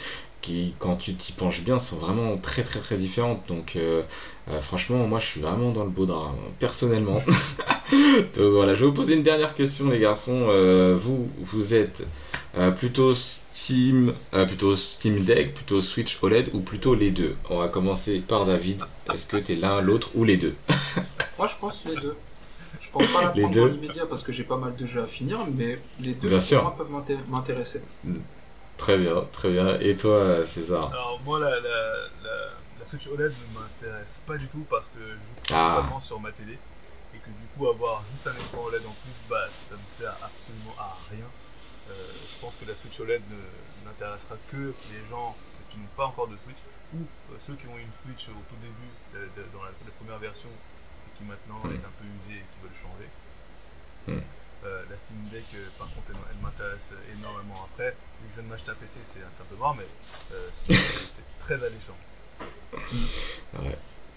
qui, 0.45 0.73
quand 0.79 0.95
tu 0.95 1.13
t'y 1.15 1.31
penches 1.31 1.61
bien, 1.63 1.79
sont 1.79 1.97
vraiment 1.97 2.37
très 2.37 2.61
très 2.63 2.79
très 2.79 2.97
différentes. 2.97 3.41
Donc 3.47 3.75
euh, 3.75 4.03
euh, 4.49 4.61
franchement, 4.61 5.07
moi 5.07 5.19
je 5.19 5.25
suis 5.25 5.41
vraiment 5.41 5.71
dans 5.71 5.83
le 5.83 5.89
beau 5.89 6.05
drap, 6.05 6.27
hein, 6.29 6.35
personnellement. 6.59 7.21
Donc 8.35 8.51
voilà, 8.53 8.73
je 8.75 8.81
vais 8.81 8.85
vous 8.87 8.93
poser 8.93 9.15
une 9.15 9.23
dernière 9.23 9.55
question 9.55 9.89
les 9.89 9.99
garçons. 9.99 10.47
Euh, 10.49 10.95
vous, 10.99 11.27
vous 11.39 11.73
êtes 11.73 12.05
plutôt 12.77 13.13
Steam, 13.13 14.13
plutôt 14.47 14.75
Steam 14.75 15.19
Deck, 15.19 15.53
plutôt 15.53 15.81
Switch 15.81 16.17
OLED 16.21 16.49
ou 16.53 16.61
plutôt 16.61 16.95
les 16.95 17.11
deux? 17.11 17.35
On 17.49 17.59
va 17.59 17.67
commencer 17.67 18.19
par 18.19 18.45
David. 18.45 18.81
Est-ce 19.13 19.27
que 19.27 19.37
t'es 19.37 19.55
l'un, 19.55 19.81
l'autre 19.81 20.11
ou 20.15 20.23
les 20.23 20.37
deux? 20.37 20.55
Moi, 21.37 21.47
je 21.47 21.55
pense 21.59 21.83
les 21.85 21.95
deux. 21.95 22.15
Je 22.79 22.89
pense 22.91 23.07
pas 23.07 23.23
la 23.23 23.33
Les 23.33 23.41
prendre 23.41 23.53
deux. 23.55 23.59
dans 23.61 23.67
l'immédiat 23.67 24.05
parce 24.05 24.23
que 24.23 24.31
j'ai 24.31 24.43
pas 24.43 24.57
mal 24.57 24.75
de 24.75 24.85
jeux 24.87 25.01
à 25.01 25.07
finir, 25.07 25.39
mais 25.53 25.79
les 25.99 26.13
deux 26.13 26.29
moi 26.29 26.75
peuvent 26.77 26.91
m'inté- 26.91 27.17
m'intéresser. 27.29 27.81
Très 28.77 28.97
bien, 28.97 29.21
très 29.31 29.51
bien. 29.51 29.79
Et 29.79 29.95
toi 29.95 30.45
César 30.45 30.91
Alors 30.91 31.19
moi 31.23 31.39
la, 31.39 31.49
la, 31.49 31.59
la, 32.23 32.35
la 32.79 32.85
Switch 32.85 33.07
OLED 33.07 33.31
ne 33.31 33.59
m'intéresse 33.59 34.19
pas 34.27 34.37
du 34.37 34.47
tout 34.47 34.65
parce 34.69 34.85
que 34.93 34.99
je 34.99 35.13
joue 35.15 35.35
Ah. 35.51 35.79
principalement 35.79 35.99
sur 36.01 36.19
ma 36.19 36.31
télé 36.31 36.53
et 37.13 37.17
que 37.19 37.29
du 37.29 37.47
coup 37.55 37.67
avoir 37.67 38.03
juste 38.11 38.27
un 38.27 38.35
écran 38.37 38.63
OLED 38.67 38.85
en 38.85 38.95
plus 39.01 39.15
bah 39.29 39.47
ça 39.69 39.75
me 39.75 39.87
sert 39.97 40.11
absolument 40.21 40.75
à 40.77 40.95
rien. 41.09 41.25
Euh, 41.89 41.93
je 41.93 42.41
pense 42.41 42.53
que 42.59 42.65
la 42.65 42.75
Switch 42.75 42.99
OLED 42.99 43.21
n'intéressera 43.85 44.35
que 44.51 44.73
les 44.91 45.03
gens 45.09 45.35
qui 45.71 45.77
n'ont 45.77 45.95
pas 45.95 46.05
encore 46.05 46.27
de 46.27 46.35
Switch 46.43 46.59
ou 46.93 47.01
euh, 47.31 47.37
ceux 47.45 47.55
qui 47.55 47.67
ont 47.67 47.77
une 47.77 47.93
Switch 48.03 48.27
au 48.29 48.41
tout 48.49 48.59
début 48.61 48.91
euh, 49.15 49.25
de- 49.37 49.47
dans 49.55 49.63
la, 49.63 49.71
première 49.97 50.19
version 50.19 50.49
et 50.49 51.17
qui 51.17 51.23
maintenant 51.23 51.61
Mm. 51.63 51.71
est 51.79 51.85
un 51.85 51.95
peu 51.97 52.05
usée 52.05 52.43
et 52.43 52.45
qui 52.51 52.59
veulent 52.61 52.81
changer. 52.81 53.07
Mm. 54.07 54.23
Euh, 54.65 54.81
la 54.89 54.97
Steam 54.97 55.17
Deck, 55.31 55.43
euh, 55.53 55.67
par 55.77 55.87
contre, 55.89 56.07
elle, 56.09 56.15
elle 56.31 56.41
m'intéresse 56.43 56.89
énormément 57.17 57.67
après. 57.71 57.91
Vu 58.21 58.27
que 58.27 58.29
je 58.29 58.33
viens 58.35 58.43
de 58.43 58.49
m'acheter 58.49 58.71
un 58.71 58.75
PC, 58.75 58.93
c'est 59.13 59.19
un 59.21 59.45
peu 59.49 59.55
mort, 59.55 59.75
mais 59.77 59.85
euh, 60.33 60.49
c'est 60.63 61.45
très 61.45 61.55
alléchant. 61.63 61.95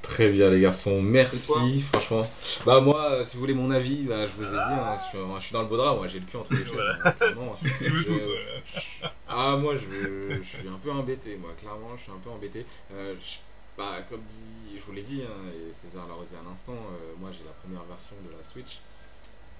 Très 0.01 0.31
bien 0.31 0.49
les 0.51 0.61
garçons, 0.61 1.03
merci 1.03 1.83
franchement. 1.83 2.31
Bah 2.65 2.81
moi, 2.81 3.11
euh, 3.13 3.25
si 3.25 3.35
vous 3.35 3.41
voulez 3.41 3.53
mon 3.53 3.71
avis, 3.71 4.05
bah, 4.05 4.27
je 4.27 4.33
vous 4.33 4.47
ai 4.49 4.51
dit, 4.53 4.57
hein, 4.57 4.97
je, 4.97 5.09
suis, 5.09 5.19
je 5.37 5.41
suis 5.43 5.53
dans 5.53 5.61
le 5.63 5.69
beau 5.69 5.77
drap, 5.77 5.97
moi 5.97 6.07
j'ai 6.07 6.21
le 6.21 6.25
cul 6.25 6.37
entre 6.39 6.55
les 6.55 6.65
chaises. 6.65 6.73
Voilà. 6.73 6.99
hein, 7.05 7.15
Je- 7.83 9.07
ah 9.29 9.57
moi 9.57 9.75
je, 9.77 10.39
je 10.41 10.43
suis 10.43 10.67
un 10.69 10.79
peu 10.83 10.91
embêté, 10.93 11.37
moi 11.37 11.51
clairement 11.59 11.95
je 11.97 12.03
suis 12.05 12.13
un 12.13 12.19
peu 12.25 12.31
embêté. 12.31 12.65
Euh, 12.95 13.15
je- 13.21 13.37
bah, 13.77 13.97
comme 14.09 14.23
dit, 14.23 14.79
je 14.79 14.83
vous 14.83 14.93
l'ai 14.93 15.03
dit, 15.03 15.23
hein, 15.23 15.51
et 15.53 15.73
César 15.75 16.07
l'a 16.09 16.15
redit 16.15 16.35
à 16.35 16.49
l'instant, 16.49 16.73
euh, 16.73 17.13
moi 17.19 17.31
j'ai 17.33 17.45
la 17.45 17.53
première 17.63 17.85
version 17.85 18.17
de 18.25 18.31
la 18.35 18.43
Switch. 18.51 18.79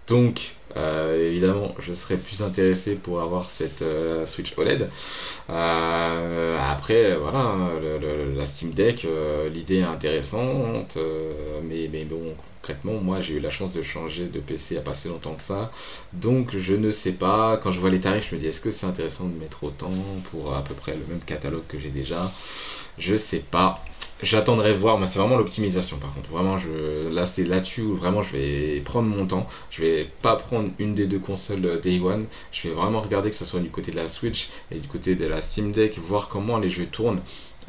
Donc, 0.09 0.57
euh, 0.77 1.31
évidemment, 1.31 1.75
je 1.79 1.93
serais 1.93 2.17
plus 2.17 2.43
intéressé 2.43 2.95
pour 2.95 3.21
avoir 3.21 3.51
cette 3.51 3.83
euh, 3.83 4.27
Switch 4.27 4.55
OLED. 4.57 4.89
Euh, 5.51 6.59
après, 6.71 7.17
voilà, 7.17 7.55
la 8.37 8.45
Steam 8.45 8.73
Deck, 8.73 9.07
l'idée 9.53 9.79
est 9.79 9.83
intéressante, 9.83 10.97
mais, 11.65 11.89
bon, 12.05 12.35
concrètement, 12.61 12.95
moi 13.01 13.21
j'ai 13.21 13.35
eu 13.35 13.41
la 13.41 13.51
chance 13.51 13.73
de 13.73 13.83
changer 13.83 14.27
de 14.27 14.41
PC 14.41 14.75
il 14.75 14.81
n'y 14.81 15.13
longtemps 15.13 15.35
que 15.35 15.43
ça. 15.43 15.71
Donc, 16.13 16.57
je 16.57 16.75
ne 16.75 16.91
sais 16.91 17.13
pas, 17.13 17.59
quand 17.63 17.71
je 17.71 17.81
vois 17.81 17.91
les 17.91 18.01
tarifs, 18.01 18.31
je 18.31 18.35
me 18.35 18.41
dis 18.41 18.47
est-ce 18.47 18.61
que 18.61 18.71
c'est 18.71 18.87
intéressant 18.87 19.27
de 19.27 19.39
mettre 19.39 19.65
autant 19.65 19.93
pour 20.31 20.55
à 20.55 20.63
peu 20.63 20.75
près 20.75 20.93
le 20.93 21.05
même 21.09 21.21
catalogue 21.25 21.67
que 21.69 21.79
j'ai 21.79 21.91
déjà? 21.91 22.31
Je 22.99 23.17
sais 23.17 23.43
pas. 23.51 23.83
J'attendrai 24.21 24.73
voir, 24.75 24.99
mais 24.99 25.07
c'est 25.07 25.21
vraiment 25.21 25.37
l'optimisation 25.37 25.99
par 25.99 26.13
contre. 26.13 26.29
Vraiment, 26.31 26.59
je, 26.59 27.09
là 27.09 27.25
c'est 27.25 27.45
là-dessus 27.45 27.83
où 27.83 27.95
vraiment 27.95 28.21
je 28.23 28.37
vais 28.37 28.81
prendre 28.81 29.09
mon 29.09 29.27
temps. 29.27 29.47
Je 29.71 29.83
vais 29.83 30.11
pas 30.23 30.35
prendre 30.37 30.71
une 30.81 30.95
des 30.95 31.07
deux 31.07 31.21
consoles 31.21 31.65
euh, 31.65 31.81
Day 31.81 32.01
One. 32.01 32.27
Je 32.51 32.67
vais 32.69 32.75
vraiment 32.75 33.01
regarder 33.01 33.31
que 33.31 33.37
ce 33.37 33.45
soit 33.45 33.61
du 33.61 33.71
côté 33.71 33.93
de 33.93 33.97
la 33.97 34.09
Switch 34.09 34.49
et 34.73 34.79
du 34.79 34.89
côté 34.89 35.15
de 35.15 35.25
la 35.27 35.41
Steam 35.41 35.71
Deck, 35.71 35.99
voir 35.99 36.29
comment 36.29 36.59
les 36.59 36.71
jeux 36.71 36.87
tournent. 36.87 37.21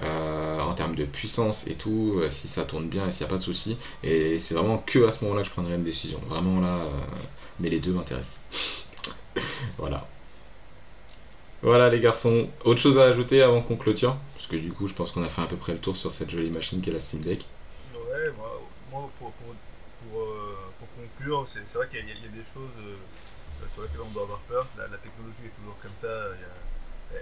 euh, 0.01 0.59
en 0.61 0.73
termes 0.75 0.95
de 0.95 1.03
puissance 1.05 1.67
et 1.67 1.73
tout, 1.75 2.13
euh, 2.17 2.29
si 2.29 2.47
ça 2.47 2.63
tourne 2.63 2.87
bien 2.87 3.07
et 3.07 3.11
s'il 3.11 3.21
n'y 3.25 3.27
a 3.27 3.29
pas 3.31 3.37
de 3.37 3.43
souci. 3.43 3.77
Et 4.03 4.37
c'est 4.37 4.55
vraiment 4.55 4.77
que 4.85 5.05
à 5.05 5.11
ce 5.11 5.23
moment-là 5.25 5.41
que 5.43 5.47
je 5.49 5.53
prendrai 5.53 5.75
une 5.75 5.83
décision. 5.83 6.19
Vraiment 6.29 6.61
là, 6.61 6.77
euh, 6.85 6.89
mais 7.59 7.69
les 7.69 7.79
deux 7.79 7.91
m'intéressent. 7.91 8.39
voilà. 9.77 10.07
Voilà 11.61 11.89
les 11.89 11.99
garçons, 11.99 12.47
autre 12.63 12.79
chose 12.79 12.97
à 12.97 13.03
ajouter 13.03 13.41
avant 13.41 13.61
qu'on 13.61 13.75
clôture? 13.75 14.15
Parce 14.33 14.47
que 14.47 14.55
du 14.55 14.71
coup 14.71 14.87
je 14.87 14.93
pense 14.93 15.11
qu'on 15.11 15.23
a 15.23 15.29
fait 15.29 15.41
à 15.41 15.47
peu 15.47 15.57
près 15.57 15.73
le 15.73 15.79
tour 15.79 15.97
sur 15.97 16.11
cette 16.11 16.29
jolie 16.29 16.49
machine 16.49 16.81
qu'est 16.81 16.91
la 16.91 17.01
Steam 17.01 17.21
Deck. 17.21 17.45
Ouais, 17.93 18.31
moi, 18.37 18.59
euh, 20.15 20.53
pour 20.79 20.87
conclure, 20.95 21.47
c'est 21.53 21.77
vrai 21.77 21.87
qu'il 21.89 21.99
y, 21.99 22.11
a- 22.11 22.31
des 22.31 22.47
choses 22.53 22.71
euh, 22.79 22.95
sur 23.73 23.83
lesquelles 23.83 24.07
on 24.07 24.13
doit 24.13 24.23
avoir 24.23 24.39
peur. 24.47 24.65
La, 24.77 24.87
technologie 24.97 25.45
est 25.45 25.55
toujours 25.59 25.75
comme 25.81 25.91
ça, 26.01 26.31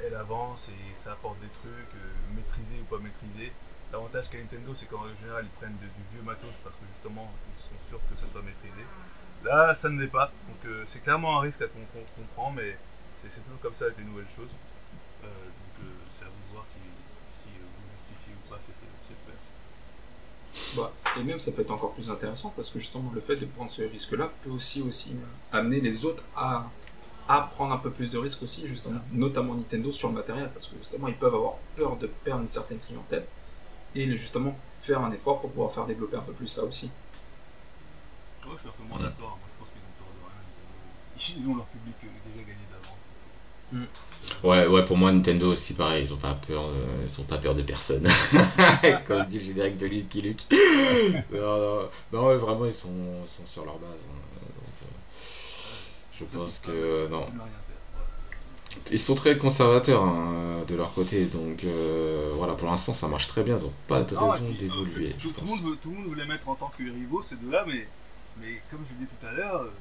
elle 0.05 0.15
avance 0.15 0.67
et 0.69 0.93
ça 1.03 1.13
apporte 1.13 1.39
des 1.39 1.49
trucs, 1.63 1.93
euh, 1.95 2.35
maîtrisés 2.35 2.79
ou 2.81 2.85
pas 2.85 3.01
maîtrisés. 3.01 3.51
L'avantage 3.91 4.29
qu'a 4.29 4.38
Nintendo, 4.38 4.73
c'est 4.75 4.85
qu'en 4.85 5.07
général, 5.21 5.45
ils 5.45 5.57
prennent 5.57 5.77
du 5.81 5.89
vieux 6.13 6.23
matos 6.23 6.53
parce 6.63 6.75
que 6.75 6.85
justement, 6.93 7.31
ils 7.49 7.61
sont 7.63 7.79
sûrs 7.89 8.03
que 8.05 8.15
ça 8.19 8.27
soit 8.31 8.43
maîtrisé. 8.43 8.83
Là, 9.43 9.73
ça 9.73 9.89
ne 9.89 9.99
l'est 10.01 10.11
pas, 10.11 10.29
donc 10.45 10.61
euh, 10.65 10.83
c'est 10.91 10.99
clairement 10.99 11.39
un 11.39 11.41
risque 11.41 11.61
à 11.61 11.67
qu'on 11.67 12.51
mais 12.51 12.75
c'est 13.24 13.43
toujours 13.43 13.59
comme 13.61 13.74
ça 13.80 13.86
avec 13.86 13.97
les 13.97 14.03
nouvelles 14.05 14.30
choses. 14.36 14.49
Euh, 15.24 15.28
donc 15.28 15.76
euh, 15.84 15.91
c'est 16.18 16.26
à 16.26 16.30
vous 16.30 16.41
de 16.47 16.53
voir 16.53 16.65
si, 16.72 16.80
si 17.43 17.49
euh, 17.57 17.65
vous 17.65 17.86
justifiez 17.97 18.34
ou 18.36 18.49
pas 18.49 18.59
cette, 18.65 18.84
cette 19.07 19.22
place. 19.26 20.76
Bah, 20.78 20.91
et 21.20 21.24
même 21.24 21.39
ça 21.39 21.51
peut 21.51 21.61
être 21.61 21.72
encore 21.72 21.93
plus 21.93 22.09
intéressant 22.09 22.51
parce 22.55 22.70
que 22.70 22.80
justement 22.80 23.11
le 23.13 23.22
fait 23.22 23.36
de 23.36 23.45
prendre 23.45 23.70
ce 23.72 23.82
risque-là 23.84 24.32
peut 24.43 24.49
aussi, 24.49 24.82
aussi 24.82 25.15
amener 25.51 25.82
les 25.82 26.05
autres 26.05 26.24
à, 26.36 26.70
à 27.28 27.41
prendre 27.41 27.74
un 27.74 27.78
peu 27.78 27.91
plus 27.91 28.09
de 28.09 28.18
risques 28.18 28.41
aussi, 28.43 28.68
justement, 28.68 29.01
notamment 29.11 29.53
Nintendo 29.55 29.91
sur 29.91 30.07
le 30.07 30.15
matériel 30.15 30.49
parce 30.53 30.68
que 30.68 30.76
justement 30.78 31.07
ils 31.09 31.18
peuvent 31.18 31.36
avoir 31.36 31.55
peur 31.76 31.97
de 31.97 32.07
perdre 32.07 32.41
une 32.43 32.49
certaine 32.49 32.80
clientèle 32.80 33.26
et 33.95 34.09
justement 34.15 34.57
faire 34.80 35.01
un 35.01 35.11
effort 35.11 35.41
pour 35.41 35.49
pouvoir 35.51 35.72
faire 35.72 35.86
développer 35.86 36.18
un 36.18 36.22
peu 36.22 36.34
plus 36.34 36.47
ça 36.47 36.63
aussi. 36.63 36.89
Ouais, 38.45 38.53
je 38.55 38.59
suis 38.61 38.70
Ouais. 38.70 39.01
d'accord. 39.03 39.38
Moi, 39.38 39.47
je 39.51 39.59
pense 39.59 39.70
qu'ils 39.74 39.84
ont 39.84 39.95
peur 39.99 40.07
de 40.15 40.22
rien. 40.24 41.43
Ils- 41.43 41.49
ont 41.51 41.55
leur 41.55 41.65
public 41.65 41.95
déjà 42.01 42.41
gagné 42.47 42.63
d'avance. 43.72 43.88
Ouais, 44.43 44.68
ouais, 44.68 44.86
pour 44.86 44.97
moi 44.97 45.11
Nintendo 45.11 45.51
aussi 45.51 45.74
pareil, 45.74 46.05
ils 46.05 46.13
ont 46.13 46.18
pas 46.18 46.36
peur, 46.36 46.65
euh, 46.65 47.05
ils 47.07 47.22
ont 47.22 47.24
pas 47.24 47.38
peur 47.38 47.55
de 47.55 47.61
personne. 47.61 48.07
Comme 49.07 49.26
dit 49.26 49.39
le 49.39 49.45
générique 49.45 49.78
de 49.78 49.88
Lucky 49.88 50.22
Luke. 50.22 50.41
non, 51.32 51.39
non, 51.57 51.89
non, 52.11 52.36
vraiment 52.38 52.65
ils 52.65 52.74
sont, 52.74 52.89
sur 53.45 53.65
leur 53.65 53.78
base. 53.80 53.89
hein, 53.89 54.20
donc, 54.55 54.74
euh, 54.84 54.86
je 56.20 56.26
pense 56.26 56.59
que 56.59 57.07
non, 57.09 57.26
Ils 58.89 58.93
n'ont 58.93 58.97
sont 58.99 59.15
très 59.15 59.38
conservateurs 59.38 60.03
hein, 60.03 60.63
de 60.68 60.76
leur 60.76 60.93
côté, 60.93 61.26
donc 61.26 61.63
euh, 61.63 62.32
voilà, 62.36 62.53
pour 62.53 62.68
l'instant 62.70 62.93
ça 62.93 63.07
marche 63.07 63.28
très 63.28 63.43
bien, 63.43 63.57
ils 63.57 63.65
ont 63.65 63.74
pas 63.88 64.01
de 64.01 64.13
Non, 64.13 64.30
raison 64.30 64.49
d'évoluer. 64.59 65.13
Tout, 65.22 65.32
tout 65.32 65.41
le 65.41 65.47
monde 65.47 65.61
veut, 65.63 65.78
tout 65.82 65.89
le 65.89 65.95
monde 65.95 66.07
veut 66.09 66.22
les 66.22 66.28
mettre 66.28 66.47
en 66.49 66.55
tant 66.55 66.70
que 66.78 66.84
rivaux, 66.84 67.24
ces 67.24 67.36
deux-là, 67.36 67.63
mais, 67.68 67.88
mais 68.41 68.61
comme 68.70 68.80
je 68.88 68.93
l'ai 68.99 69.05
dit 69.05 69.11
tout 69.20 69.26
à 69.26 69.32
l'heure, 69.32 69.61
euh, 69.61 69.72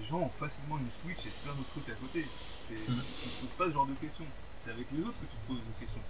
les, 0.00 0.06
gens 0.06 0.20
ont 0.20 0.30
facilement 0.38 0.78
une 0.78 0.90
Switch 1.02 1.26
et 1.26 1.32
plein 1.44 1.52
d'autres 1.54 1.70
trucs 1.70 1.88
à 1.88 1.98
côté. 2.00 2.24
C'est- 2.68 2.74
Tu 2.74 2.90
Mhm. 2.90 2.96
ne 2.96 3.02
te 3.02 3.40
poses 3.40 3.56
pas 3.58 3.66
ce 3.66 3.72
genre 3.72 3.86
de 3.86 3.94
questions. 3.94 4.24
C'est 4.64 4.72
avec 4.72 4.86
les 4.92 5.00
autres 5.00 5.18
que 5.20 5.26
tu 5.26 5.36
te 5.36 5.46
poses 5.46 5.64
des 5.64 5.86
questions. 5.86 6.02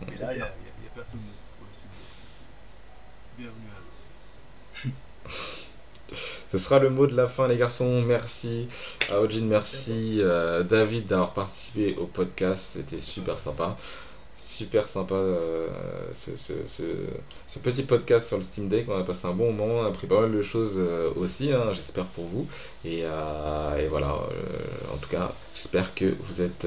Et 0.00 0.16
là, 0.16 0.32
il 0.32 0.36
n'y 0.36 0.42
a, 0.42 0.90
personne 0.94 1.20
pour 1.58 1.66
le. 1.66 3.42
Bienvenue 3.42 3.70
à 3.74 4.88
eux. 4.88 4.90
Ce 6.50 6.58
sera 6.58 6.80
le 6.80 6.90
mot 6.90 7.06
de 7.06 7.14
la 7.14 7.28
fin, 7.28 7.46
les 7.46 7.56
garçons. 7.56 8.02
Merci 8.02 8.66
à 9.08 9.20
Ojin, 9.20 9.44
merci 9.44 10.18
euh, 10.20 10.64
David 10.64 11.06
d'avoir 11.06 11.32
participé 11.32 11.94
au 11.96 12.06
podcast. 12.06 12.70
C'était 12.72 13.00
super 13.00 13.38
sympa. 13.38 13.76
Super 14.42 14.88
sympa 14.88 15.14
euh, 15.16 15.68
ce, 16.14 16.34
ce- 16.34 16.66
ce- 16.66 16.82
ce 17.46 17.58
petit 17.58 17.82
podcast 17.82 18.26
sur 18.26 18.38
le 18.38 18.42
Steam 18.42 18.68
Deck. 18.68 18.86
On 18.88 18.98
a 18.98 19.02
passé 19.04 19.26
un 19.26 19.32
bon 19.32 19.52
moment, 19.52 19.80
on 19.80 19.84
a 19.84 19.88
appris 19.88 20.06
pas 20.06 20.20
mal 20.22 20.32
de 20.32 20.40
choses 20.40 20.72
euh, 20.78 21.12
aussi, 21.14 21.52
hein, 21.52 21.72
j'espère 21.74 22.06
pour 22.06 22.24
vous. 22.24 22.46
Et, 22.84 23.02
euh, 23.04 23.76
et 23.76 23.88
voilà, 23.88 24.14
en 24.92 24.96
tout 24.96 25.10
cas, 25.10 25.30
j'espère 25.54 25.94
que 25.94 26.06
vous 26.28 26.40
êtes 26.40 26.66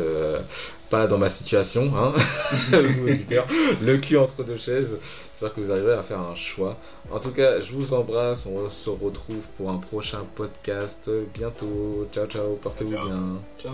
pas 0.92 1.08
dans 1.08 1.18
ma 1.18 1.30
situation, 1.30 1.92
hein, 1.98 2.14
le 3.82 3.98
cul 3.98 4.18
entre 4.18 4.44
deux 4.44 4.58
chaises. 4.58 4.98
J'espère 5.32 5.56
que 5.56 5.62
vous 5.62 5.72
arriverez 5.72 5.94
à 5.94 6.04
faire 6.04 6.20
un 6.22 6.36
choix. 6.36 6.78
En 7.12 7.20
tout 7.20 7.32
cas, 7.32 7.60
je 7.60 7.74
vous 7.74 7.94
embrasse. 7.94 8.46
On 8.46 8.70
se 8.70 8.90
retrouve 8.92 9.42
pour 9.58 9.72
un 9.72 9.78
prochain 9.78 10.22
podcast 10.36 11.10
bientôt. 11.34 12.08
Ciao, 12.14 12.28
ciao. 12.28 12.54
Portez-vous 12.62 12.92
bien. 12.92 13.40
Ciao. 13.58 13.74